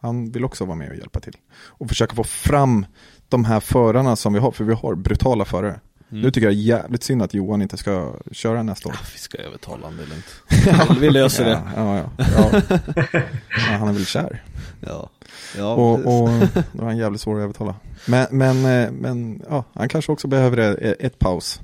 [0.00, 1.36] Han vill också vara med och hjälpa till.
[1.52, 2.86] Och försöka få fram
[3.32, 5.80] de här förarna som vi har, för vi har brutala förare.
[6.10, 6.22] Mm.
[6.22, 8.94] Nu tycker jag jävligt synd att Johan inte ska köra nästa år.
[8.98, 11.00] Ja, vi ska övertala honom, det är lugnt.
[11.00, 11.62] vi löser det.
[11.76, 12.24] Ja, ja, ja.
[12.36, 12.62] ja.
[13.48, 14.42] ja han är väl kär.
[14.80, 15.10] Ja.
[15.56, 16.28] ja och, och
[16.72, 17.74] då är han jävligt svår att övertala.
[18.06, 21.60] Men, men, eh, men ja, han kanske också behöver ett, ett paus.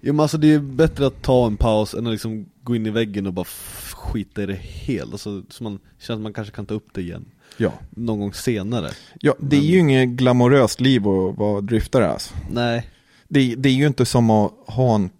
[0.00, 2.86] Jo men alltså det är bättre att ta en paus än att liksom gå in
[2.86, 3.46] i väggen och bara
[3.92, 5.12] skita i det helt.
[5.12, 7.24] Alltså, så man känner att man kanske kan ta upp det igen.
[7.56, 7.72] Ja.
[7.90, 8.90] Någon gång senare.
[9.20, 12.34] Ja, det är ju inget glamoröst liv att vara driftare alltså.
[12.50, 12.90] Nej.
[13.28, 15.10] Det, det är ju inte som att ha en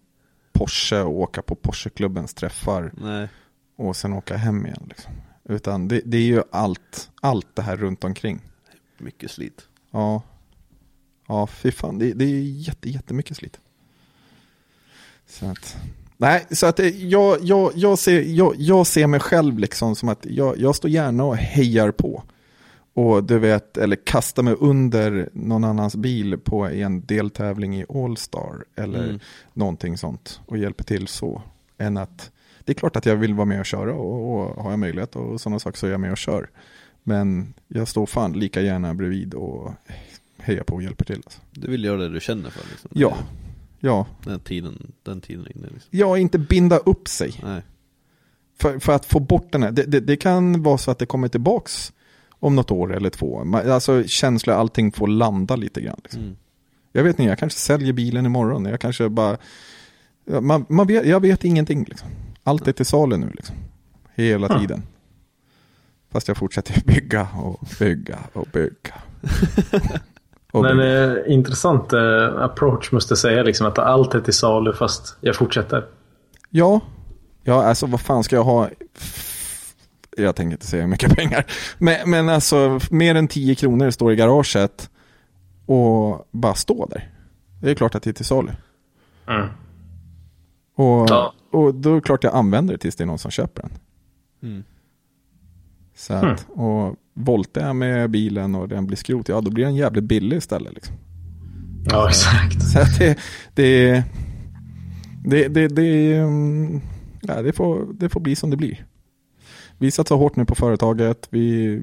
[0.53, 2.93] Porsche och åka på Porscheklubbens träffar.
[2.97, 3.29] Nej.
[3.77, 5.13] Och sen åka hem igen liksom.
[5.45, 8.41] Utan det, det är ju allt, allt det här runt omkring.
[8.99, 9.69] Mycket slit.
[9.91, 10.23] Ja.
[11.27, 11.99] Ja, fy fan.
[11.99, 13.61] Det, det är jätte, jättemycket slit.
[15.27, 15.77] Så att,
[16.21, 20.27] nej, så att jag, jag, jag, ser, jag, jag ser mig själv liksom som att
[20.31, 22.23] jag, jag står gärna och hejar på.
[22.95, 28.65] Och du vet, eller kastar mig under någon annans bil på en deltävling i Allstar.
[28.77, 29.19] Eller Mm.
[29.53, 30.41] någonting sånt.
[30.47, 31.43] Och hjälper till så.
[31.79, 32.31] Än att,
[32.65, 33.93] det är klart att jag vill vara med och köra.
[33.95, 36.49] Och, och har jag möjlighet och sådana saker så är jag med och kör.
[37.03, 39.73] Men jag står fan lika gärna bredvid och
[40.39, 41.23] hejar på och hjälper till.
[41.25, 41.41] Alltså.
[41.51, 42.91] Du vill göra det du känner för liksom.
[42.95, 43.17] Ja.
[43.81, 44.07] Ja.
[44.25, 45.89] Den tiden, den tiden är inne liksom.
[45.91, 47.41] Ja, inte binda upp sig.
[47.43, 47.63] Nej.
[48.61, 51.07] För, för att få bort den här, det, det, det kan vara så att det
[51.07, 51.93] kommer tillbaks
[52.31, 53.55] om något år eller två.
[53.57, 56.01] Alltså känslor, allting får landa lite grann.
[56.03, 56.23] Liksom.
[56.23, 56.37] Mm.
[56.93, 58.65] Jag vet inte, jag kanske säljer bilen imorgon.
[58.65, 59.37] Jag kanske bara,
[60.41, 61.85] man, man vet, jag vet ingenting.
[61.89, 62.09] Liksom.
[62.43, 63.57] Allt är till salu nu liksom.
[64.15, 64.59] Hela Ja.
[64.61, 64.83] tiden.
[66.11, 68.95] Fast jag fortsätter bygga och bygga och bygga.
[70.53, 73.43] Men eh, intressant eh, approach måste jag säga.
[73.43, 75.87] Liksom, att allt är till salu fast jag fortsätter.
[76.51, 76.81] Ja,
[77.43, 78.69] ja alltså vad fan ska jag ha?
[80.17, 81.45] Jag tänker inte säga hur mycket pengar.
[81.79, 84.91] Men, men alltså mer än 10 kronor står i garaget
[85.67, 87.11] och bara stå där.
[87.63, 88.53] Det är klart att det är till salu.
[89.29, 89.49] Mm.
[90.77, 91.33] Och, Ja.
[91.53, 93.73] och då är det klart jag använder det tills det är någon som köper den.
[94.43, 94.65] Mm.
[95.97, 99.75] Så att, och voltar jag med bilen och den blir skrot, ja då blir den
[99.75, 100.75] jävligt billig istället.
[100.75, 100.95] Liksom.
[101.85, 102.63] Ja, exakt.
[102.63, 103.19] Så att det,
[103.55, 104.05] det,
[105.25, 106.81] det, det, det, mm,
[107.23, 108.87] ja, det, får, det får bli som det blir.
[109.79, 111.29] Vi satsar hårt nu på företaget.
[111.31, 111.83] Vi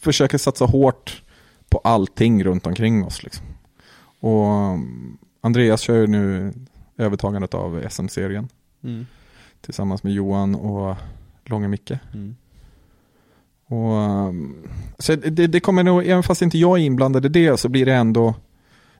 [0.00, 1.22] försöker satsa hårt
[1.68, 3.22] på allting runt omkring oss.
[3.22, 3.46] Liksom.
[4.20, 6.52] Och mm, Andreas kör ju nu
[6.96, 8.48] övertagandet av SM-serien
[8.84, 9.06] Mm.
[9.60, 10.96] tillsammans med Johan och
[11.44, 11.92] Långe Micke.
[12.14, 12.36] Mm.
[13.72, 14.54] Och, um,
[14.98, 17.86] så det, det kommer nog, även fast inte jag är inblandad i det, så blir
[17.86, 18.34] det ändå,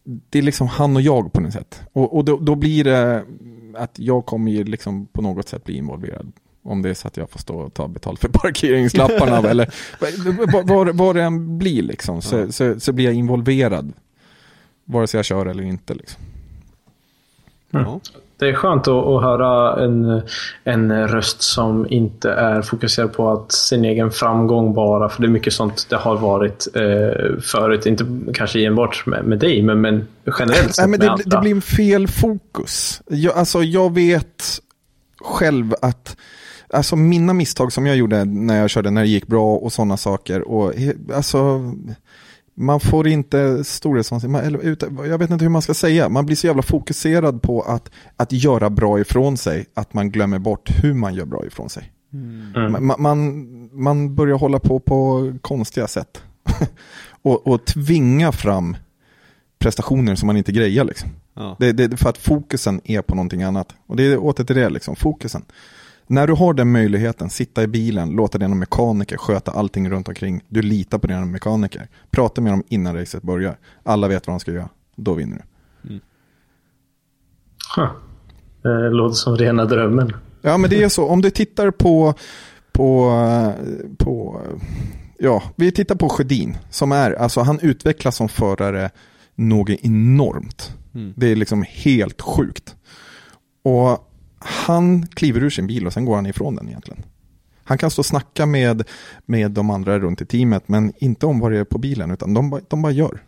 [0.05, 1.82] det är liksom han och jag på något sätt.
[1.93, 3.24] Och, och då, då blir det
[3.74, 6.32] att jag kommer ju liksom på något sätt bli involverad.
[6.65, 9.74] Om det är så att jag får stå och ta betalt för parkeringslapparna eller
[10.53, 12.53] vad, vad, vad det än blir liksom, så, Ja.
[12.53, 13.93] så, så blir jag involverad.
[14.85, 16.23] Vare sig jag kör eller inte liksom.
[17.70, 18.01] Ja.
[18.43, 20.23] Det är skönt att, att höra en,
[20.64, 25.09] en röst som inte är fokuserad på att sin egen framgång bara.
[25.09, 27.86] För det är mycket sånt det har varit eh, förut.
[27.86, 30.09] Inte kanske enbart med, med dig, men, men
[30.39, 31.24] generellt sett Nej, men med det, andra.
[31.24, 33.02] det blir en fel fokus.
[33.06, 34.44] Jag, alltså, jag vet
[35.20, 36.16] själv att
[36.70, 39.97] alltså, mina misstag som jag gjorde när jag körde, när det gick bra och sådana
[39.97, 40.48] saker.
[40.48, 40.73] Och,
[41.14, 41.73] alltså,
[42.55, 46.27] man får inte storhetsvansinne, man- eller utan- jag vet inte hur man ska säga, man
[46.27, 50.70] blir så jävla fokuserad på att, att göra bra ifrån sig, att man glömmer bort
[50.83, 51.93] hur man gör bra ifrån sig.
[52.12, 52.73] Mm.
[52.87, 56.23] Man, man, man börjar hålla på på konstiga sätt.
[57.23, 58.77] och, och tvinga fram
[59.59, 60.85] prestationer som man inte grejar.
[60.85, 61.09] Liksom.
[61.35, 61.57] Ja.
[61.59, 63.74] Det, det, för att fokusen är på någonting annat.
[63.87, 65.43] Och det är åter till det, liksom, fokusen.
[66.12, 70.44] När du har den möjligheten, sitta i bilen, låta dina mekaniker sköta allting runt omkring.
[70.48, 71.89] Du litar på dina mekaniker.
[72.10, 73.56] Prata med dem innan racet börjar.
[73.82, 74.68] Alla vet vad de ska göra.
[74.97, 75.44] Då vinner
[75.82, 76.01] du.
[77.76, 77.90] Huh.
[78.62, 80.12] Det låter som rena drömmen.
[80.43, 81.09] Ja, men det är så.
[81.09, 82.14] Om du tittar på,
[82.72, 83.12] på,
[83.98, 84.40] på
[85.18, 86.56] ja, vi tittar på Sjödin.
[86.70, 88.90] Som är, alltså han utvecklas som förare
[89.34, 90.76] något enormt.
[90.94, 91.12] Mm.
[91.16, 92.76] Det är liksom helt sjukt.
[93.62, 94.09] Och
[94.44, 97.02] han kliver ur sin bil och sen går han ifrån den egentligen.
[97.64, 98.89] Han kan stå och snacka med,
[99.27, 102.35] med de andra runt i teamet, men inte om vad det är på bilen, utan
[102.35, 103.23] de, bara- de bara gör.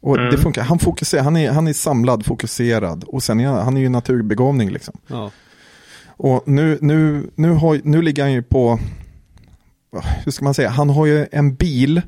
[0.00, 0.30] Och Mm.
[0.30, 0.62] det funkar.
[0.62, 4.70] Han, fokuserar, han, är, han är samlad, fokuserad och sen är han, är ju naturbegåvning.
[4.70, 4.94] Liksom.
[5.06, 5.30] Ja.
[6.06, 8.78] Och nu, nu, nu, har, nu ligger han ju på,
[10.24, 12.02] hur ska man säga, han har ju en bil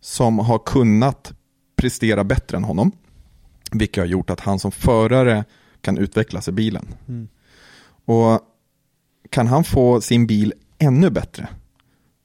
[0.00, 1.32] som har kunnat
[1.76, 2.92] prestera bättre än honom.
[3.72, 5.44] Vilket har gjort att han som förare
[5.80, 6.86] kan utvecklas i bilen.
[7.08, 7.28] Mm.
[8.04, 8.40] Och
[9.30, 11.48] kan han få sin bil ännu bättre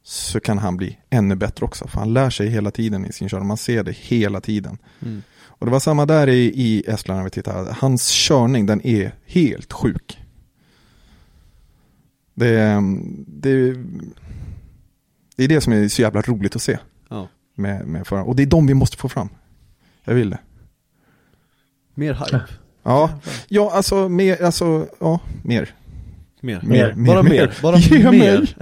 [0.04, 1.88] så kan han bli ännu bättre också.
[1.88, 3.48] För han lär sig hela tiden i sin körning.
[3.48, 4.78] Man ser det hela tiden.
[5.02, 5.22] Mm.
[5.64, 7.76] Och det var samma där i, i Estland när vi tittade.
[7.80, 10.20] Hans körning den är helt sjuk.
[12.34, 12.82] Det,
[13.28, 13.74] det,
[15.36, 16.78] det är det som är så jävla roligt att se.
[17.10, 17.28] Ja.
[17.56, 18.12] Med, med.
[18.12, 19.30] Och det är de vi måste få fram.
[20.04, 20.40] Jag vill det.
[21.94, 22.42] Mer hype.
[22.84, 23.10] Ja,
[23.48, 25.70] ja alltså mer, alltså, ja, mer.
[26.42, 26.60] Mer.
[26.64, 27.52] Mer, Bara mer.
[27.62, 28.12] Bara Ge mer.
[28.12, 28.56] mig.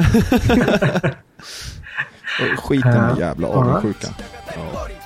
[2.41, 4.13] Och Skit i den där jävla avundsjukan.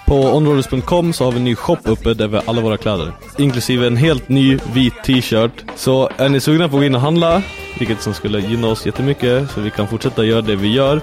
[0.08, 3.12] På onroaders.com så har vi en ny shop uppe där vi har alla våra kläder.
[3.38, 5.52] Inklusive en helt ny vit t-shirt.
[5.76, 7.42] Så är ni sugna på att gå in och handla,
[7.80, 11.02] vilket som skulle gynna oss jättemycket så vi kan fortsätta göra det vi gör.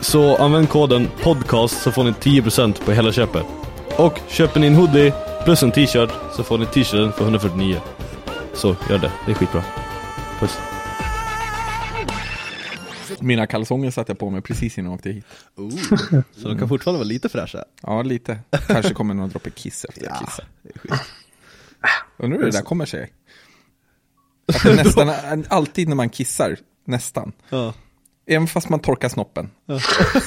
[0.00, 3.44] Så använd koden podcast så får ni 10% på hela köpet.
[3.96, 5.12] Och köper ni en hoodie
[5.46, 7.80] plus en t-shirt så får ni t-shirten för 149.
[8.54, 9.64] Så gör det, det är skitbra.
[10.40, 10.58] Puss.
[13.20, 15.24] Mina kalsonger satte jag på mig precis innan jag åkte hit.
[16.36, 17.64] Så de kan fortfarande vara lite fräscha?
[17.82, 18.38] Ja, lite.
[18.66, 20.44] Kanske kommer någon droppe kiss efter jag Ja, kissar.
[22.16, 23.12] Undrar hur det där kommer sig.
[24.46, 27.32] Att det nästan, alltid när man kissar, nästan.
[27.48, 27.74] Ja.
[28.28, 29.50] Även fast man torkar snoppen.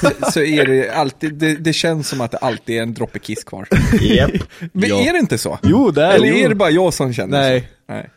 [0.00, 3.18] Så, så är det alltid, det, det känns som att det alltid är en droppe
[3.18, 3.68] kiss kvar.
[4.00, 4.30] Japp.
[4.72, 5.00] Men Ja.
[5.00, 5.58] är det inte så?
[5.62, 6.36] Jo, det är Eller jo.
[6.36, 7.60] är det bara jag som känner Nej.
[7.60, 7.92] så?
[7.92, 8.10] Nej.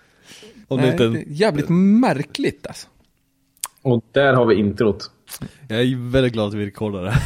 [0.67, 2.87] Om det Nej, inte det är jävligt märkligt alltså.
[3.81, 5.11] Och där har vi introt.
[5.67, 7.19] Jag är väldigt glad att vi rekordar det.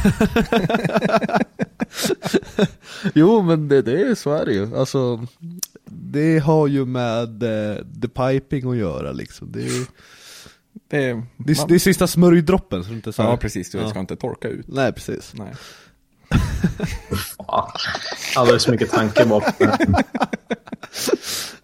[3.14, 4.76] jo men det, det är så är det ju.
[4.76, 5.26] Alltså,
[5.84, 9.52] det har ju med eh, the piping att göra liksom.
[9.52, 9.86] Det är,
[10.88, 13.36] Det, är- det, är, man- det är sista smörjdroppen så det inte så här- Ja,
[13.36, 13.70] precis.
[13.70, 13.88] Det Ja.
[13.90, 14.66] ska inte torka ut.
[14.68, 15.32] Nej precis.
[15.34, 15.54] Nej.
[18.36, 19.68] Alldeles för mycket tanke bakom.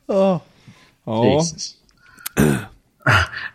[0.06, 0.40] Ja.
[1.06, 1.74] Ja, Jesus.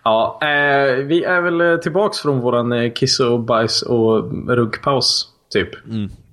[0.04, 5.28] Ja, eh, vi är väl eh, tillbaks från våran eh, kiss och bajs och ruggpaus,
[5.54, 5.70] typ.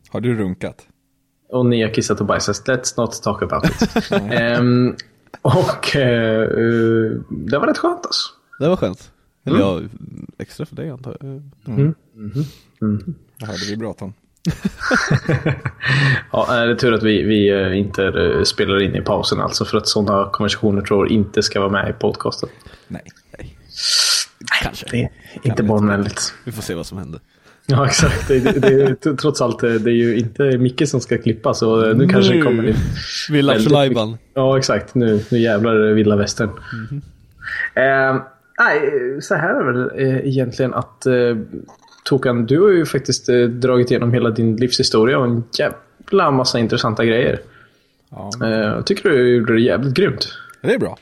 [0.08, 0.86] har du runkat?
[1.50, 2.56] Och ni har kissat och bajsat.
[2.68, 4.12] Let's not talk about it.
[4.30, 4.96] Ehm,
[5.42, 6.48] och eh,
[7.30, 8.30] det var rätt skönt alltså.
[8.58, 9.10] Det var skönt.
[9.46, 9.80] Eller ja,
[10.38, 11.42] extra för dig antar jag.
[13.38, 14.12] Det hörde vi bra om.
[16.32, 19.64] Ja, det är tur att vi, vi eh, inte eh, spelar in i pausen alltså.
[19.64, 22.48] För att sådana konversationer tror jag inte ska vara med i podcasten.
[22.88, 23.02] Nej.
[24.62, 24.86] Kanske.
[24.90, 25.10] Det är
[25.42, 26.34] inte barnvänligt.
[26.44, 27.20] Vi får se vad som händer.
[27.66, 28.28] Ja, exakt.
[28.28, 31.54] Det, det, det, trots allt, eh, det är ju inte Micke som ska klippa.
[31.54, 32.74] Så eh, nu kanske det kommer in.
[33.30, 34.94] Vi är väldigt Lattjo mycket- Ja, exakt.
[34.94, 36.50] Nu, nu jävlar är det vilda västern.
[37.74, 38.16] Eh,
[38.58, 38.90] nej,
[39.22, 41.14] så här är det väl eh, egentligen att eh,
[42.04, 46.58] Tokan, du har ju faktiskt eh, dragit igenom hela din livshistoria och en jävla massa
[46.58, 47.40] intressanta grejer.
[48.10, 50.28] Ja, Eh, tycker du gjorde det jävligt grymt.
[50.62, 50.98] det är bra.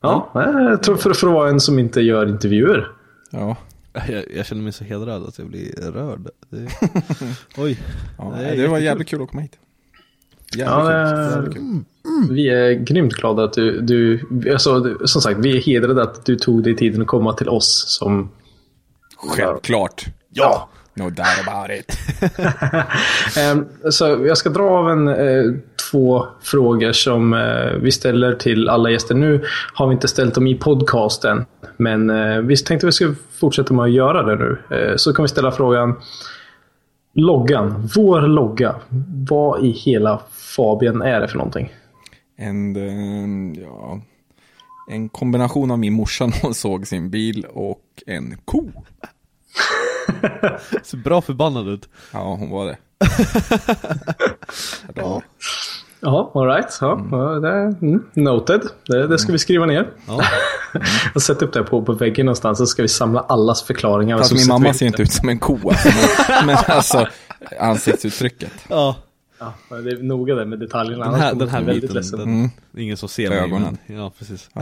[0.00, 2.88] Ja, eh, jag tror för, för att vara en som inte gör intervjuer.
[3.30, 3.56] Ja,
[4.08, 6.20] Jag, jag känner mig så hedrad att jag blir rörd.
[6.50, 6.58] Det,
[7.56, 7.78] oj.
[8.18, 8.82] ja Det det, var jättekul.
[8.84, 9.58] jävligt kul att komma hit.
[10.56, 11.20] Jävligt Ja, kul.
[11.20, 11.84] eh, Jävligt kul.
[12.30, 14.20] Vi är grymt glada att du, du
[14.52, 17.84] alltså, som sagt, vi är hedrade att du tog dig tiden att komma till oss
[17.88, 18.30] som
[19.16, 20.04] Självklart.
[20.32, 20.68] Ja!
[20.94, 21.98] No doubt about it.
[23.38, 25.44] Ehm, Så jag ska dra av en, eh,
[25.90, 29.14] två frågor som eh, vi ställer till alla gäster.
[29.14, 29.44] Nu
[29.74, 31.44] har vi inte ställt dem i podcasten,
[31.76, 34.76] men eh, vi tänkte vi skulle fortsätta med att göra det nu.
[34.76, 35.94] Eh, Så kan vi ställa frågan
[37.14, 38.74] Loggan, vår logga.
[39.28, 40.20] Vad i hela
[40.56, 41.72] Fabian är det för någonting?
[42.40, 44.00] En, eh, ja,
[44.88, 48.70] en kombination av min morsa när hon såg sin bil och en ko.
[50.82, 51.88] Så bra förbannad ut.
[52.12, 52.76] Ja, hon var det.
[54.94, 55.22] ja.
[56.00, 56.78] Ja, alright.
[56.80, 58.62] Ja, ja, det mm, noted.
[58.86, 59.90] Det, det ska vi skriva ner.
[60.06, 60.22] Ja.
[61.14, 64.18] och sätta upp det på, på väggen någonstans så ska vi samla allas förklaringar.
[64.18, 65.58] Fast så min mamma ser inte ut som en ko.
[65.68, 65.88] Alltså,
[66.28, 67.06] men, men alltså
[67.60, 68.52] ansiktsuttrycket.
[68.68, 68.96] Ja.
[69.38, 71.04] Ja, det är noga där med detaljerna.
[71.10, 72.18] Den här, den här biten, ledsen.
[72.18, 72.50] den, Mm.
[72.76, 73.38] ingen som ser mig.
[73.38, 73.78] Ögonen.
[73.86, 74.50] men- Ja, precis.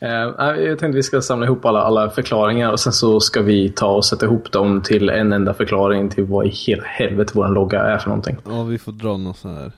[0.00, 3.42] Eh, nej, jag tänkte vi ska samla ihop alla, alla förklaringar och sen så ska
[3.42, 7.32] vi ta och sätta ihop dem till en enda förklaring till vad i hela helvete
[7.34, 8.36] vår logga är för någonting.
[8.48, 9.72] Ja, vi får dra någon sån här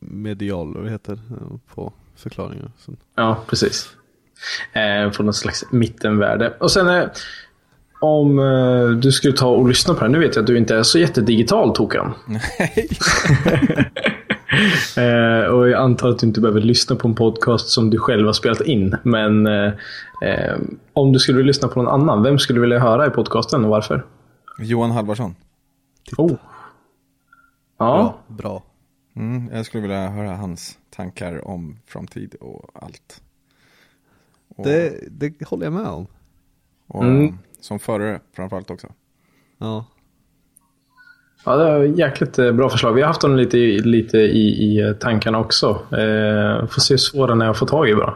[0.00, 1.18] medial, vad heter,
[1.74, 2.70] på förklaringar.
[2.78, 2.92] Så.
[3.16, 3.88] Ja, precis.
[4.72, 6.54] Eh, få något slags mittenvärde.
[6.60, 7.04] Och sen eh,
[8.00, 10.10] om eh, du skulle ta och lyssna på det.
[10.10, 12.12] Nu vet jag att du inte är så jättedigital Tokan.
[14.96, 18.26] eh, och jag antar att du inte behöver lyssna på en podcast som du själv
[18.26, 18.96] har spelat in.
[19.02, 19.72] Men eh,
[20.22, 20.56] eh,
[20.92, 23.64] om du skulle vilja lyssna på någon annan, vem skulle du vilja höra i podcasten
[23.64, 24.06] och varför?
[24.58, 25.34] Johan Halvarsson.
[26.16, 26.32] Oh.
[27.78, 28.36] Ja, Bra.
[28.36, 28.62] Bra.
[29.16, 33.20] Mm, jag skulle vilja höra hans tankar om framtid och allt.
[34.56, 36.06] Och, Det, det håller jag med om.
[36.86, 37.38] och Mm.
[37.60, 38.86] Som förare framförallt också.
[39.58, 39.86] Ja.
[41.44, 42.92] Ja, det är jäkligt eh, bra förslag.
[42.94, 45.68] Vi har haft dem lite, i- lite i, i eh, tankarna också.
[45.70, 48.14] Eh, får se hur svåra den är att få tag i bara.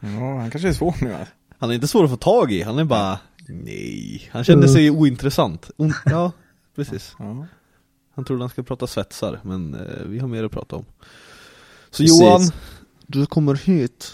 [0.00, 0.08] Ja,
[0.40, 1.12] han kanske är svår nu.
[1.14, 1.34] Alltså.
[1.58, 4.90] Han är inte svår att få tag i, han är bara Nej, han kände sig
[4.90, 5.70] ointressant.
[5.76, 6.32] On- ja,
[6.76, 7.16] precis.
[7.18, 7.46] Ja.
[8.14, 10.84] Han trodde han skulle prata svetsar, men eh, vi har mer att prata om.
[11.90, 12.20] Så Precis.
[12.20, 12.40] Johan,
[13.06, 14.12] du kommer hit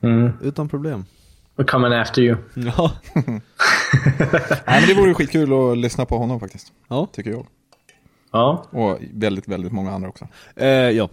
[0.00, 0.32] Mm.
[0.42, 1.04] utan problem.
[1.56, 2.36] We're coming after you.
[2.54, 2.92] Ja.
[3.14, 3.40] Nej,
[4.66, 6.72] men det vore skitkul att lyssna på honom faktiskt.
[6.88, 7.08] Ja.
[7.12, 7.46] Tycker jag.
[8.32, 10.28] Ja, Och väldigt, väldigt många andra också.
[10.56, 11.08] Eh, ja.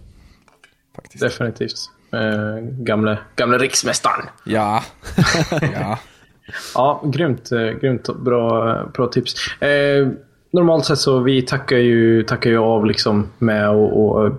[0.96, 1.24] Faktiskt.
[1.24, 1.74] definitivt.
[2.14, 4.26] Eh, gamle, gamle riksmästaren.
[4.44, 4.84] Ja.
[5.74, 6.00] ja.
[6.76, 9.62] Ja, grymt, eh, grymt bra, bra tips.
[9.62, 10.08] Eh,
[10.52, 14.32] normalt sett så vi tackar ju, tackar ju av liksom med och, och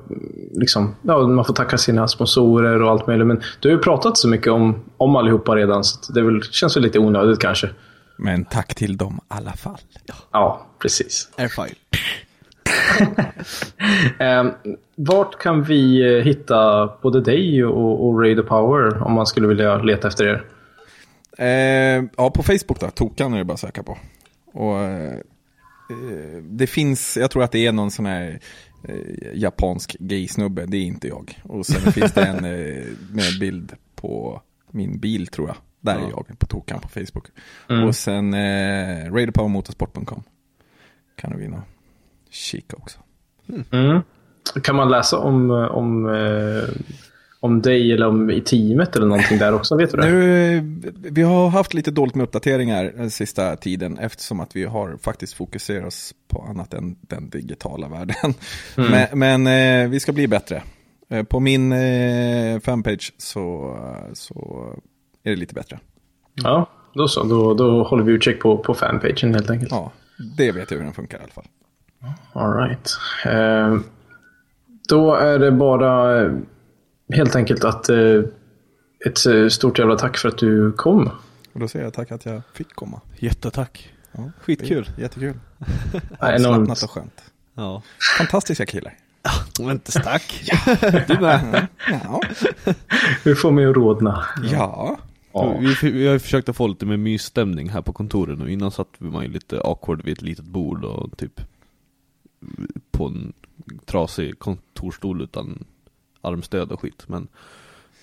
[0.53, 3.27] liksom, ja, man får tacka sina sponsorer och allt möjligt.
[3.27, 6.77] Men du har ju pratat så mycket om, om allihopa redan så det väl, känns
[6.77, 7.71] väl lite onödigt kanske.
[8.17, 9.79] Men tack till dem i alla fall.
[10.33, 11.29] Ja, precis.
[11.37, 11.75] Airfile.
[14.19, 14.45] Eh,
[14.97, 19.49] vart kan vi eh, hitta både dig och, och Ray the Power om man skulle
[19.49, 20.45] vilja leta efter er?
[21.39, 22.91] Eh, ja, på Facebook då.
[22.91, 23.99] Tokan är det bara att söka på.
[24.53, 25.19] Och eh,
[26.43, 28.41] det finns, jag tror att det är någon sån här
[28.89, 30.67] eh, japansk gay-snubbe.
[30.67, 31.41] Det är inte jag.
[31.45, 35.57] Och sen finns det en eh, med bild på min bil tror jag.
[35.81, 37.27] Där är jag på Tokan på Facebook.
[37.69, 37.85] Mm.
[37.85, 40.23] Och sen eh, radiopowermotorsport.com.
[41.17, 41.61] Kan du och
[42.31, 42.99] kika också.
[43.73, 44.01] Mm.
[44.63, 46.69] Kan man läsa om, om, eh,
[47.43, 49.77] om dig eller om i teamet eller någonting där också?
[49.77, 50.11] Vet du det?
[50.11, 50.61] Nu,
[51.11, 55.35] vi har haft lite dåligt med uppdateringar den sista tiden eftersom att vi har faktiskt
[55.35, 58.15] fokuserat oss på annat än den digitala världen.
[58.77, 58.91] Mm.
[58.91, 60.63] Men, men eh, vi ska bli bättre.
[61.11, 63.77] Eh, På min eh, fanpage så,
[64.13, 64.67] så
[65.23, 65.79] är det lite bättre.
[66.35, 67.25] Ja, då så.
[67.25, 69.71] Då, då håller vi utkik på, på fanpagen helt enkelt.
[69.71, 69.93] Ja,
[70.37, 71.47] det vet jag hur den funkar i alla fall.
[72.33, 72.91] All right.
[73.25, 73.79] Eh,
[74.89, 76.25] då är det bara
[77.13, 78.23] helt enkelt att eh,
[79.07, 81.11] ett eh, stort jävla tack för att du kom.
[81.53, 83.01] Och då säger jag tack att jag fick komma.
[83.19, 83.93] Jättetack.
[84.13, 84.85] Ja, Skitkul.
[84.97, 85.35] det är Jättekul.
[86.21, 86.35] Ja.
[86.35, 87.23] Avslappnat och skönt.
[87.55, 87.83] Ja.
[88.19, 88.95] Fantastiska killar.
[89.61, 90.51] Men inte stack.
[91.09, 91.67] Du med.
[91.91, 92.21] Ja.
[93.25, 94.25] Du får mig att rodna.
[94.53, 94.99] ja.
[95.35, 95.59] Ja.
[95.83, 98.53] Vi, vi har försökt att få lite mer mysstämning här på kontoret nu.
[98.53, 101.41] Innan satt man ju lite awkward vid ett litet bord och typ
[102.91, 103.33] på en
[103.87, 105.65] trasig kontorstol utan
[106.23, 107.03] armstöd och skit.
[107.07, 107.23] Men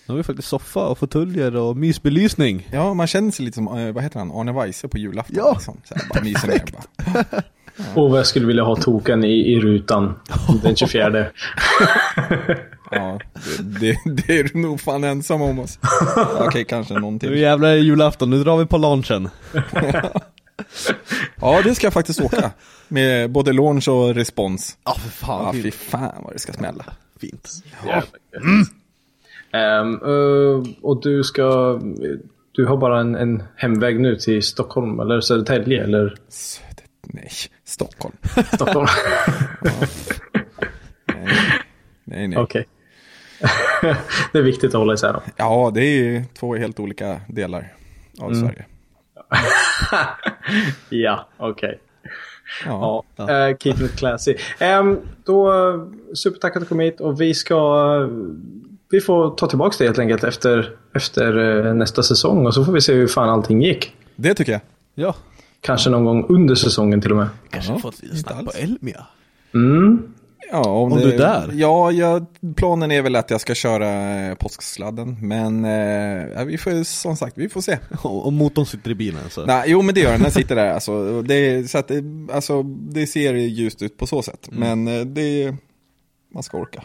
[0.05, 2.67] nu har vi faktiskt soffa och fåtöljer och mysbelysning.
[2.71, 5.35] Ja, man känner sig lite som, eh, vad heter han, Arne Weise på julafton.
[5.37, 5.51] Ja.
[5.53, 5.77] Liksom.
[5.83, 7.43] Så här, bara myser ner bara.
[7.95, 10.15] Och vad jag skulle vilja ha token i, i rutan
[10.63, 11.25] den 24.
[12.91, 13.97] Ja, det, det,
[14.27, 15.79] det är du nog fan ensam om oss.
[16.39, 17.37] Okej, kanske någon Nu till.
[17.37, 19.29] jävlar är julafton, nu drar vi på lunchen.
[21.41, 22.51] Ja, det ska jag faktiskt åka.
[22.87, 24.77] Med både launch och respons.
[24.83, 25.57] Ja för fan.
[25.57, 26.85] Ja, fy fan vad det ska smälla.
[27.19, 27.49] fint.
[27.85, 28.03] Ja.
[29.51, 31.79] Ehm, eh, och du ska...
[32.51, 36.83] Du har bara en, en hemväg nu till Stockholm eller Södertälje eller Söder...
[37.03, 37.29] Nej,
[37.65, 38.15] Stockholm.
[38.53, 38.87] Stockholm?
[41.05, 41.27] Nej,
[42.03, 42.27] nej.
[42.27, 42.37] nej.
[42.37, 42.67] Okej.
[44.31, 45.21] det är viktigt att hålla isär dem.
[45.35, 47.73] Ja, det är ju två helt olika delar
[48.19, 48.65] av Sverige.
[50.89, 51.80] Ja, okej.
[52.65, 53.03] Ja.
[53.15, 54.35] Ja, eh, keep it classy.
[54.80, 55.51] Um, då,
[56.14, 58.10] supertack att du kom hit och vi ska...
[58.91, 62.72] vi får ta tillbaka det helt enkelt efter, efter eh, nästa säsong och så får
[62.72, 63.95] vi se hur fan allting gick.
[64.15, 64.61] Det tycker jag.
[64.95, 65.15] Ja.
[65.61, 67.27] Kanske någon gång under säsongen till och med.
[67.49, 68.51] Kanske Ja, fått snack på.
[68.57, 69.06] Elmia.
[69.53, 70.14] Mm.
[70.51, 71.49] Ja, om, Om det, du är där?
[71.53, 73.89] Ja, jag, planen är väl att jag ska köra
[74.30, 75.17] eh, påsksladden.
[75.21, 77.77] Men eh, ja, vi får som sagt, vi får se.
[78.03, 79.45] Och, och motorn sitter i bilen så.
[79.45, 80.73] Nej, jo men det gör den, den sitter där.
[80.73, 84.49] Alltså, det, så att, det- alltså, det ser ljust ut på så sätt.
[84.51, 85.55] Men eh, det,
[86.34, 86.84] man ska orka.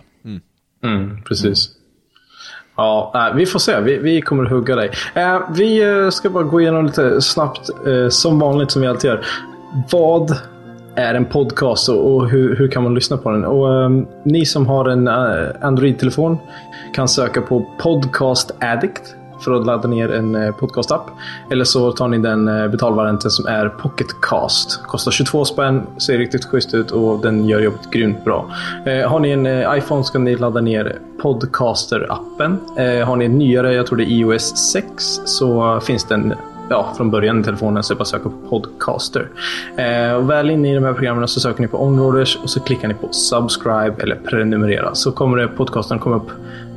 [0.85, 1.69] Mm, precis.
[2.77, 3.81] Ja, nej, vi får se.
[3.81, 4.91] Vi, vi kommer att hugga dig.
[5.15, 9.09] Eh, vi eh, ska bara gå igenom lite snabbt, eh, som vanligt som vi alltid
[9.11, 9.27] gör.
[9.93, 10.37] Vad
[10.97, 13.45] är en podcast och, och hur, hur kan man lyssna på den?
[13.45, 16.39] Och um, Ni som har en uh, Android-telefon
[16.95, 19.15] kan söka på Podcast Addict
[19.45, 21.11] för att ladda ner en uh, podcast-app.
[21.51, 24.83] Eller så tar ni den eh, uh, betalvarianten som är Pocket Cast.
[24.83, 28.51] Kostar 22 spänn, ser riktigt schysst ut och den gör jobbet grymt bra.
[29.07, 32.59] Har ni en iPhone ska ni ladda ner Podcaster-appen.
[33.05, 36.35] Har ni en nyare, jag tror det är iOS 6, så finns den
[36.71, 39.29] ja, från början i telefonen så är det bara att söka på Podcaster.
[39.77, 42.61] Eh, och väl inne i de här programmen så söker ni på Onroaders och så
[42.61, 44.95] klickar ni på subscribe eller prenumerera.
[44.95, 46.31] Så kommer det, podcasten komma upp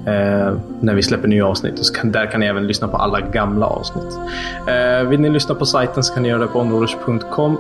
[0.06, 1.80] eh, när vi släpper nya avsnitt.
[1.80, 4.20] Och så kan, där kan ni även lyssna på alla gamla avsnitt.
[4.68, 7.58] Eh, vill ni lyssna på sajten så kan ni göra det på onroaders.com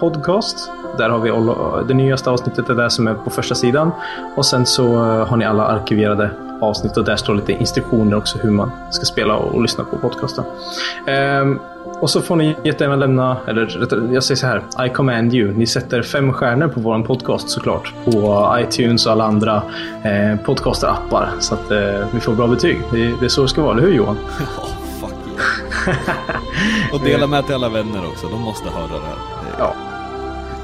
[0.00, 0.70] podcast.
[0.98, 1.54] Där har vi all,
[1.88, 3.90] det nyaste avsnittet är där som är på första sidan.
[4.36, 6.30] Och sen så eh, har ni alla arkiverade
[6.60, 9.96] avsnitt och där står lite instruktioner också hur man ska spela och, och lyssna på
[9.96, 10.44] podcasten.
[11.06, 11.58] Ehm,
[12.00, 15.52] och så får ni jättegärna lämna, eller jag säger så här, I command you.
[15.52, 17.94] Ni sätter fem stjärnor på vår podcast såklart.
[18.04, 19.62] På iTunes och alla andra
[20.02, 21.28] eh, podcaster-appar.
[21.40, 22.80] Så att eh, vi får bra betyg.
[22.90, 24.16] Det, det är så det ska vara, eller hur Johan?
[25.00, 25.10] Fuck
[25.86, 25.96] yeah.
[26.92, 29.16] Och dela med till alla vänner också, de måste höra det här.
[29.42, 29.74] Det- Ja.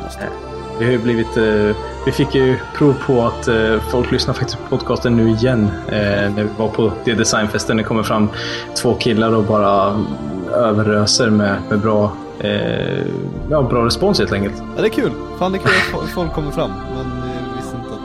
[0.04, 0.51] måste.
[0.82, 1.76] Vi har blivit, eh,
[2.06, 5.68] vi fick ju prov på att eh, folk lyssnar faktiskt på podcasten nu igen.
[5.88, 5.94] Eh,
[6.34, 7.76] när vi var på det designfesten.
[7.76, 8.28] Det kommer fram
[8.82, 10.00] två killar och bara
[10.54, 13.04] överöser med, med bra, eh,
[13.50, 14.62] ja, bra respons helt enkelt.
[14.76, 15.10] Ja, det är kul.
[15.38, 16.70] Fan det är kul att fo- folk kommer fram.
[16.70, 18.00] Men eh, visste inte att,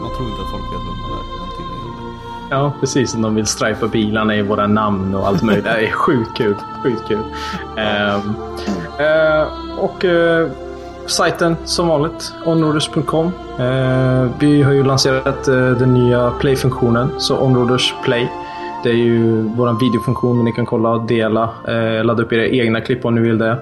[0.00, 2.50] man tror inte att folk vet vem man är.
[2.50, 2.56] Det.
[2.56, 3.12] Ja, precis.
[3.12, 5.64] De vill stripa bilarna i våra namn och allt möjligt.
[5.64, 6.54] Det är sjukt kul.
[6.82, 7.22] Sjukt kul.
[7.76, 8.34] Ehm,
[8.98, 9.46] eh,
[9.78, 10.04] och
[11.10, 13.26] sajten som vanligt, onroaders.com.
[13.58, 18.28] Eh, vi har ju lanserat eh, den nya play-funktionen, så Onroaders Play.
[18.82, 22.46] Det är ju vår videofunktion där ni kan kolla och dela, eh, ladda upp era
[22.46, 23.56] egna klipp om ni vill det.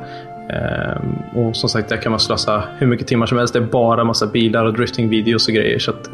[1.34, 3.52] Och som sagt, där kan man slösa hur mycket timmar som helst.
[3.54, 5.78] Det är bara massa bilar och driftingvideos och grejer.
[5.78, 6.08] Så att,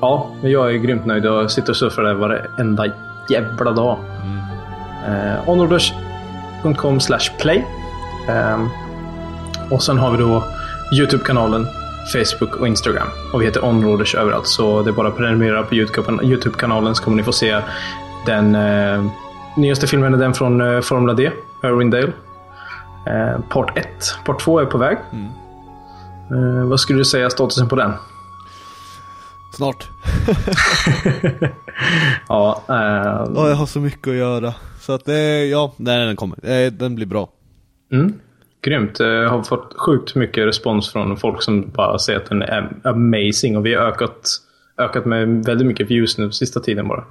[0.00, 2.86] ja, jag är grymt nöjd och sitter och surfar där varenda
[3.30, 3.98] jävla dag.
[5.06, 6.98] Eh, onroaders.com
[7.40, 7.64] play.
[9.72, 10.44] Och sen har vi då
[10.92, 11.66] Youtube-kanalen,
[12.12, 13.06] Facebook och Instagram.
[13.32, 14.46] Och vi heter Onroaders överallt.
[14.46, 17.60] Så det är bara att prenumerera på Youtube- Youtube-kanalen så kommer ni få se
[18.26, 19.04] den eh,
[19.56, 21.30] nyaste filmen är den från eh, Formula D,
[21.64, 22.12] Irwindale.
[23.06, 23.86] Eh, part 1.
[24.24, 24.96] Part 2 är på väg.
[26.30, 27.92] Eh, vad skulle du säga statusen på den?
[29.56, 29.88] Snart.
[32.28, 32.74] Ja, eh,
[33.34, 34.54] Ja, jag har så mycket att göra.
[34.80, 36.50] Så att det, ja, nej den kommer.
[36.50, 37.28] Eh, Den blir bra.
[37.92, 38.14] Mm.
[38.62, 39.00] Grymt.
[39.00, 42.70] Eh, Jag har fått sjukt mycket respons från folk som bara säger att den är
[42.84, 43.56] amazing.
[43.56, 44.30] Och vi har ökat,
[44.78, 47.04] ökat med väldigt mycket views nu sista tiden bara.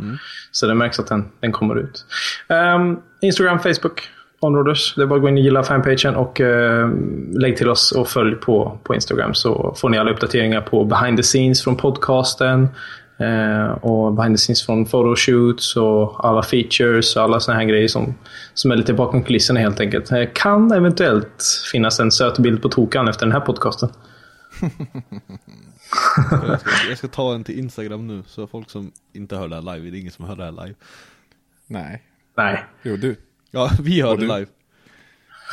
[0.51, 2.05] Så det märks att den, den kommer ut.
[2.47, 4.01] Ehm, Instagram, Facebook,
[4.39, 4.95] Onroaders.
[4.95, 6.89] Det är bara att gå in och gilla fanpagen och uh,
[7.33, 11.17] lägg till oss och följ på, på Instagram så får ni alla uppdateringar på behind
[11.17, 12.67] the scenes från podcasten.
[13.21, 17.87] Eh, och behind the scenes från photoshoots och alla features och alla såna här grejer
[17.87, 18.15] som,
[18.53, 20.11] som är lite bakom kulisserna helt enkelt.
[20.11, 23.89] Eh, kan eventuellt finnas en söt bild på tokan efter den här podcasten.
[26.31, 29.55] Jag ska, jag ska ta en till Instagram nu, så folk som inte hör det
[29.55, 30.75] här live, det är ingen som hör det här live.
[31.67, 32.03] Nej.
[32.37, 32.65] Nej.
[32.83, 33.15] Jo, du.
[33.51, 34.45] Ja, vi hör det live.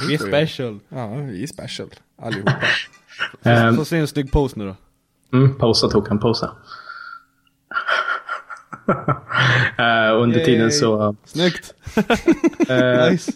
[0.09, 0.79] Vi är special.
[0.89, 1.89] Ja, vi är special.
[2.23, 2.53] Allihopa.
[3.43, 4.77] Ehm, Så se en snygg post nu då.
[5.39, 6.51] Mm, pausa tokan, pausa.
[9.79, 11.17] Eh, under tiden så...
[11.25, 11.75] Snyggt!
[12.69, 13.33] eh, Nice.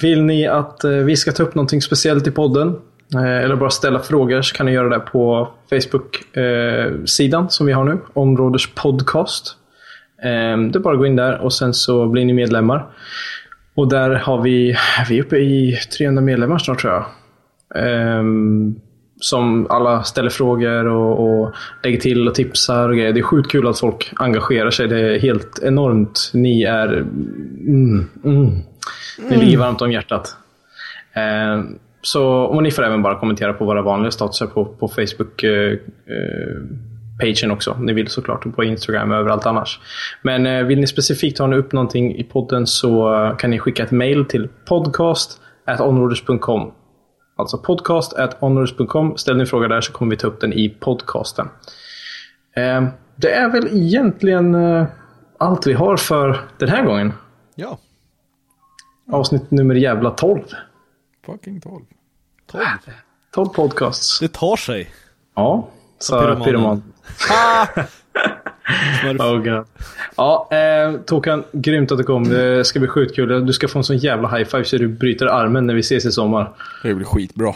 [0.00, 2.80] Vill ni att eh, vi ska ta upp någonting speciellt i podden?
[3.14, 7.98] Eller bara ställa frågor så kan ni göra det på Facebook-sidan som vi har nu.
[8.12, 9.56] Områders podcast.
[10.22, 12.86] Det är bara att gå in där och sen så blir ni medlemmar.
[13.74, 14.76] Och där har vi,
[15.08, 17.04] vi är uppe i 300 medlemmar snart tror jag.
[19.22, 23.12] Som alla ställer frågor och, och lägger till och tipsar och grejer.
[23.12, 24.88] Det är sjukt kul att folk engagerar sig.
[24.88, 26.30] Det är helt enormt.
[26.34, 26.88] Ni är...
[26.88, 28.58] Mm, mm.
[29.30, 30.36] Ni ligger varmt om hjärtat.
[31.14, 35.42] Ehm, så, och ni får även bara kommentera på våra vanliga statusar på, på Facebook.
[35.42, 35.78] Eh, eh,
[37.20, 37.76] pagen också.
[37.80, 39.80] Ni vill såklart och på Instagram och överallt annars.
[40.22, 43.82] Men eh, vill ni specifikt ha upp någonting i podden så eh, kan ni skicka
[43.82, 45.40] ett mail till podcast
[45.80, 46.72] onroaders.com
[47.36, 49.16] Alltså podcast at honors.com.
[49.16, 51.48] Ställ din fråga där så kommer vi ta upp den i podcasten.
[52.56, 52.84] Eh,
[53.16, 54.86] det är väl egentligen eh,
[55.38, 57.12] allt vi har för den här gången.
[57.54, 57.78] Ja.
[59.12, 60.42] Avsnitt nummer jävla 12.
[61.26, 61.84] Fucking 12.
[62.46, 62.64] 12.
[63.34, 64.20] 12 podcasts.
[64.20, 64.90] Det tar sig.
[65.34, 65.68] Ja,
[65.98, 66.44] sa pyromanen.
[66.44, 66.82] pyroman.
[69.00, 69.20] Smurf.
[69.20, 69.64] Oh God.
[70.16, 72.28] Ja, eh, Tokan, grymt att du kom.
[72.28, 73.46] Det ska bli sjukt kul.
[73.46, 76.04] Du ska få en sån jävla high five så du bryter armen när vi ses
[76.04, 76.52] i sommar.
[76.82, 77.52] Det blir skitbra.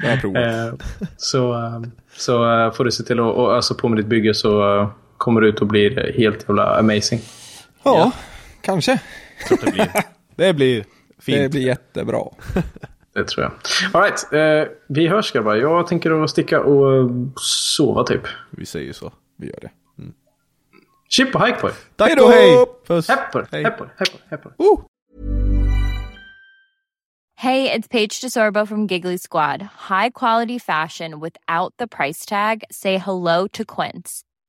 [0.00, 0.42] det har jag provat.
[0.42, 0.74] Eh,
[1.16, 1.80] så eh,
[2.18, 4.90] så eh, får du se till att och ösa på med ditt bygge så eh,
[5.16, 7.20] kommer du ut och blir helt jävla amazing.
[7.82, 8.12] Ja,
[8.60, 8.98] kanske.
[9.46, 9.90] Klart det blir.
[10.36, 10.84] Det blir
[11.18, 11.38] fint.
[11.38, 12.22] Det blir jättebra.
[13.14, 13.52] Det tror jag.
[13.94, 15.54] All right, eh, vi hörs grabbar.
[15.54, 17.10] Jag tänker att sticka och
[17.40, 18.22] sova typ.
[18.50, 19.12] Vi säger så.
[19.36, 19.70] Vi gör det.
[21.08, 21.74] Chip och hike på er.
[21.96, 22.66] Tack och hej!
[22.86, 23.08] Puss!
[23.08, 23.64] Hepp på er, Hej.
[23.64, 24.78] hepp på er!
[27.40, 29.62] Hey, it's Paige DeSorbo from Giggly Squad.
[29.88, 32.64] High quality fashion without the price tag.
[32.70, 34.24] Say hello to Quince.